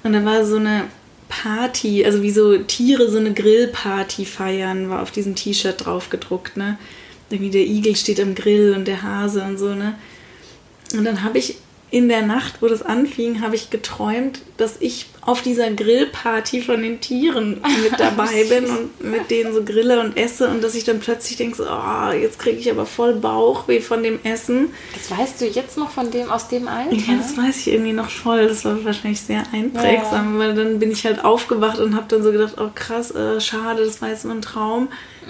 Und 0.03 0.13
da 0.13 0.23
war 0.23 0.45
so 0.45 0.57
eine 0.57 0.85
Party, 1.27 2.05
also 2.05 2.21
wie 2.21 2.31
so 2.31 2.57
Tiere 2.57 3.09
so 3.09 3.17
eine 3.17 3.33
Grillparty 3.33 4.25
feiern, 4.25 4.89
war 4.89 5.01
auf 5.01 5.11
diesem 5.11 5.35
T-Shirt 5.35 5.85
drauf 5.85 6.09
gedruckt, 6.09 6.57
ne? 6.57 6.77
Irgendwie 7.29 7.51
der 7.51 7.65
Igel 7.65 7.95
steht 7.95 8.21
am 8.21 8.35
Grill 8.35 8.73
und 8.73 8.87
der 8.87 9.01
Hase 9.01 9.43
und 9.43 9.57
so, 9.57 9.73
ne? 9.73 9.95
Und 10.93 11.03
dann 11.03 11.23
habe 11.23 11.37
ich 11.37 11.57
in 11.89 12.09
der 12.09 12.21
Nacht, 12.21 12.61
wo 12.61 12.67
das 12.67 12.81
anfing, 12.81 13.41
habe 13.41 13.55
ich 13.55 13.69
geträumt, 13.69 14.41
dass 14.57 14.75
ich 14.81 15.05
auf 15.21 15.41
dieser 15.41 15.71
Grillparty 15.71 16.61
von 16.61 16.81
den 16.81 16.99
Tieren 16.99 17.61
mit 17.81 17.93
dabei 17.97 18.43
bin 18.43 18.65
und 18.65 19.03
mit 19.09 19.31
denen 19.31 19.53
so 19.53 19.63
grille 19.63 20.01
und 20.01 20.17
esse 20.17 20.49
und 20.49 20.61
dass 20.61 20.75
ich 20.75 20.83
dann 20.83 20.99
plötzlich 20.99 21.37
denke, 21.37 21.55
so, 21.55 21.63
oh, 21.63 22.11
jetzt 22.11 22.39
kriege 22.39 22.57
ich 22.57 22.69
aber 22.69 22.85
voll 22.85 23.15
Bauchweh 23.15 23.79
von 23.79 24.03
dem 24.03 24.19
Essen. 24.23 24.73
Das 24.93 25.17
weißt 25.17 25.39
du 25.39 25.45
jetzt 25.45 25.77
noch 25.77 25.89
von 25.89 26.11
dem 26.11 26.29
aus 26.29 26.49
dem 26.49 26.67
Alter? 26.67 26.93
Ja, 26.93 27.15
das 27.17 27.37
weiß 27.37 27.55
ich 27.57 27.73
irgendwie 27.73 27.93
noch 27.93 28.09
voll. 28.09 28.47
Das 28.47 28.65
war 28.65 28.83
wahrscheinlich 28.83 29.21
sehr 29.21 29.43
einprägsam, 29.53 30.33
ja. 30.33 30.39
weil 30.39 30.55
dann 30.55 30.79
bin 30.79 30.91
ich 30.91 31.05
halt 31.05 31.23
aufgewacht 31.23 31.79
und 31.79 31.95
habe 31.95 32.07
dann 32.09 32.21
so 32.21 32.33
gedacht, 32.33 32.55
oh 32.59 32.69
krass, 32.75 33.11
äh, 33.11 33.39
schade, 33.39 33.85
das 33.85 34.01
war 34.01 34.09
jetzt 34.09 34.25
nur 34.25 34.33
ein 34.33 34.41
Traum. 34.41 34.89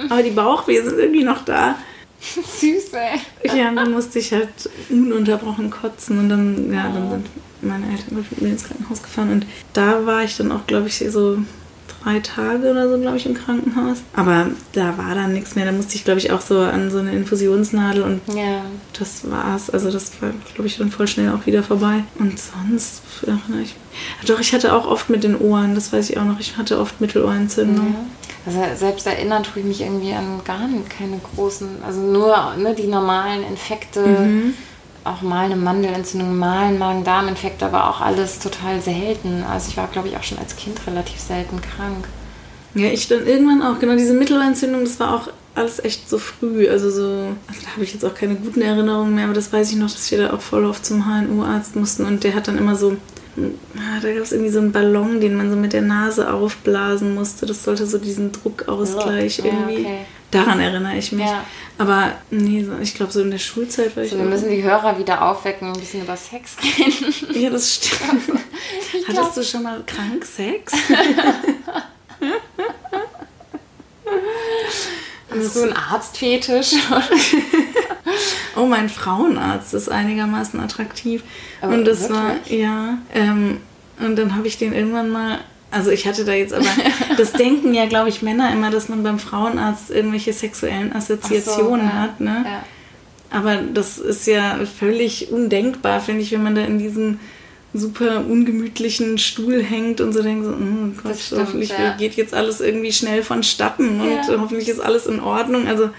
Aber 0.09 0.23
die 0.23 0.31
Bauchweh 0.31 0.81
sind 0.81 0.97
irgendwie 0.97 1.23
noch 1.23 1.45
da. 1.45 1.75
Süß, 2.59 2.93
ey. 2.93 3.57
Ja, 3.57 3.69
und 3.69 3.75
dann 3.75 3.91
musste 3.91 4.19
ich 4.19 4.31
halt 4.31 4.69
ununterbrochen 4.89 5.69
kotzen 5.69 6.19
und 6.19 6.29
dann, 6.29 6.73
ja, 6.73 6.89
dann 6.91 7.09
sind 7.09 7.27
meine 7.61 7.85
Eltern 7.91 8.15
mit 8.17 8.41
mir 8.41 8.49
ins 8.49 8.65
Krankenhaus 8.65 9.01
gefahren 9.01 9.31
und 9.31 9.45
da 9.73 10.05
war 10.05 10.23
ich 10.23 10.37
dann 10.37 10.51
auch, 10.51 10.65
glaube 10.67 10.87
ich, 10.87 11.03
so 11.09 11.39
drei 12.03 12.19
Tage 12.19 12.71
oder 12.71 12.89
so, 12.89 12.99
glaube 12.99 13.17
ich, 13.17 13.25
im 13.25 13.33
Krankenhaus. 13.33 13.97
Aber 14.13 14.47
da 14.73 14.97
war 14.97 15.15
dann 15.15 15.33
nichts 15.33 15.55
mehr. 15.55 15.65
Da 15.65 15.71
musste 15.71 15.95
ich, 15.95 16.05
glaube 16.05 16.19
ich, 16.19 16.31
auch 16.31 16.41
so 16.41 16.59
an 16.59 16.89
so 16.89 16.99
eine 16.99 17.11
Infusionsnadel 17.11 18.03
und 18.03 18.21
ja. 18.33 18.61
das 18.97 19.29
war's. 19.29 19.69
Also 19.69 19.91
das 19.91 20.21
war, 20.21 20.31
glaube 20.53 20.67
ich, 20.67 20.77
dann 20.77 20.91
voll 20.91 21.07
schnell 21.07 21.31
auch 21.31 21.45
wieder 21.45 21.63
vorbei. 21.63 22.03
Und 22.19 22.39
sonst 22.39 23.01
erinnere 23.23 23.63
ich 23.63 23.75
mich. 23.75 24.27
Doch, 24.27 24.39
ich 24.39 24.53
hatte 24.53 24.73
auch 24.73 24.85
oft 24.85 25.09
mit 25.09 25.23
den 25.23 25.35
Ohren, 25.37 25.75
das 25.75 25.91
weiß 25.91 26.09
ich 26.09 26.17
auch 26.17 26.25
noch. 26.25 26.39
Ich 26.39 26.57
hatte 26.57 26.79
oft 26.79 27.01
Mittelohrentzündung. 27.01 27.87
Ja. 27.87 28.05
Also 28.47 28.59
selbst 28.75 29.05
erinnern 29.05 29.43
tue 29.43 29.59
ich 29.59 29.67
mich 29.67 29.81
irgendwie 29.81 30.13
an 30.13 30.39
gar 30.45 30.69
keine 30.97 31.19
großen, 31.35 31.67
also 31.85 31.99
nur 31.99 32.55
ne, 32.55 32.73
die 32.73 32.87
normalen 32.87 33.45
Infekte, 33.45 33.99
mhm. 34.07 34.53
auch 35.03 35.21
mal 35.21 35.45
eine 35.45 35.57
Mandelentzündung, 35.57 36.37
mal 36.37 36.67
ein 36.67 36.79
Magen-Darm-Infekt, 36.79 37.61
aber 37.61 37.89
auch 37.89 37.99
alles 37.99 38.39
total 38.39 38.79
selten. 38.81 39.43
Also 39.43 39.67
ich 39.69 39.75
war, 39.75 39.87
glaube 39.87 40.07
ich, 40.07 40.15
auch 40.15 40.23
schon 40.23 40.39
als 40.39 40.55
Kind 40.55 40.79
relativ 40.87 41.19
selten 41.19 41.59
krank. 41.59 42.07
Ja, 42.73 42.87
ich 42.87 43.09
dann 43.09 43.27
irgendwann 43.27 43.61
auch, 43.61 43.79
genau, 43.79 43.97
diese 43.97 44.13
Mittelohrentzündung, 44.13 44.85
das 44.85 44.97
war 45.01 45.15
auch 45.15 45.29
alles 45.53 45.83
echt 45.83 46.09
so 46.09 46.17
früh. 46.17 46.69
Also 46.69 46.89
so, 46.89 47.03
also 47.47 47.61
da 47.65 47.71
habe 47.73 47.83
ich 47.83 47.91
jetzt 47.91 48.05
auch 48.05 48.15
keine 48.15 48.35
guten 48.35 48.61
Erinnerungen 48.61 49.13
mehr, 49.13 49.25
aber 49.25 49.33
das 49.33 49.51
weiß 49.51 49.71
ich 49.71 49.75
noch, 49.77 49.91
dass 49.91 50.09
wir 50.09 50.19
da 50.19 50.33
auch 50.33 50.41
voll 50.41 50.63
oft 50.63 50.85
zum 50.85 51.05
HNU-Arzt 51.05 51.75
mussten 51.75 52.05
und 52.05 52.23
der 52.23 52.33
hat 52.33 52.47
dann 52.47 52.57
immer 52.57 52.77
so 52.77 52.95
da 53.37 54.13
gab 54.13 54.23
es 54.23 54.31
irgendwie 54.31 54.51
so 54.51 54.59
einen 54.59 54.71
Ballon, 54.71 55.21
den 55.21 55.35
man 55.35 55.51
so 55.51 55.55
mit 55.55 55.71
der 55.73 55.83
Nase 55.83 56.33
aufblasen 56.33 57.13
musste. 57.13 57.45
Das 57.45 57.63
sollte 57.63 57.85
so 57.85 57.99
diesen 57.99 58.31
Druckausgleich 58.31 59.41
oh, 59.43 59.45
irgendwie. 59.45 59.85
Okay. 59.85 60.05
Daran 60.31 60.59
erinnere 60.59 60.97
ich 60.97 61.11
mich. 61.11 61.25
Ja. 61.25 61.45
Aber 61.77 62.13
nee, 62.31 62.65
ich 62.81 62.95
glaube, 62.95 63.13
so 63.13 63.21
in 63.21 63.29
der 63.29 63.37
Schulzeit 63.37 63.95
war 63.95 64.03
ich. 64.03 64.09
So, 64.09 64.17
wir 64.17 64.25
müssen 64.25 64.49
die 64.49 64.63
Hörer 64.63 64.97
wieder 64.97 65.21
aufwecken, 65.21 65.67
ein 65.67 65.79
bisschen 65.79 66.01
über 66.03 66.17
Sex 66.17 66.57
reden. 66.63 67.13
Ja, 67.41 67.51
das 67.51 67.75
stimmt. 67.75 68.23
Hattest 69.07 69.37
du 69.37 69.43
schon 69.43 69.63
mal 69.63 69.83
krank 69.85 70.25
Sex? 70.25 70.73
Hast 75.29 75.55
du 75.55 75.61
einen 75.61 75.73
Arztfetisch? 75.73 76.73
Oh, 78.55 78.65
mein 78.65 78.89
Frauenarzt 78.89 79.73
ist 79.73 79.89
einigermaßen 79.89 80.59
attraktiv. 80.59 81.23
Aber 81.61 81.73
und 81.73 81.85
das 81.85 82.09
wirklich? 82.09 82.17
war, 82.19 82.57
ja. 82.57 82.97
Ähm, 83.13 83.57
und 83.99 84.15
dann 84.17 84.35
habe 84.35 84.47
ich 84.47 84.57
den 84.57 84.73
irgendwann 84.73 85.09
mal 85.09 85.39
also 85.69 85.91
ich 85.91 86.07
hatte 86.07 86.23
da 86.23 86.33
jetzt 86.33 86.53
aber, 86.53 86.65
das 87.17 87.33
denken 87.33 87.73
ja, 87.73 87.85
glaube 87.87 88.09
ich, 88.09 88.21
Männer 88.21 88.51
immer, 88.51 88.71
dass 88.71 88.89
man 88.89 89.03
beim 89.03 89.19
Frauenarzt 89.19 89.91
irgendwelche 89.91 90.33
sexuellen 90.33 90.93
Assoziationen 90.93 91.87
so, 91.87 91.93
ja. 91.93 92.01
hat, 92.01 92.19
ne? 92.21 92.45
Ja. 92.45 92.63
Aber 93.29 93.57
das 93.57 93.97
ist 93.97 94.25
ja 94.25 94.59
völlig 94.79 95.31
undenkbar, 95.31 95.99
finde 95.99 96.21
ich, 96.21 96.31
wenn 96.31 96.43
man 96.43 96.55
da 96.55 96.61
in 96.61 96.79
diesem 96.79 97.19
super 97.73 98.21
ungemütlichen 98.25 99.17
Stuhl 99.17 99.61
hängt 99.61 99.99
und 99.99 100.13
so 100.13 100.23
denkt 100.23 100.45
so, 100.45 100.51
oh 100.51 101.03
Gott, 101.03 101.17
stimmt, 101.19 101.41
hoffentlich 101.41 101.69
ja. 101.69 101.97
geht 101.97 102.15
jetzt 102.15 102.33
alles 102.33 102.61
irgendwie 102.61 102.93
schnell 102.93 103.23
vonstatten 103.23 103.99
und 103.99 104.41
hoffentlich 104.41 104.69
ist 104.69 104.79
alles 104.79 105.05
in 105.05 105.19
Ordnung. 105.19 105.67
Also 105.67 105.89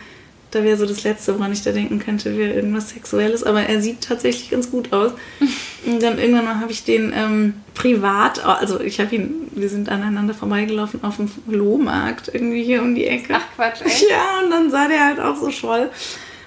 da 0.50 0.64
wäre 0.64 0.76
so 0.76 0.86
das 0.86 1.04
Letzte, 1.04 1.34
woran 1.38 1.52
ich 1.52 1.62
da 1.62 1.72
denken 1.72 1.98
könnte, 1.98 2.36
wäre 2.36 2.54
irgendwas 2.54 2.90
Sexuelles. 2.90 3.44
Aber 3.44 3.62
er 3.62 3.82
sieht 3.82 4.00
tatsächlich 4.00 4.50
ganz 4.50 4.70
gut 4.70 4.92
aus. 4.92 5.12
Und 5.86 6.02
dann 6.02 6.18
irgendwann 6.18 6.44
mal 6.44 6.60
habe 6.60 6.72
ich 6.72 6.84
den 6.84 7.12
ähm, 7.14 7.54
privat, 7.74 8.44
also 8.44 8.80
ich 8.80 8.98
habe 9.00 9.14
ihn, 9.14 9.48
wir 9.52 9.68
sind 9.68 9.88
aneinander 9.88 10.34
vorbeigelaufen 10.34 11.04
auf 11.04 11.16
dem 11.16 11.30
Lohmarkt 11.46 12.30
irgendwie 12.32 12.64
hier 12.64 12.82
um 12.82 12.94
die 12.94 13.06
Ecke. 13.06 13.34
Ach 13.36 13.44
Quatsch, 13.54 13.82
echt? 13.84 14.10
Ja, 14.10 14.40
und 14.42 14.50
dann 14.50 14.70
sah 14.70 14.88
der 14.88 15.04
halt 15.04 15.20
auch 15.20 15.36
so 15.36 15.50
scholl. 15.50 15.88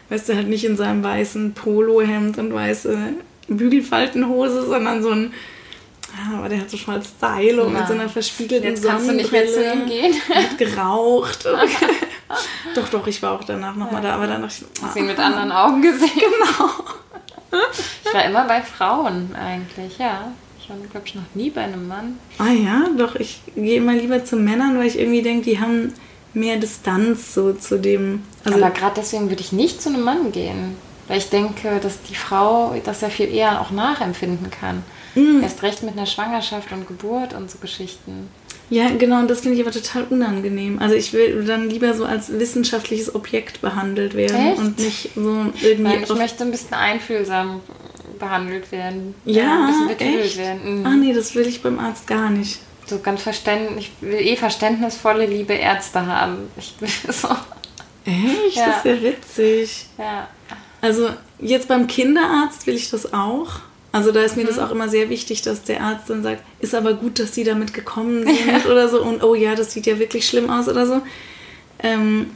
Weißt 0.10 0.28
du, 0.28 0.36
halt 0.36 0.50
nicht 0.50 0.66
in 0.66 0.76
seinem 0.76 1.04
weißen 1.04 1.54
Polohemd 1.54 2.38
und 2.38 2.54
weiße 2.54 2.98
Bügelfaltenhose, 3.48 4.66
sondern 4.66 5.02
so 5.02 5.12
ein 5.12 5.34
ja, 6.14 6.38
aber 6.38 6.50
der 6.50 6.60
hat 6.60 6.70
so 6.70 6.76
schon 6.76 6.96
als 6.96 7.08
Style 7.08 7.64
und 7.64 7.72
mit 7.72 7.88
so 7.88 7.94
einer 7.94 8.10
verspiegelten 8.10 8.70
Jetzt 8.70 8.84
kannst 8.84 9.08
du 9.08 9.14
nicht 9.14 9.32
mehr 9.32 9.48
zu 9.48 9.64
ihm 9.64 9.86
gehen. 9.86 10.14
Hat 10.30 10.58
geraucht. 10.58 11.48
doch, 12.76 12.90
doch, 12.90 13.08
ich 13.08 13.22
war 13.22 13.34
auch 13.34 13.44
danach 13.44 13.76
nochmal 13.76 14.02
da, 14.02 14.16
aber 14.16 14.28
dann 14.28 14.42
dachte 14.42 14.66
ich... 14.74 14.84
Hast 14.84 14.96
ihn 14.96 15.08
mit 15.08 15.20
anderen 15.20 15.52
Augen 15.52 15.82
gesehen? 15.82 16.10
Genau. 16.22 16.70
ich 18.06 18.14
war 18.14 18.24
immer 18.26 18.46
bei 18.46 18.62
Frauen 18.62 19.36
eigentlich, 19.36 19.98
ja. 19.98 20.32
Ich 20.60 20.70
war, 20.70 20.78
glaube 20.78 21.06
ich, 21.06 21.16
noch 21.16 21.24
nie 21.34 21.50
bei 21.50 21.62
einem 21.62 21.88
Mann. 21.88 22.18
Ah 22.38 22.52
ja, 22.52 22.88
doch, 22.98 23.16
ich 23.16 23.42
gehe 23.56 23.78
immer 23.78 23.94
lieber 23.94 24.24
zu 24.24 24.38
Männern, 24.38 24.78
weil 24.78 24.88
ich 24.88 24.98
irgendwie 24.98 25.22
denke, 25.22 25.50
die 25.50 25.60
haben 25.60 25.94
mehr 26.34 26.58
Distanz 26.58 27.34
so 27.34 27.54
zu 27.54 27.78
dem... 27.78 28.24
Also 28.46 28.58
aber 28.58 28.72
gerade 28.72 28.94
deswegen 28.98 29.30
würde 29.30 29.42
ich 29.42 29.52
nicht 29.52 29.82
zu 29.82 29.90
einem 29.90 30.04
Mann 30.04 30.32
gehen. 30.32 30.78
Weil 31.08 31.18
ich 31.18 31.30
denke, 31.30 31.80
dass 31.82 32.02
die 32.04 32.16
Frau 32.16 32.74
das 32.86 33.02
ja 33.02 33.10
viel 33.10 33.34
eher 33.34 33.60
auch 33.60 33.72
nachempfinden 33.72 34.50
kann. 34.50 34.84
Mhm. 35.16 35.44
Erst 35.44 35.62
recht 35.62 35.84
mit 35.84 35.98
einer 35.98 36.06
Schwangerschaft 36.06 36.72
und 36.72 36.88
Geburt 36.88 37.34
und 37.34 37.52
so 37.52 37.58
Geschichten. 37.58 38.30
Ja, 38.72 38.90
genau, 38.98 39.20
und 39.20 39.30
das 39.30 39.42
finde 39.42 39.58
ich 39.58 39.64
aber 39.64 39.74
total 39.74 40.06
unangenehm. 40.10 40.80
Also 40.80 40.96
ich 40.96 41.12
will 41.12 41.44
dann 41.44 41.70
lieber 41.70 41.94
so 41.94 42.06
als 42.06 42.32
wissenschaftliches 42.32 43.14
Objekt 43.14 43.60
behandelt 43.60 44.14
werden 44.16 44.38
Echt? 44.38 44.60
und 44.60 44.80
nicht 44.80 45.10
so 45.14 45.46
irgendwie. 45.62 45.84
Nein, 45.84 46.04
ich 46.04 46.16
möchte 46.16 46.46
ein 46.46 46.52
bisschen 46.52 46.74
einfühlsam 46.74 47.60
behandelt 48.18 48.72
werden. 48.72 49.14
Ja, 49.26 49.68
ein 49.68 49.88
bisschen 49.90 50.20
echt? 50.20 50.38
werden. 50.38 50.80
Mhm. 50.80 50.86
Ach 50.86 50.96
nee, 50.96 51.14
das 51.14 51.36
will 51.36 51.46
ich 51.48 51.62
beim 51.62 51.80
Arzt 51.80 52.08
gar 52.08 52.30
nicht. 52.30 52.60
So 52.86 53.00
ganz 53.00 53.22
verständlich, 53.22 53.92
ich 54.02 54.08
will 54.08 54.20
eh 54.20 54.38
verständnisvolle, 54.38 55.26
liebe 55.26 55.54
Ärzte 55.54 56.06
haben. 56.06 56.38
Ich 56.56 56.74
will 56.80 57.14
so. 57.14 57.28
Echt? 58.06 58.56
Ja. 58.56 58.68
Das 58.68 58.78
ist 58.78 58.86
ja 58.86 59.02
witzig. 59.02 59.86
Ja. 59.98 60.30
Also 60.80 61.10
jetzt 61.40 61.68
beim 61.68 61.88
Kinderarzt 61.88 62.66
will 62.68 62.76
ich 62.76 62.90
das 62.90 63.12
auch. 63.12 63.60
Also 63.92 64.12
da 64.12 64.22
ist 64.22 64.38
mir 64.38 64.44
mhm. 64.44 64.48
das 64.48 64.60
auch 64.60 64.72
immer 64.72 64.88
sehr 64.88 65.10
wichtig, 65.10 65.42
dass 65.42 65.64
der 65.64 65.82
Arzt 65.82 66.10
dann 66.10 66.24
sagt, 66.24 66.44
ist 66.60 66.74
aber 66.74 66.94
gut, 66.94 67.20
dass 67.20 67.36
sie 67.36 67.44
damit 67.44 67.74
gekommen 67.74 68.24
sind 68.26 68.48
ja. 68.48 68.72
oder 68.72 68.88
so 68.88 69.02
und 69.02 69.24
oh 69.24 69.36
ja, 69.36 69.56
das 69.56 69.74
sieht 69.74 69.86
ja 69.86 70.00
wirklich 70.00 70.28
schlimm 70.28 70.50
aus 70.50 70.68
oder 70.68 70.86
so. 70.86 71.02
Ähm, 71.84 72.32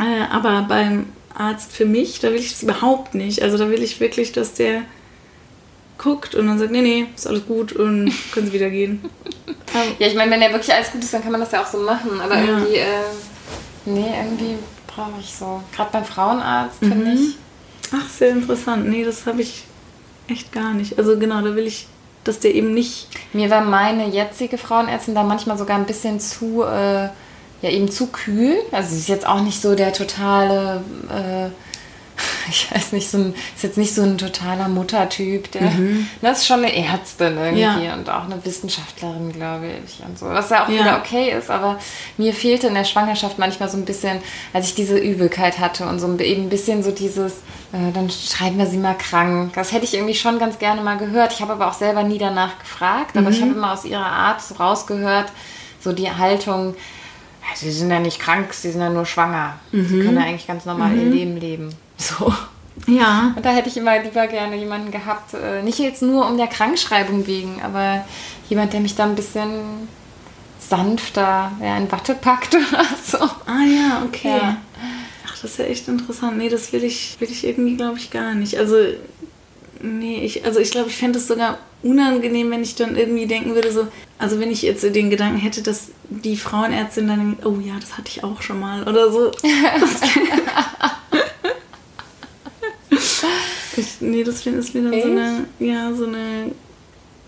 äh, 0.00 0.24
aber 0.30 0.62
beim 0.68 1.06
Arzt 1.36 1.72
für 1.72 1.84
mich, 1.84 2.20
da 2.20 2.30
will 2.30 2.38
ich 2.38 2.50
das 2.50 2.62
überhaupt 2.62 3.14
nicht. 3.14 3.42
Also 3.42 3.58
da 3.58 3.68
will 3.68 3.82
ich 3.82 4.00
wirklich, 4.00 4.32
dass 4.32 4.54
der 4.54 4.82
guckt 5.98 6.34
und 6.34 6.46
dann 6.46 6.58
sagt, 6.58 6.72
nee, 6.72 6.82
nee, 6.82 7.06
ist 7.14 7.26
alles 7.26 7.46
gut 7.46 7.72
und 7.72 8.12
können 8.32 8.46
sie 8.46 8.52
wieder 8.52 8.70
gehen. 8.70 9.04
ja, 9.98 10.06
ich 10.06 10.14
meine, 10.14 10.30
wenn 10.30 10.42
er 10.42 10.52
wirklich 10.52 10.72
alles 10.72 10.90
gut 10.90 11.02
ist, 11.02 11.12
dann 11.12 11.22
kann 11.22 11.32
man 11.32 11.40
das 11.40 11.52
ja 11.52 11.62
auch 11.62 11.66
so 11.66 11.78
machen. 11.78 12.20
Aber 12.20 12.36
ja. 12.36 12.44
irgendwie, 12.44 12.76
äh, 12.76 12.86
nee, 13.84 14.12
irgendwie 14.16 14.56
brauche 14.86 15.20
ich 15.20 15.34
so. 15.34 15.62
Gerade 15.74 15.90
beim 15.92 16.04
Frauenarzt, 16.04 16.82
mhm. 16.82 16.88
finde 16.88 17.12
ich. 17.12 17.36
Ach, 17.92 18.08
sehr 18.08 18.30
interessant. 18.30 18.88
Nee, 18.88 19.04
das 19.04 19.26
habe 19.26 19.42
ich 19.42 19.64
echt 20.28 20.52
gar 20.52 20.74
nicht. 20.74 20.98
Also 20.98 21.18
genau, 21.18 21.42
da 21.42 21.54
will 21.54 21.66
ich, 21.66 21.86
dass 22.24 22.40
der 22.40 22.54
eben 22.54 22.72
nicht. 22.72 23.08
Mir 23.32 23.50
war 23.50 23.62
meine 23.62 24.08
jetzige 24.08 24.58
Frauenärztin 24.58 25.14
da 25.14 25.22
manchmal 25.22 25.58
sogar 25.58 25.76
ein 25.76 25.86
bisschen 25.86 26.20
zu, 26.20 26.62
äh, 26.62 27.08
ja 27.62 27.70
eben 27.70 27.90
zu 27.90 28.08
kühl. 28.08 28.56
Also 28.72 28.90
sie 28.90 29.00
ist 29.00 29.08
jetzt 29.08 29.26
auch 29.26 29.42
nicht 29.42 29.60
so 29.60 29.74
der 29.74 29.92
totale, 29.92 30.82
äh, 31.08 31.50
ich 32.48 32.70
weiß 32.70 32.92
nicht, 32.92 33.10
so 33.10 33.18
ein, 33.18 33.34
ist 33.54 33.62
jetzt 33.62 33.78
nicht 33.78 33.94
so 33.94 34.02
ein 34.02 34.18
totaler 34.18 34.68
Muttertyp. 34.68 35.50
Der, 35.52 35.62
mhm. 35.62 36.08
Das 36.22 36.38
ist 36.38 36.46
schon 36.46 36.64
eine 36.64 36.74
Ärztin 36.74 37.36
irgendwie 37.36 37.60
ja. 37.60 37.94
und 37.94 38.08
auch 38.10 38.24
eine 38.24 38.44
Wissenschaftlerin, 38.44 39.32
glaube 39.32 39.66
ich. 39.84 40.04
Und 40.04 40.18
so. 40.18 40.26
Was 40.26 40.50
ja 40.50 40.64
auch 40.64 40.68
ja. 40.68 40.80
wieder 40.80 40.98
okay 40.98 41.30
ist, 41.30 41.50
aber 41.50 41.78
mir 42.16 42.34
fehlte 42.34 42.68
in 42.68 42.74
der 42.74 42.84
Schwangerschaft 42.84 43.38
manchmal 43.38 43.68
so 43.68 43.76
ein 43.76 43.84
bisschen, 43.84 44.18
als 44.52 44.68
ich 44.68 44.74
diese 44.74 44.98
Übelkeit 44.98 45.58
hatte 45.58 45.86
und 45.86 45.98
so 45.98 46.18
eben 46.18 46.44
ein 46.44 46.48
bisschen 46.50 46.82
so 46.82 46.90
dieses, 46.90 47.32
äh, 47.72 47.92
dann 47.92 48.10
schreiben 48.10 48.58
wir 48.58 48.66
sie 48.66 48.78
mal 48.78 48.96
krank. 48.96 49.52
Das 49.54 49.72
hätte 49.72 49.84
ich 49.84 49.94
irgendwie 49.94 50.14
schon 50.14 50.38
ganz 50.38 50.58
gerne 50.58 50.82
mal 50.82 50.96
gehört. 50.96 51.32
Ich 51.32 51.40
habe 51.40 51.52
aber 51.52 51.68
auch 51.68 51.74
selber 51.74 52.02
nie 52.02 52.18
danach 52.18 52.58
gefragt, 52.58 53.16
aber 53.16 53.28
mhm. 53.28 53.34
ich 53.34 53.42
habe 53.42 53.52
immer 53.52 53.72
aus 53.72 53.84
ihrer 53.84 54.06
Art 54.06 54.42
so 54.42 54.54
rausgehört, 54.54 55.32
so 55.80 55.92
die 55.92 56.10
Haltung, 56.10 56.74
sie 57.54 57.70
sind 57.70 57.90
ja 57.90 58.00
nicht 58.00 58.18
krank, 58.18 58.52
sie 58.54 58.70
sind 58.70 58.80
ja 58.80 58.90
nur 58.90 59.06
schwanger. 59.06 59.58
Mhm. 59.72 59.86
Sie 59.86 60.00
können 60.00 60.16
ja 60.16 60.24
eigentlich 60.24 60.46
ganz 60.46 60.64
normal 60.64 60.90
mhm. 60.90 61.00
ihr 61.00 61.10
Leben 61.10 61.36
leben. 61.36 61.83
So. 61.96 62.32
Ja. 62.86 63.32
Und 63.36 63.44
da 63.44 63.50
hätte 63.50 63.68
ich 63.68 63.76
immer 63.76 64.02
lieber 64.02 64.26
gerne 64.26 64.56
jemanden 64.56 64.90
gehabt, 64.90 65.34
äh, 65.34 65.62
nicht 65.62 65.78
jetzt 65.78 66.02
nur 66.02 66.26
um 66.26 66.36
der 66.36 66.48
Krankschreibung 66.48 67.26
wegen, 67.26 67.62
aber 67.62 68.04
jemand, 68.48 68.72
der 68.72 68.80
mich 68.80 68.94
da 68.94 69.04
ein 69.04 69.14
bisschen 69.14 69.88
sanfter 70.58 71.52
ja, 71.60 71.76
in 71.76 71.90
Watte 71.90 72.14
packt 72.14 72.54
oder 72.54 72.84
so. 73.04 73.18
Ah 73.18 73.64
ja, 73.64 74.02
okay. 74.04 74.28
Ja. 74.28 74.56
Ach, 75.26 75.40
das 75.40 75.52
ist 75.52 75.58
ja 75.58 75.66
echt 75.66 75.88
interessant. 75.88 76.36
Nee, 76.36 76.48
das 76.48 76.72
will 76.72 76.84
ich, 76.84 77.16
will 77.20 77.30
ich 77.30 77.46
irgendwie, 77.46 77.76
glaube 77.76 77.98
ich, 77.98 78.10
gar 78.10 78.34
nicht. 78.34 78.58
Also, 78.58 78.76
nee, 79.82 80.24
ich, 80.24 80.44
also 80.44 80.60
ich 80.60 80.70
glaube, 80.70 80.88
ich 80.88 80.96
fände 80.96 81.18
es 81.18 81.28
sogar 81.28 81.58
unangenehm, 81.82 82.50
wenn 82.50 82.62
ich 82.62 82.74
dann 82.74 82.96
irgendwie 82.96 83.26
denken 83.26 83.54
würde, 83.54 83.70
so, 83.70 83.86
also 84.18 84.40
wenn 84.40 84.50
ich 84.50 84.62
jetzt 84.62 84.82
den 84.82 85.10
Gedanken 85.10 85.38
hätte, 85.38 85.62
dass 85.62 85.90
die 86.08 86.36
Frauenärztin 86.36 87.06
dann 87.06 87.18
denkt, 87.18 87.46
oh 87.46 87.60
ja, 87.60 87.74
das 87.78 87.98
hatte 87.98 88.08
ich 88.08 88.24
auch 88.24 88.40
schon 88.42 88.58
mal 88.58 88.82
oder 88.88 89.12
so. 89.12 89.30
ich, 93.76 94.00
nee, 94.00 94.24
das 94.24 94.46
ist 94.46 94.74
mir 94.74 94.90
dann 94.90 95.00
so 95.00 95.08
eine, 95.08 95.44
ja, 95.58 95.94
so 95.94 96.06
eine 96.06 96.52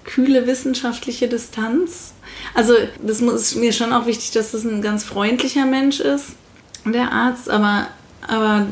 kühle 0.04 0.46
wissenschaftliche 0.46 1.28
Distanz. 1.28 2.12
Also 2.54 2.74
das 3.02 3.20
ist 3.20 3.56
mir 3.56 3.72
schon 3.72 3.92
auch 3.92 4.06
wichtig, 4.06 4.30
dass 4.32 4.52
das 4.52 4.64
ein 4.64 4.82
ganz 4.82 5.04
freundlicher 5.04 5.66
Mensch 5.66 6.00
ist, 6.00 6.30
der 6.84 7.12
Arzt, 7.12 7.50
aber, 7.50 7.88
aber 8.26 8.66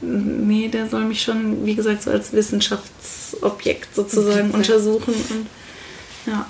nee, 0.00 0.68
der 0.68 0.88
soll 0.88 1.04
mich 1.04 1.22
schon, 1.22 1.66
wie 1.66 1.74
gesagt, 1.74 2.02
so 2.02 2.10
als 2.10 2.32
Wissenschaftsobjekt 2.32 3.94
sozusagen 3.94 4.50
untersuchen. 4.52 5.14
Und 5.14 5.46
ja, 6.26 6.46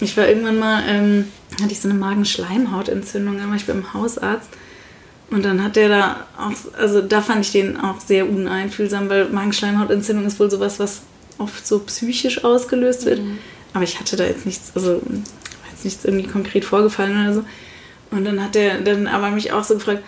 ich 0.00 0.16
war 0.16 0.28
irgendwann 0.28 0.58
mal, 0.58 0.82
ähm, 0.86 1.28
hatte 1.60 1.72
ich 1.72 1.80
so 1.80 1.88
eine 1.88 1.98
Magenschleimhautentzündung, 1.98 3.38
dann 3.38 3.48
war 3.48 3.56
ich 3.56 3.66
beim 3.66 3.92
Hausarzt. 3.92 4.50
Und 5.32 5.46
dann 5.46 5.64
hat 5.64 5.76
der 5.76 5.88
da 5.88 6.26
auch, 6.38 6.78
also 6.78 7.00
da 7.00 7.22
fand 7.22 7.46
ich 7.46 7.52
den 7.52 7.80
auch 7.80 7.98
sehr 8.00 8.28
uneinfühlsam, 8.28 9.08
weil 9.08 9.30
Magenschleimhautentzündung 9.30 10.26
ist 10.26 10.38
wohl 10.38 10.50
sowas, 10.50 10.78
was 10.78 11.02
oft 11.38 11.66
so 11.66 11.78
psychisch 11.80 12.44
ausgelöst 12.44 13.06
wird. 13.06 13.20
Mhm. 13.20 13.38
Aber 13.72 13.82
ich 13.82 13.98
hatte 13.98 14.16
da 14.16 14.24
jetzt 14.24 14.44
nichts, 14.44 14.72
also 14.74 15.00
jetzt 15.70 15.84
nichts 15.84 16.04
irgendwie 16.04 16.28
konkret 16.28 16.66
vorgefallen 16.66 17.24
oder 17.24 17.32
so. 17.32 17.44
Und 18.10 18.26
dann 18.26 18.44
hat 18.44 18.54
der 18.54 18.80
dann 18.80 19.06
aber 19.06 19.30
mich 19.30 19.52
auch 19.52 19.64
so 19.64 19.74
gefragt, 19.74 20.02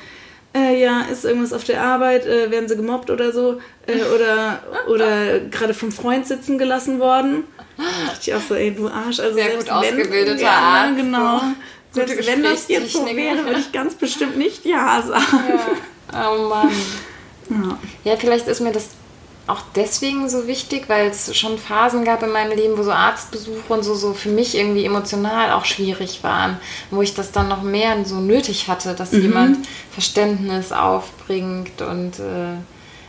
äh, 0.54 0.78
ja, 0.80 1.00
ist 1.10 1.24
irgendwas 1.24 1.54
auf 1.54 1.64
der 1.64 1.82
Arbeit, 1.82 2.26
äh, 2.26 2.50
werden 2.50 2.68
sie 2.68 2.76
gemobbt 2.76 3.08
oder 3.08 3.32
so, 3.32 3.60
äh, 3.86 4.02
oder, 4.14 4.62
oder 4.88 5.40
gerade 5.40 5.72
vom 5.72 5.90
Freund 5.90 6.26
sitzen 6.26 6.58
gelassen 6.58 7.00
worden. 7.00 7.44
Da 7.78 7.82
dachte 8.12 8.20
ich 8.30 8.34
auch 8.34 8.42
so, 8.46 8.54
ey, 8.54 8.72
du 8.72 8.88
Arsch. 8.88 9.20
Also 9.20 9.34
Sehr 9.34 9.56
gut 9.56 9.70
ausgebildeter 9.70 10.42
ja, 10.42 10.50
Arzt. 10.50 10.96
genau. 10.96 11.40
Selbst 11.94 12.26
wenn 12.26 12.42
das 12.42 12.68
jetzt 12.68 12.92
so 12.92 13.06
wäre, 13.06 13.44
würde 13.44 13.60
ich 13.60 13.72
ganz 13.72 13.94
bestimmt 13.94 14.36
nicht 14.36 14.64
Ja 14.64 15.02
sagen. 15.02 15.44
Ja. 16.12 16.30
Oh 16.30 16.48
Mann. 16.48 16.70
Ja. 17.50 17.78
ja, 18.04 18.16
vielleicht 18.16 18.48
ist 18.48 18.60
mir 18.60 18.72
das 18.72 18.88
auch 19.46 19.60
deswegen 19.74 20.28
so 20.28 20.46
wichtig, 20.46 20.88
weil 20.88 21.08
es 21.08 21.36
schon 21.36 21.58
Phasen 21.58 22.04
gab 22.04 22.22
in 22.22 22.30
meinem 22.30 22.56
Leben, 22.56 22.78
wo 22.78 22.82
so 22.82 22.92
Arztbesuche 22.92 23.72
und 23.72 23.82
so, 23.82 23.94
so 23.94 24.14
für 24.14 24.30
mich 24.30 24.56
irgendwie 24.56 24.84
emotional 24.84 25.52
auch 25.52 25.66
schwierig 25.66 26.22
waren, 26.22 26.58
wo 26.90 27.02
ich 27.02 27.14
das 27.14 27.30
dann 27.30 27.48
noch 27.48 27.62
mehr 27.62 28.04
so 28.04 28.16
nötig 28.16 28.68
hatte, 28.68 28.94
dass 28.94 29.12
mhm. 29.12 29.22
jemand 29.22 29.58
Verständnis 29.90 30.72
aufbringt 30.72 31.82
und 31.82 32.18
äh, 32.20 32.56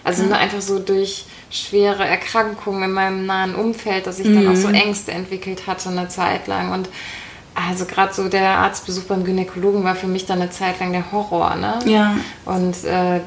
also 0.04 0.24
mhm. 0.24 0.30
nur 0.30 0.38
einfach 0.38 0.62
so 0.62 0.80
durch 0.80 1.26
schwere 1.50 2.06
Erkrankungen 2.06 2.84
in 2.84 2.92
meinem 2.92 3.26
nahen 3.26 3.56
Umfeld, 3.56 4.06
dass 4.06 4.20
ich 4.20 4.28
mhm. 4.28 4.36
dann 4.36 4.48
auch 4.50 4.60
so 4.60 4.68
mhm. 4.68 4.76
Ängste 4.76 5.14
entwickelt 5.14 5.68
hatte 5.68 5.90
eine 5.90 6.10
Zeit 6.10 6.48
lang 6.48 6.74
und 6.74 6.90
also 7.56 7.86
gerade 7.86 8.14
so 8.14 8.28
der 8.28 8.50
Arztbesuch 8.60 9.04
beim 9.04 9.24
Gynäkologen 9.24 9.84
war 9.84 9.96
für 9.96 10.08
mich 10.08 10.26
dann 10.26 10.42
eine 10.42 10.52
Zeit 10.52 10.80
lang 10.80 10.92
der 10.92 11.12
Horror, 11.12 11.56
ne? 11.56 11.80
Ja. 11.86 12.18
Und 12.44 12.84
äh, 12.84 13.22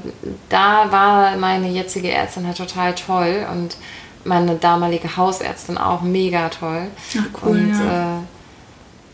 da 0.51 0.93
war 0.93 1.37
meine 1.39 1.69
jetzige 1.69 2.11
Ärztin 2.11 2.47
halt 2.47 2.59
total 2.59 2.95
toll 2.95 3.47
und 3.51 3.77
meine 4.25 4.57
damalige 4.57 5.17
Hausärztin 5.17 5.79
auch 5.79 6.03
mega 6.03 6.51
toll. 6.51 6.89
Ach 7.19 7.43
cool. 7.43 7.51
Und 7.53 7.71
ja. 7.71 8.19
äh, 8.19 8.21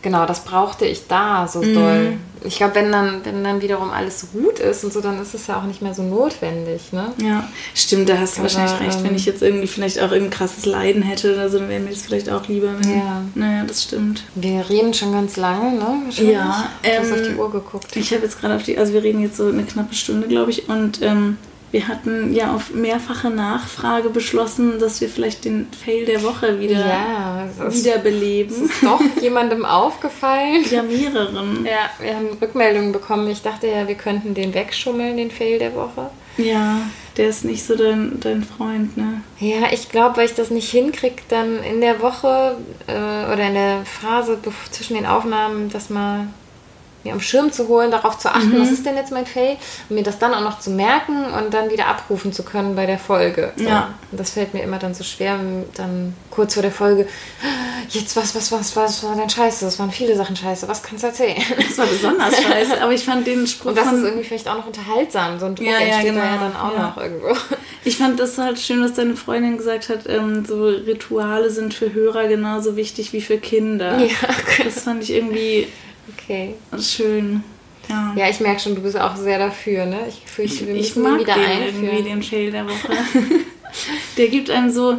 genau, 0.05 0.27
das 0.27 0.45
brauchte 0.45 0.85
ich 0.85 1.07
da 1.07 1.47
so 1.47 1.61
mhm. 1.61 1.73
doll. 1.73 2.13
Ich 2.43 2.57
glaube, 2.57 2.75
wenn 2.75 2.91
dann, 2.91 3.25
wenn 3.25 3.43
dann 3.43 3.59
wiederum 3.63 3.89
alles 3.89 4.27
gut 4.31 4.59
ist 4.59 4.83
und 4.83 4.93
so, 4.93 5.01
dann 5.01 5.19
ist 5.19 5.33
es 5.33 5.47
ja 5.47 5.57
auch 5.57 5.63
nicht 5.63 5.81
mehr 5.81 5.95
so 5.95 6.03
notwendig, 6.03 6.93
ne? 6.93 7.11
Ja, 7.17 7.49
stimmt, 7.73 8.07
da 8.07 8.19
hast 8.19 8.35
du 8.35 8.41
Aber, 8.41 8.43
wahrscheinlich 8.43 8.79
recht. 8.79 8.99
Ähm, 8.99 9.05
wenn 9.05 9.15
ich 9.15 9.25
jetzt 9.25 9.41
irgendwie 9.41 9.65
vielleicht 9.65 9.99
auch 9.99 10.11
irgendein 10.11 10.29
krasses 10.29 10.67
Leiden 10.67 11.01
hätte 11.01 11.33
oder 11.33 11.49
so, 11.49 11.57
dann 11.57 11.69
wäre 11.69 11.79
mir 11.79 11.89
das 11.89 12.03
vielleicht 12.03 12.29
auch 12.29 12.47
lieber. 12.47 12.69
Wenn, 12.79 12.97
ja. 12.97 13.21
Naja, 13.33 13.63
das 13.67 13.81
stimmt. 13.81 14.25
Wir 14.35 14.69
reden 14.69 14.93
schon 14.93 15.11
ganz 15.11 15.37
lange, 15.37 15.71
ne? 15.75 16.03
Ja. 16.11 16.69
Hast 16.83 17.11
ähm, 17.11 17.13
auf 17.13 17.21
die 17.27 17.35
Uhr 17.35 17.51
geguckt. 17.51 17.95
Ich 17.95 18.13
habe 18.13 18.21
jetzt 18.21 18.39
gerade 18.39 18.55
auf 18.55 18.63
die, 18.63 18.77
also 18.77 18.93
wir 18.93 19.01
reden 19.01 19.23
jetzt 19.23 19.37
so 19.37 19.47
eine 19.47 19.63
knappe 19.63 19.95
Stunde, 19.95 20.27
glaube 20.27 20.51
ich, 20.51 20.69
und 20.69 21.01
ähm, 21.01 21.37
wir 21.75 21.89
hatten 21.89 22.33
ja 22.33 22.55
auf 22.55 22.73
mehrfache 22.73 23.29
Nachfrage 23.29 24.09
beschlossen, 24.09 24.79
dass 24.79 25.01
wir 25.01 25.09
vielleicht 25.09 25.43
den 25.43 25.67
Fail 25.73 26.05
der 26.05 26.23
Woche 26.23 26.57
wieder 26.61 26.79
ja, 26.79 27.49
wiederbeleben. 27.69 28.69
Ist 28.69 28.81
doch 28.81 29.01
jemandem 29.21 29.65
aufgefallen? 29.65 30.63
Ja, 30.71 30.83
mehreren. 30.83 31.65
Ja, 31.65 31.89
wir 31.99 32.15
haben 32.15 32.29
Rückmeldungen 32.41 32.93
bekommen. 32.93 33.29
Ich 33.29 33.41
dachte 33.41 33.67
ja, 33.67 33.89
wir 33.89 33.95
könnten 33.95 34.33
den 34.33 34.53
wegschummeln, 34.53 35.17
den 35.17 35.31
Fail 35.31 35.59
der 35.59 35.75
Woche. 35.75 36.11
Ja, 36.37 36.79
der 37.17 37.27
ist 37.27 37.43
nicht 37.43 37.65
so 37.65 37.75
dein, 37.75 38.21
dein 38.21 38.43
Freund, 38.43 38.95
ne? 38.95 39.21
Ja, 39.41 39.73
ich 39.73 39.89
glaube, 39.89 40.15
weil 40.15 40.27
ich 40.27 40.33
das 40.33 40.51
nicht 40.51 40.71
hinkriege, 40.71 41.23
dann 41.27 41.61
in 41.61 41.81
der 41.81 42.01
Woche 42.01 42.55
äh, 42.87 43.33
oder 43.33 43.49
in 43.49 43.53
der 43.53 43.81
Phase 43.83 44.37
zwischen 44.71 44.93
den 44.95 45.05
Aufnahmen, 45.05 45.69
das 45.69 45.89
mal 45.89 46.27
mir 47.05 47.13
am 47.13 47.21
Schirm 47.21 47.51
zu 47.51 47.67
holen, 47.67 47.91
darauf 47.91 48.17
zu 48.17 48.29
achten, 48.29 48.49
mhm. 48.49 48.61
was 48.61 48.71
ist 48.71 48.85
denn 48.85 48.95
jetzt 48.95 49.11
mein 49.11 49.25
Fail 49.25 49.57
und 49.89 49.95
mir 49.95 50.03
das 50.03 50.19
dann 50.19 50.33
auch 50.33 50.41
noch 50.41 50.59
zu 50.59 50.71
merken 50.71 51.25
und 51.25 51.53
dann 51.53 51.69
wieder 51.69 51.87
abrufen 51.87 52.33
zu 52.33 52.43
können 52.43 52.75
bei 52.75 52.85
der 52.85 52.97
Folge. 52.97 53.53
So. 53.55 53.63
Ja. 53.63 53.93
Und 54.11 54.19
das 54.19 54.31
fällt 54.31 54.53
mir 54.53 54.63
immer 54.63 54.79
dann 54.79 54.93
so 54.93 55.03
schwer, 55.03 55.39
dann 55.75 56.15
kurz 56.31 56.55
vor 56.55 56.63
der 56.63 56.71
Folge, 56.71 57.07
jetzt 57.89 58.15
was, 58.15 58.35
was, 58.35 58.51
was, 58.51 58.75
was 58.75 59.03
war 59.03 59.15
denn 59.15 59.29
scheiße? 59.29 59.65
Das 59.65 59.77
waren 59.79 59.91
viele 59.91 60.15
Sachen 60.17 60.35
scheiße, 60.35 60.67
was 60.67 60.81
kannst 60.81 61.03
du 61.03 61.07
erzählen? 61.07 61.41
Das 61.57 61.77
war 61.77 61.85
besonders 61.85 62.41
scheiße, 62.41 62.81
aber 62.81 62.91
ich 62.91 63.05
fand 63.05 63.27
den 63.27 63.45
Spruch. 63.47 63.69
Und 63.69 63.77
das 63.77 63.93
ist 63.93 64.03
irgendwie 64.03 64.23
vielleicht 64.23 64.47
auch 64.47 64.57
noch 64.57 64.67
unterhaltsam, 64.67 65.39
so 65.39 65.45
ein 65.45 65.55
Druck 65.55 65.67
ja, 65.67 65.73
ja, 65.73 65.79
entsteht 65.79 66.05
genau. 66.05 66.21
da 66.21 66.25
ja 66.25 66.37
dann 66.37 66.55
auch 66.55 66.73
ja. 66.73 66.87
noch 66.87 66.97
irgendwo. 66.97 67.35
Ich 67.87 67.97
fand 67.97 68.19
das 68.19 68.39
halt 68.39 68.59
schön, 68.59 68.83
was 68.83 68.95
deine 68.95 69.15
Freundin 69.15 69.57
gesagt 69.57 69.89
hat, 69.89 70.09
ähm, 70.09 70.43
so 70.43 70.63
Rituale 70.65 71.51
sind 71.51 71.71
für 71.71 71.93
Hörer 71.93 72.27
genauso 72.27 72.75
wichtig 72.75 73.13
wie 73.13 73.21
für 73.21 73.37
Kinder. 73.37 73.99
Ja, 73.99 74.07
okay. 74.41 74.63
Das 74.65 74.81
fand 74.81 75.03
ich 75.03 75.11
irgendwie 75.11 75.67
Okay. 76.13 76.55
Schön. 76.79 77.43
Ja. 77.89 78.13
ja, 78.15 78.29
ich 78.29 78.39
merke 78.39 78.59
schon, 78.59 78.75
du 78.75 78.81
bist 78.81 78.99
auch 78.99 79.15
sehr 79.15 79.37
dafür, 79.37 79.85
ne? 79.85 79.99
Ich 80.09 80.23
fürchte, 80.25 80.67
wir 80.67 80.73
müssen 80.75 80.85
ich 80.85 80.95
mag 80.95 81.19
wieder 81.19 81.35
den 81.35 81.43
einführen. 81.43 81.83
irgendwie, 81.83 82.09
den 82.09 82.23
Fail 82.23 82.51
der 82.51 82.65
Woche. 82.65 82.97
der 84.17 84.27
gibt 84.27 84.49
einem 84.49 84.71
so 84.71 84.97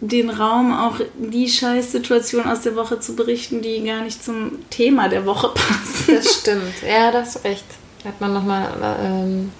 den 0.00 0.30
Raum, 0.30 0.72
auch 0.72 0.96
die 1.18 1.48
Scheißsituation 1.48 2.46
aus 2.46 2.62
der 2.62 2.74
Woche 2.76 3.00
zu 3.00 3.16
berichten, 3.16 3.62
die 3.62 3.84
gar 3.84 4.02
nicht 4.02 4.22
zum 4.22 4.68
Thema 4.70 5.08
der 5.08 5.26
Woche 5.26 5.48
passt. 5.54 6.08
Das 6.08 6.40
stimmt. 6.40 6.82
Ja, 6.86 7.10
das 7.10 7.36
ist 7.36 7.44
recht. 7.44 7.64
Da 8.02 8.10
hat 8.10 8.20
man 8.20 8.32
nochmal 8.32 8.98
ähm, 9.02 9.52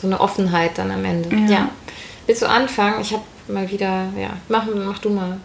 so 0.00 0.06
eine 0.06 0.20
Offenheit 0.20 0.76
dann 0.76 0.90
am 0.90 1.04
Ende. 1.04 1.34
Ja. 1.34 1.50
ja. 1.50 1.70
Willst 2.26 2.42
du 2.42 2.48
anfangen? 2.48 3.00
Ich 3.00 3.12
habe 3.12 3.22
mal 3.48 3.70
wieder, 3.70 4.08
ja, 4.18 4.30
mach, 4.48 4.66
mach 4.66 4.98
du 4.98 5.10
mal. 5.10 5.38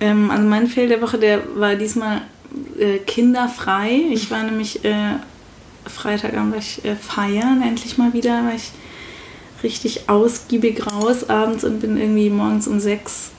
Ähm, 0.00 0.30
also 0.30 0.46
mein 0.46 0.66
Fail 0.66 0.88
der 0.88 1.00
Woche, 1.00 1.18
der 1.18 1.40
war 1.54 1.74
diesmal 1.74 2.22
äh, 2.78 2.98
kinderfrei. 2.98 4.02
Ich 4.10 4.30
war 4.30 4.42
nämlich 4.42 4.84
äh, 4.84 5.16
Freitagabend 5.88 6.52
war 6.52 6.58
ich 6.58 6.84
äh, 6.84 6.96
feiern, 6.96 7.62
endlich 7.62 7.98
mal 7.98 8.12
wieder, 8.12 8.44
war 8.44 8.54
ich 8.54 8.70
richtig 9.62 10.08
ausgiebig 10.08 10.86
raus 10.86 11.28
abends 11.28 11.64
und 11.64 11.80
bin 11.80 11.96
irgendwie 11.96 12.30
morgens 12.30 12.68
um 12.68 12.80
sechs 12.80 13.30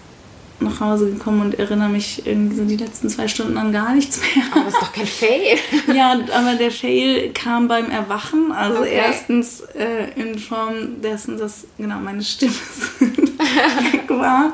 nach 0.60 0.80
Hause 0.80 1.12
gekommen 1.12 1.42
und 1.42 1.60
erinnere 1.60 1.90
mich 1.90 2.26
irgendwie 2.26 2.56
so 2.56 2.66
die 2.66 2.78
letzten 2.78 3.10
zwei 3.10 3.28
Stunden 3.28 3.58
an 3.58 3.72
gar 3.72 3.94
nichts 3.94 4.20
mehr. 4.20 4.46
Aber 4.52 4.66
das 4.66 4.74
ist 4.74 4.82
doch 4.82 4.92
kein 4.92 5.06
Fail. 5.06 5.58
ja, 5.96 6.14
aber 6.14 6.56
der 6.56 6.72
Fail 6.72 7.32
kam 7.34 7.68
beim 7.68 7.92
Erwachen. 7.92 8.52
Also 8.52 8.80
okay. 8.80 8.94
erstens 8.96 9.62
äh, 9.62 10.20
in 10.20 10.40
Form 10.40 11.00
dessen, 11.02 11.38
dass 11.38 11.68
genau 11.78 12.00
meine 12.00 12.24
Stimme 12.24 12.54
weg 13.00 14.10
war. 14.10 14.54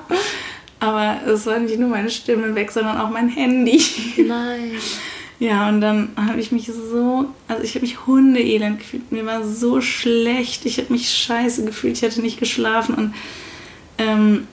Aber 0.83 1.21
es 1.25 1.45
war 1.45 1.59
nicht 1.59 1.79
nur 1.79 1.87
meine 1.87 2.09
Stimme 2.09 2.53
weg, 2.55 2.69
sondern 2.69 2.97
auch 2.99 3.09
mein 3.09 3.29
Handy. 3.29 3.81
Nein. 4.17 4.71
Ja, 5.39 5.69
und 5.69 5.79
dann 5.79 6.09
habe 6.17 6.41
ich 6.41 6.51
mich 6.51 6.65
so, 6.65 7.25
also 7.47 7.63
ich 7.63 7.75
habe 7.75 7.85
mich 7.85 8.05
hundeelend 8.05 8.79
gefühlt. 8.79 9.09
Mir 9.09 9.25
war 9.25 9.45
so 9.45 9.79
schlecht. 9.79 10.65
Ich 10.65 10.79
habe 10.79 10.91
mich 10.91 11.09
scheiße 11.09 11.63
gefühlt. 11.63 11.95
Ich 11.95 12.03
hatte 12.03 12.19
nicht 12.19 12.37
geschlafen 12.37 12.95
und 12.95 13.13
ähm, 13.97 14.45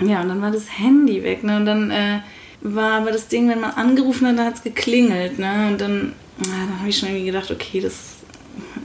ja, 0.00 0.22
und 0.22 0.30
dann 0.30 0.40
war 0.40 0.52
das 0.52 0.78
Handy 0.78 1.22
weg. 1.22 1.44
Ne? 1.44 1.58
Und 1.58 1.66
dann 1.66 1.90
äh, 1.90 2.20
war 2.62 2.92
aber 3.02 3.12
das 3.12 3.28
Ding, 3.28 3.50
wenn 3.50 3.60
man 3.60 3.72
angerufen 3.72 4.28
hat, 4.28 4.38
dann 4.38 4.46
hat 4.46 4.54
es 4.54 4.62
geklingelt. 4.62 5.38
Ne? 5.38 5.68
Und 5.70 5.82
dann, 5.82 6.14
ja, 6.46 6.50
dann 6.66 6.78
habe 6.78 6.88
ich 6.88 6.96
schon 6.96 7.10
irgendwie 7.10 7.26
gedacht, 7.26 7.50
okay, 7.50 7.80
das 7.80 7.94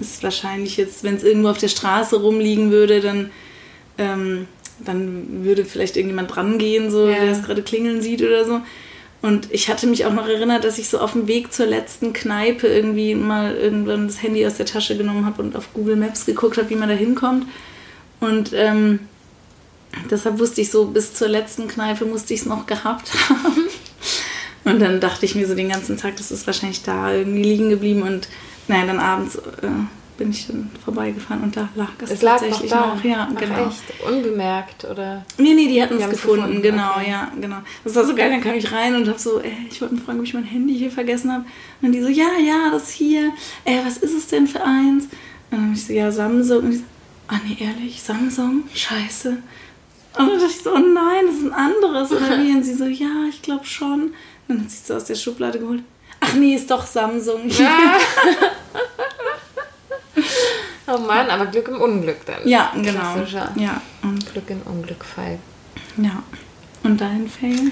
ist 0.01 0.21
wahrscheinlich 0.21 0.75
jetzt, 0.75 1.05
wenn 1.05 1.15
es 1.15 1.23
irgendwo 1.23 1.47
auf 1.47 1.59
der 1.59 1.69
Straße 1.69 2.17
rumliegen 2.17 2.71
würde, 2.71 2.99
dann, 2.99 3.31
ähm, 3.97 4.47
dann 4.79 5.43
würde 5.43 5.65
vielleicht 5.65 5.97
irgendjemand 5.97 6.35
drangehen, 6.35 6.91
so, 6.91 7.07
ja. 7.07 7.19
der 7.19 7.31
es 7.31 7.43
gerade 7.43 7.61
klingeln 7.61 8.01
sieht 8.01 8.21
oder 8.21 8.45
so. 8.45 8.61
Und 9.21 9.51
ich 9.51 9.67
hatte 9.67 9.87
mich 9.87 10.05
auch 10.05 10.13
noch 10.13 10.27
erinnert, 10.27 10.63
dass 10.63 10.77
ich 10.77 10.89
so 10.89 10.99
auf 10.99 11.13
dem 11.13 11.27
Weg 11.27 11.51
zur 11.51 11.65
letzten 11.65 12.13
Kneipe 12.13 12.67
irgendwie 12.67 13.15
mal 13.15 13.55
irgendwann 13.55 14.07
das 14.07 14.21
Handy 14.21 14.45
aus 14.45 14.55
der 14.55 14.67
Tasche 14.67 14.95
genommen 14.95 15.25
habe 15.25 15.41
und 15.41 15.55
auf 15.55 15.73
Google 15.73 15.95
Maps 15.95 16.25
geguckt 16.25 16.57
habe, 16.57 16.69
wie 16.69 16.75
man 16.75 16.89
da 16.89 16.95
hinkommt. 16.95 17.47
Und 18.19 18.51
ähm, 18.53 18.99
deshalb 20.09 20.39
wusste 20.39 20.61
ich 20.61 20.69
so, 20.69 20.85
bis 20.85 21.13
zur 21.13 21.27
letzten 21.27 21.67
Kneipe 21.67 22.05
musste 22.05 22.33
ich 22.33 22.41
es 22.41 22.45
noch 22.45 22.67
gehabt 22.67 23.11
haben. 23.29 23.67
Und 24.65 24.79
dann 24.81 24.99
dachte 24.99 25.25
ich 25.25 25.33
mir 25.33 25.47
so 25.47 25.55
den 25.55 25.69
ganzen 25.69 25.97
Tag, 25.97 26.17
das 26.17 26.29
ist 26.29 26.45
wahrscheinlich 26.45 26.83
da 26.83 27.11
irgendwie 27.11 27.43
liegen 27.43 27.69
geblieben. 27.69 28.03
Und 28.03 28.27
naja, 28.67 28.85
dann 28.85 28.99
abends 28.99 29.37
äh, 29.37 29.67
bin 30.17 30.31
ich 30.31 30.47
dann 30.47 30.69
vorbeigefahren 30.83 31.43
und 31.43 31.55
da 31.55 31.69
lag 31.75 31.89
es, 32.01 32.11
es 32.11 32.21
lag 32.21 32.39
tatsächlich 32.39 32.71
noch, 32.71 32.79
da. 32.79 32.95
noch. 32.95 33.03
Ja, 33.03 33.29
Ach, 33.31 33.39
genau. 33.39 33.67
Echt? 33.67 33.83
Unbemerkt 34.05 34.85
oder? 34.85 35.25
Nee, 35.37 35.53
nee, 35.53 35.67
die 35.67 35.81
hatten 35.81 35.97
es 35.97 36.09
gefunden. 36.09 36.41
gefunden. 36.41 36.61
Genau, 36.61 36.91
okay. 36.95 37.09
ja, 37.11 37.31
genau. 37.39 37.57
Das 37.83 37.95
war 37.95 38.05
so 38.05 38.15
geil, 38.15 38.29
dann 38.31 38.41
kam 38.41 38.55
ich 38.55 38.71
rein 38.71 38.95
und 38.95 39.07
hab 39.07 39.19
so, 39.19 39.39
ey, 39.39 39.53
ich 39.69 39.79
wollte 39.81 39.95
mich 39.95 40.03
fragen, 40.03 40.19
ob 40.19 40.25
ich 40.25 40.33
mein 40.33 40.43
Handy 40.43 40.77
hier 40.77 40.91
vergessen 40.91 41.31
habe. 41.31 41.45
Und 41.81 41.91
die 41.91 42.01
so, 42.01 42.09
ja, 42.09 42.37
ja, 42.43 42.71
das 42.71 42.89
hier. 42.89 43.31
Ey, 43.63 43.79
was 43.85 43.97
ist 43.97 44.17
es 44.17 44.27
denn 44.27 44.47
für 44.47 44.63
eins? 44.63 45.05
Und 45.05 45.11
dann 45.51 45.61
habe 45.65 45.73
ich 45.73 45.85
so, 45.85 45.93
ja, 45.93 46.11
Samsung. 46.11 46.59
Und 46.59 46.71
die 46.71 46.77
so, 46.77 46.83
ah 47.27 47.39
nee, 47.45 47.57
ehrlich, 47.59 48.01
Samsung? 48.01 48.63
Scheiße. 48.73 49.29
Und 49.29 50.27
dann 50.27 50.39
dachte 50.39 50.45
ich 50.49 50.63
so, 50.63 50.73
oh 50.73 50.79
nein, 50.79 51.25
das 51.27 51.35
ist 51.35 51.45
ein 51.45 51.53
anderes. 51.53 52.11
Oder 52.11 52.43
wie? 52.43 52.51
Und 52.51 52.63
sie 52.63 52.73
so, 52.73 52.85
ja, 52.85 53.25
ich 53.29 53.41
glaube 53.41 53.65
schon. 53.65 54.01
Und 54.01 54.13
dann 54.47 54.61
hat 54.61 54.71
sie 54.71 54.77
es 54.77 54.87
so 54.87 54.95
aus 54.95 55.05
der 55.05 55.15
Schublade 55.15 55.59
geholt. 55.59 55.83
Ach 56.19 56.33
nee, 56.33 56.55
ist 56.55 56.71
doch 56.71 56.85
Samsung. 56.85 57.47
Ja. 57.49 57.97
oh 60.87 60.97
Mann, 60.99 61.29
aber 61.29 61.47
Glück 61.47 61.67
im 61.67 61.81
Unglück 61.81 62.25
dann. 62.25 62.47
Ja, 62.47 62.71
genau. 62.75 63.15
Ja. 63.55 63.81
Und 64.03 64.31
Glück 64.31 64.49
im 64.49 64.61
Unglück-Fall. 64.61 65.39
Ja. 65.97 66.23
Und 66.83 67.01
dein 67.01 67.27
Fail? 67.27 67.71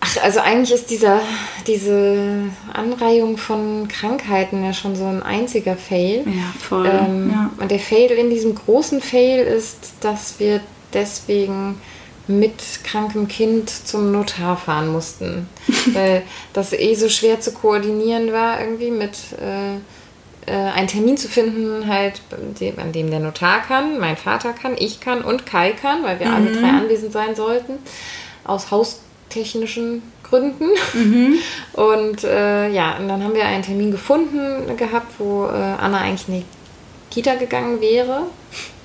Ach, 0.00 0.16
also 0.22 0.40
eigentlich 0.40 0.72
ist 0.72 0.90
dieser, 0.90 1.20
diese 1.66 2.50
Anreihung 2.72 3.38
von 3.38 3.86
Krankheiten 3.86 4.64
ja 4.64 4.72
schon 4.72 4.96
so 4.96 5.04
ein 5.04 5.22
einziger 5.22 5.76
Fail. 5.76 6.24
Ja, 6.26 6.52
voll. 6.58 6.86
Ähm, 6.86 7.30
ja. 7.30 7.50
Und 7.58 7.70
der 7.70 7.78
Fail 7.78 8.10
in 8.10 8.28
diesem 8.28 8.54
großen 8.54 9.00
Fail 9.00 9.44
ist, 9.44 9.92
dass 10.00 10.40
wir 10.40 10.60
deswegen 10.92 11.80
mit 12.26 12.62
krankem 12.84 13.28
Kind 13.28 13.70
zum 13.70 14.10
Notar 14.10 14.56
fahren 14.56 14.88
mussten. 14.88 15.48
weil 15.92 16.22
das 16.52 16.72
eh 16.72 16.94
so 16.94 17.08
schwer 17.08 17.40
zu 17.40 17.52
koordinieren 17.52 18.32
war, 18.32 18.60
irgendwie 18.60 18.90
mit 18.90 19.14
äh, 19.40 19.78
äh, 20.46 20.52
einen 20.52 20.88
Termin 20.88 21.16
zu 21.16 21.28
finden, 21.28 21.86
halt, 21.86 22.20
an 22.76 22.92
dem 22.92 23.10
der 23.10 23.20
Notar 23.20 23.62
kann, 23.62 23.98
mein 23.98 24.16
Vater 24.16 24.52
kann, 24.52 24.74
ich 24.78 25.00
kann 25.00 25.22
und 25.22 25.46
Kai 25.46 25.72
kann, 25.72 26.02
weil 26.02 26.20
wir 26.20 26.28
mhm. 26.28 26.34
alle 26.34 26.52
drei 26.52 26.68
anwesend 26.68 27.12
sein 27.12 27.34
sollten, 27.34 27.74
aus 28.44 28.70
haustechnischen 28.70 30.02
Gründen. 30.22 30.68
Mhm. 30.94 31.38
Und 31.74 32.24
äh, 32.24 32.70
ja, 32.70 32.96
und 32.96 33.06
dann 33.08 33.22
haben 33.22 33.34
wir 33.34 33.44
einen 33.44 33.62
Termin 33.62 33.90
gefunden 33.90 34.76
gehabt, 34.78 35.12
wo 35.18 35.44
äh, 35.44 35.50
Anna 35.50 35.98
eigentlich 35.98 36.26
in 36.26 36.34
die 36.36 36.44
Kita 37.10 37.34
gegangen 37.34 37.82
wäre 37.82 38.22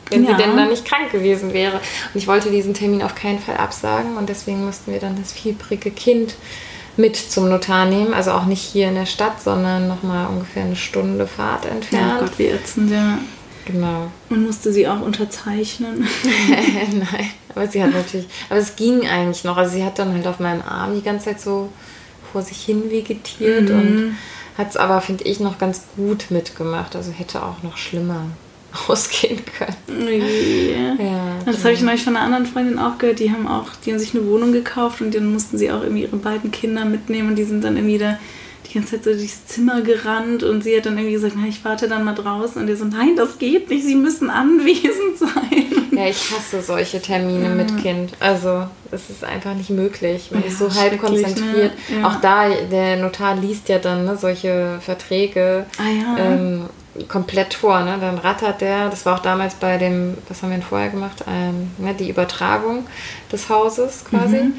wenn 0.10 0.24
ja. 0.24 0.32
sie 0.32 0.44
denn 0.44 0.56
dann 0.56 0.70
nicht 0.70 0.86
krank 0.86 1.12
gewesen 1.12 1.54
wäre. 1.54 1.78
Und 1.78 2.16
ich 2.16 2.28
wollte 2.28 2.50
diesen 2.50 2.74
Termin 2.74 3.02
auf 3.02 3.16
keinen 3.16 3.40
Fall 3.40 3.58
absagen 3.58 4.18
und 4.18 4.30
deswegen 4.30 4.66
mussten 4.66 4.92
wir 4.92 5.00
dann 5.00 5.18
das 5.20 5.32
fiebrige 5.32 5.92
Kind 5.92 6.36
mit 6.98 7.16
zum 7.16 7.50
Notar 7.50 7.86
nehmen. 7.86 8.14
Also 8.14 8.32
auch 8.32 8.46
nicht 8.46 8.62
hier 8.62 8.90
in 8.90 8.96
der 8.96 9.06
Stadt, 9.06 9.42
sondern 9.42 9.88
nochmal 9.88 10.28
ungefähr 10.28 10.64
eine 10.64 10.76
Stunde 10.76 11.28
Fahrt 11.28 11.66
entfernt. 11.66 12.14
Oh 12.18 12.22
Gott, 12.22 12.40
wie 12.40 12.48
ätzend, 12.48 12.92
ja. 12.92 13.20
Genau. 13.66 14.10
Und 14.30 14.46
musste 14.46 14.72
sie 14.72 14.88
auch 14.88 15.02
unterzeichnen? 15.02 16.08
Nein, 16.92 17.30
aber 17.54 17.68
sie 17.68 17.84
hat 17.84 17.92
natürlich, 17.92 18.28
aber 18.50 18.60
es 18.60 18.78
ging 18.78 19.06
eigentlich 19.06 19.44
noch. 19.44 19.58
Also 19.58 19.74
sie 19.76 19.84
hat 19.84 20.00
dann 20.00 20.14
halt 20.14 20.26
auf 20.26 20.40
meinem 20.40 20.62
Arm 20.62 20.96
die 20.96 21.02
ganze 21.02 21.26
Zeit 21.26 21.42
so 21.42 21.70
vor 22.32 22.42
sich 22.42 22.64
hin 22.64 22.90
vegetiert 22.90 23.70
mhm. 23.70 23.76
und 23.76 24.18
hat 24.58 24.70
es 24.70 24.78
aber, 24.78 25.02
finde 25.02 25.26
ich, 25.26 25.42
noch 25.42 25.58
ganz 25.58 25.84
gut 25.98 26.28
mitgemacht. 26.30 26.96
Also 26.96 27.12
hätte 27.12 27.44
auch 27.44 27.62
noch 27.62 27.76
schlimmer 27.76 28.28
ausgehen 28.88 29.42
können. 29.58 30.08
Yeah. 30.08 30.96
Ja, 31.00 31.36
das 31.46 31.64
habe 31.64 31.74
ich 31.74 31.82
neulich 31.82 32.04
von 32.04 32.16
einer 32.16 32.26
anderen 32.26 32.46
Freundin 32.46 32.80
auch 32.80 32.98
gehört. 32.98 33.20
Die 33.20 33.32
haben 33.32 33.48
auch, 33.48 33.70
die 33.86 33.92
haben 33.92 34.00
sich 34.00 34.14
eine 34.14 34.26
Wohnung 34.26 34.52
gekauft 34.52 35.02
und 35.02 35.14
dann 35.14 35.32
mussten 35.32 35.58
sie 35.58 35.72
auch 35.72 35.82
irgendwie 35.82 36.04
ihre 36.04 36.18
beiden 36.18 36.52
Kinder 36.52 36.86
mitnehmen 36.86 37.30
und 37.30 37.36
die 37.36 37.44
sind 37.44 37.64
dann 37.64 37.76
irgendwie 37.76 37.98
da 37.98 38.18
die 38.68 38.74
ganze 38.74 38.92
Zeit 38.92 39.04
so 39.06 39.14
durchs 39.14 39.46
Zimmer 39.46 39.82
gerannt 39.82 40.44
und 40.44 40.64
sie 40.64 40.76
hat 40.76 40.86
dann 40.86 40.98
irgendwie 40.98 41.14
gesagt, 41.14 41.36
na, 41.38 41.48
ich 41.48 41.64
warte 41.64 41.88
dann 41.88 42.04
mal 42.04 42.14
draußen 42.14 42.60
und 42.60 42.68
der 42.68 42.76
so, 42.76 42.86
nein, 42.86 43.16
das 43.16 43.38
geht 43.38 43.70
nicht, 43.70 43.86
sie 43.86 43.96
müssen 43.96 44.30
anwesend 44.30 45.18
sein. 45.18 45.88
Ja, 45.92 46.08
ich 46.08 46.32
hasse 46.32 46.62
solche 46.62 47.02
Termine 47.02 47.46
ja. 47.46 47.56
mit 47.56 47.78
Kind. 47.78 48.14
Also 48.20 48.66
es 48.92 49.10
ist 49.10 49.24
einfach 49.24 49.54
nicht 49.56 49.70
möglich. 49.70 50.30
Man 50.32 50.42
ja, 50.42 50.48
ist 50.48 50.60
so 50.60 50.74
halb 50.74 51.00
konzentriert. 51.00 51.74
Ne? 51.90 52.02
Ja. 52.02 52.08
Auch 52.08 52.22
da, 52.22 52.50
der 52.50 52.98
Notar 52.98 53.36
liest 53.36 53.70
ja 53.70 53.80
dann 53.80 54.06
ne, 54.06 54.18
solche 54.18 54.80
Verträge. 54.82 55.66
Ah, 55.78 55.90
ja. 55.90 56.24
Ähm, 56.24 56.66
komplett 57.08 57.54
vor. 57.54 57.82
Ne? 57.84 57.98
Dann 58.00 58.18
rattert 58.18 58.62
der, 58.62 58.90
das 58.90 59.06
war 59.06 59.16
auch 59.16 59.24
damals 59.24 59.56
bei 59.56 59.78
dem, 59.78 60.18
was 60.28 60.42
haben 60.42 60.50
wir 60.50 60.58
denn 60.58 60.66
vorher 60.66 60.90
gemacht, 60.90 61.24
ähm, 61.28 61.72
ne, 61.78 61.94
die 61.94 62.10
Übertragung 62.10 62.86
des 63.32 63.50
Hauses 63.50 64.06
quasi. 64.06 64.38
Mhm. 64.38 64.54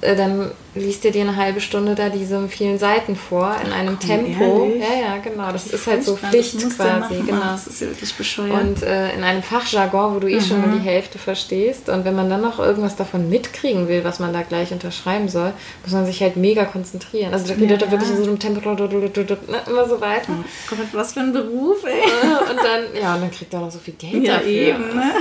Äh, 0.00 0.14
dann 0.14 0.50
liest 0.74 1.04
er 1.04 1.10
dir 1.10 1.22
eine 1.22 1.36
halbe 1.36 1.60
Stunde 1.60 1.94
da 1.94 2.08
diese 2.08 2.46
vielen 2.48 2.78
Seiten 2.78 3.16
vor 3.16 3.56
in 3.64 3.72
einem 3.72 3.98
Ach, 4.00 4.06
Tempo. 4.06 4.64
Ehrlich? 4.64 4.82
Ja, 4.82 5.14
ja, 5.14 5.16
genau. 5.18 5.50
Das, 5.50 5.64
das 5.64 5.80
ist 5.80 5.86
halt 5.86 6.04
so 6.04 6.16
Pflicht 6.16 6.58
quasi. 6.76 7.16
Genau. 7.26 7.40
Das 7.40 7.66
ist 7.66 7.80
ja 7.80 7.88
wirklich 7.88 8.14
bescheuert. 8.14 8.52
Und 8.52 8.82
äh, 8.82 9.12
in 9.14 9.24
einem 9.24 9.42
Fachjargon, 9.42 10.14
wo 10.14 10.20
du 10.20 10.28
eh 10.28 10.36
mhm. 10.36 10.40
schon 10.40 10.60
nur 10.60 10.78
die 10.78 10.84
Hälfte 10.84 11.18
verstehst. 11.18 11.88
Und 11.88 12.04
wenn 12.04 12.14
man 12.14 12.30
dann 12.30 12.42
noch 12.42 12.60
irgendwas 12.60 12.94
davon 12.94 13.28
mitkriegen 13.28 13.88
will, 13.88 14.04
was 14.04 14.20
man 14.20 14.32
da 14.32 14.42
gleich 14.42 14.72
unterschreiben 14.72 15.28
soll, 15.28 15.52
muss 15.82 15.92
man 15.92 16.06
sich 16.06 16.22
halt 16.22 16.36
mega 16.36 16.64
konzentrieren. 16.64 17.32
Also 17.32 17.48
da 17.48 17.54
geht 17.54 17.70
ja, 17.70 17.76
er 17.76 17.90
wirklich 17.90 18.10
in 18.10 18.18
so 18.18 18.24
einem 18.24 18.38
Tempo 18.38 18.60
immer 18.60 19.88
so 19.88 20.00
weiter. 20.00 20.28
Oh 20.28 20.76
Gott, 20.76 20.78
was 20.92 21.12
für 21.14 21.20
ein 21.20 21.32
Beruf, 21.32 21.84
ey. 21.84 22.02
Und 22.50 22.58
dann, 22.58 23.00
ja, 23.00 23.14
und 23.14 23.22
dann 23.22 23.30
kriegt 23.30 23.52
er 23.52 23.60
noch 23.60 23.70
so 23.70 23.78
viel 23.78 23.94
Geld 23.94 24.24
ja, 24.24 24.34
dafür. 24.34 24.50
Eben, 24.50 24.94
ne? 24.94 25.12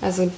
also, 0.00 0.22
also 0.22 0.32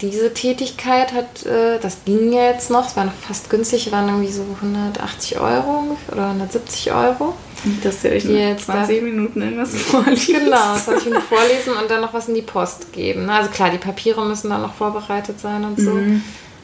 diese 0.00 0.32
Tätigkeit 0.32 1.12
hat, 1.12 1.44
äh, 1.46 1.78
das 1.80 2.04
ging 2.04 2.32
ja 2.32 2.50
jetzt 2.50 2.70
noch, 2.70 2.88
es 2.88 2.96
war 2.96 3.04
noch 3.04 3.12
fast 3.12 3.50
günstig, 3.50 3.92
waren 3.92 4.08
irgendwie 4.08 4.32
so 4.32 4.44
180 4.62 5.38
Euro 5.38 5.96
oder 6.10 6.28
170 6.28 6.92
Euro. 6.92 7.34
Dass 7.82 8.02
ihr 8.04 8.12
euch 8.12 8.24
in 8.24 8.36
jetzt 8.36 8.66
20 8.66 9.02
Minuten 9.02 9.42
irgendwas 9.42 9.74
vorliest. 9.76 10.28
Genau, 10.28 10.74
das 10.74 10.88
ich 10.88 11.10
mir 11.10 11.20
vorlesen 11.20 11.74
und 11.80 11.90
dann 11.90 12.00
noch 12.00 12.14
was 12.14 12.28
in 12.28 12.34
die 12.34 12.42
Post 12.42 12.92
geben. 12.92 13.28
Also 13.28 13.50
klar, 13.50 13.70
die 13.70 13.78
Papiere 13.78 14.24
müssen 14.24 14.48
dann 14.48 14.62
noch 14.62 14.72
vorbereitet 14.72 15.38
sein 15.40 15.64
und 15.64 15.78
so. 15.78 15.90
Mhm. 15.90 16.22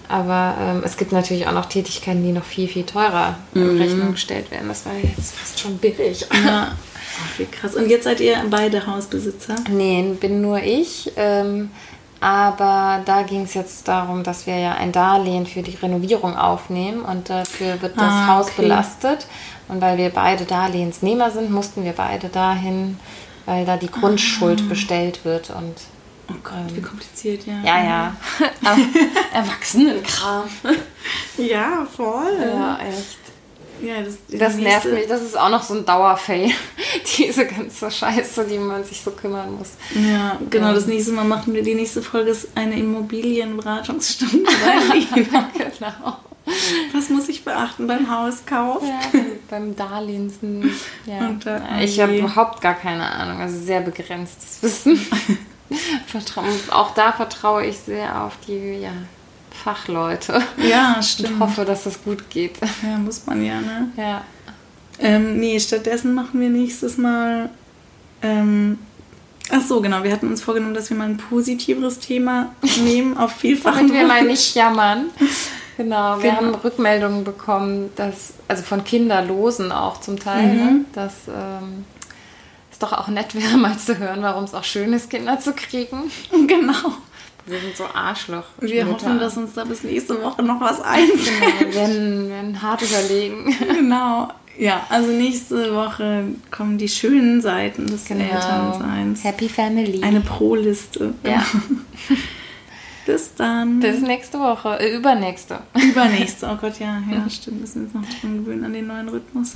Aber 0.08 0.56
ähm, 0.60 0.82
es 0.84 0.96
gibt 0.96 1.12
natürlich 1.12 1.46
auch 1.48 1.52
noch 1.52 1.66
Tätigkeiten, 1.66 2.22
die 2.22 2.32
noch 2.32 2.44
viel, 2.44 2.68
viel 2.68 2.84
teurer 2.84 3.36
in 3.54 3.74
mhm. 3.74 3.80
Rechnung 3.80 4.12
gestellt 4.12 4.50
werden. 4.50 4.68
Das 4.68 4.86
war 4.86 4.94
jetzt 4.94 5.34
fast 5.34 5.60
schon 5.60 5.76
billig. 5.78 6.26
Ja. 6.44 6.72
Ach, 6.72 7.38
wie 7.38 7.46
krass. 7.46 7.74
Und 7.74 7.88
jetzt 7.88 8.04
seid 8.04 8.20
ihr 8.20 8.36
beide 8.48 8.86
Hausbesitzer? 8.86 9.56
Nee, 9.70 10.16
bin 10.20 10.40
nur 10.40 10.62
ich. 10.62 11.12
Ähm, 11.16 11.70
aber 12.20 13.02
da 13.04 13.22
ging 13.22 13.42
es 13.42 13.54
jetzt 13.54 13.88
darum, 13.88 14.22
dass 14.22 14.46
wir 14.46 14.58
ja 14.58 14.72
ein 14.74 14.92
Darlehen 14.92 15.46
für 15.46 15.62
die 15.62 15.74
Renovierung 15.74 16.36
aufnehmen 16.36 17.02
und 17.02 17.28
dafür 17.28 17.80
wird 17.82 17.96
das 17.96 18.12
ah, 18.12 18.26
Haus 18.28 18.46
okay. 18.46 18.62
belastet. 18.62 19.26
Und 19.68 19.80
weil 19.80 19.98
wir 19.98 20.10
beide 20.10 20.44
Darlehensnehmer 20.44 21.30
sind, 21.30 21.50
mussten 21.50 21.84
wir 21.84 21.92
beide 21.92 22.28
dahin, 22.28 22.98
weil 23.44 23.66
da 23.66 23.76
die 23.76 23.90
Grundschuld 23.90 24.62
ah. 24.64 24.68
bestellt 24.68 25.24
wird. 25.24 25.50
Und, 25.50 25.74
oh 26.30 26.34
Gott, 26.42 26.54
ähm, 26.68 26.76
wie 26.76 26.82
kompliziert, 26.82 27.46
ja. 27.46 27.60
Ja, 27.64 27.84
ja. 27.84 28.16
Erwachsenenkram. 29.34 30.44
ja, 31.36 31.86
voll. 31.96 32.38
Ja, 32.40 32.78
echt. 32.78 33.25
Ja, 33.82 34.02
das, 34.02 34.14
das 34.28 34.56
nervt 34.56 34.92
mich. 34.92 35.06
Das 35.06 35.22
ist 35.22 35.38
auch 35.38 35.50
noch 35.50 35.62
so 35.62 35.74
ein 35.74 35.84
Dauerfail. 35.84 36.50
Diese 37.18 37.46
ganze 37.46 37.90
Scheiße, 37.90 38.44
die 38.44 38.58
man 38.58 38.84
sich 38.84 39.00
so 39.00 39.10
kümmern 39.10 39.56
muss. 39.56 39.72
Ja, 39.94 40.38
genau. 40.50 40.68
Ja. 40.68 40.74
Das 40.74 40.86
nächste 40.86 41.12
Mal 41.12 41.24
machen 41.24 41.54
wir 41.54 41.62
die 41.62 41.74
nächste 41.74 42.02
Folge 42.02 42.30
ist 42.30 42.48
eine 42.54 42.78
Immobilienberatungsstunde 42.78 44.44
bei 44.64 44.96
Lina. 44.96 45.50
genau. 45.58 46.18
Was 46.92 47.08
muss 47.08 47.28
ich 47.28 47.44
beachten 47.44 47.86
beim 47.88 48.08
Hauskauf? 48.08 48.82
Ja, 48.82 49.20
beim, 49.50 49.74
Darlehensen. 49.74 50.72
Ja. 51.04 51.28
Und, 51.28 51.44
äh, 51.44 51.82
ich 51.82 52.00
habe 52.00 52.16
überhaupt 52.16 52.60
gar 52.60 52.74
keine 52.74 53.04
Ahnung. 53.04 53.40
Also 53.40 53.58
sehr 53.58 53.80
begrenztes 53.80 54.62
Wissen. 54.62 55.04
auch 56.70 56.94
da 56.94 57.12
vertraue 57.12 57.66
ich 57.66 57.78
sehr 57.78 58.22
auf 58.22 58.34
die 58.46 58.78
ja, 58.80 58.92
Fachleute. 59.62 60.42
Ja, 60.56 61.02
stimmt. 61.02 61.32
Und 61.32 61.40
hoffe, 61.40 61.64
dass 61.64 61.84
das 61.84 62.02
gut 62.02 62.30
geht. 62.30 62.58
Ja, 62.82 62.98
muss 62.98 63.26
man 63.26 63.44
ja, 63.44 63.60
ne? 63.60 63.90
Ja. 63.96 64.22
Ähm, 64.98 65.38
nee, 65.38 65.58
stattdessen 65.60 66.14
machen 66.14 66.40
wir 66.40 66.48
nächstes 66.48 66.96
Mal. 66.96 67.50
Ähm, 68.22 68.78
ach 69.50 69.62
so, 69.62 69.80
genau. 69.80 70.02
Wir 70.02 70.12
hatten 70.12 70.28
uns 70.28 70.42
vorgenommen, 70.42 70.74
dass 70.74 70.90
wir 70.90 70.96
mal 70.96 71.08
ein 71.08 71.18
positiveres 71.18 71.98
Thema 71.98 72.54
nehmen, 72.84 73.16
auf 73.16 73.32
vielfach. 73.32 73.76
Damit 73.76 73.92
wir 73.92 74.06
mal 74.06 74.24
nicht 74.24 74.54
jammern. 74.54 75.06
Genau, 75.76 76.16
wir 76.22 76.30
genau. 76.30 76.36
haben 76.36 76.54
Rückmeldungen 76.54 77.24
bekommen, 77.24 77.90
dass, 77.96 78.34
also 78.48 78.62
von 78.62 78.82
Kinderlosen 78.82 79.72
auch 79.72 80.00
zum 80.00 80.18
Teil, 80.18 80.46
mhm. 80.46 80.56
ne, 80.56 80.84
dass 80.94 81.12
ähm, 81.28 81.84
es 82.72 82.78
doch 82.78 82.92
auch 82.92 83.08
nett 83.08 83.34
wäre, 83.34 83.58
mal 83.58 83.76
zu 83.76 83.98
hören, 83.98 84.22
warum 84.22 84.44
es 84.44 84.54
auch 84.54 84.64
schön 84.64 84.92
ist, 84.92 85.10
Kinder 85.10 85.38
zu 85.38 85.52
kriegen. 85.52 86.10
Genau. 86.46 86.94
Wir 87.46 87.60
sind 87.60 87.76
so 87.76 87.84
Arschloch. 87.94 88.44
Wir 88.60 88.88
hoffen, 88.88 89.20
dass 89.20 89.36
uns 89.36 89.54
da 89.54 89.64
bis 89.64 89.84
nächste 89.84 90.20
Woche 90.20 90.42
noch 90.42 90.60
was 90.60 90.80
einfällt. 90.80 91.20
Genau, 91.24 91.60
wir 91.60 91.74
werden, 91.74 92.28
werden 92.28 92.62
hart 92.62 92.82
überlegen. 92.82 93.54
Genau. 93.76 94.28
Ja, 94.58 94.86
also 94.88 95.12
nächste 95.12 95.74
Woche 95.74 96.24
kommen 96.50 96.78
die 96.78 96.88
schönen 96.88 97.42
Seiten 97.42 97.86
des 97.86 98.06
genau. 98.06 98.24
Elternseins. 98.24 99.22
Happy 99.22 99.48
Family. 99.48 100.02
Eine 100.02 100.20
Pro-Liste. 100.20 101.14
Ja. 101.22 101.44
Bis 103.06 103.34
dann. 103.34 103.80
Bis 103.80 104.00
nächste 104.00 104.40
Woche. 104.40 104.80
Äh, 104.80 104.96
übernächste. 104.96 105.60
Übernächste. 105.74 106.48
Oh 106.50 106.56
Gott, 106.60 106.80
ja. 106.80 107.02
Ja, 107.08 107.28
stimmt. 107.30 107.60
Müssen 107.60 107.92
wir 107.92 108.00
uns 108.00 108.08
noch 108.08 108.20
dran 108.20 108.44
gewöhnen 108.44 108.64
an 108.64 108.72
den 108.72 108.86
neuen 108.88 109.08
Rhythmus. 109.08 109.52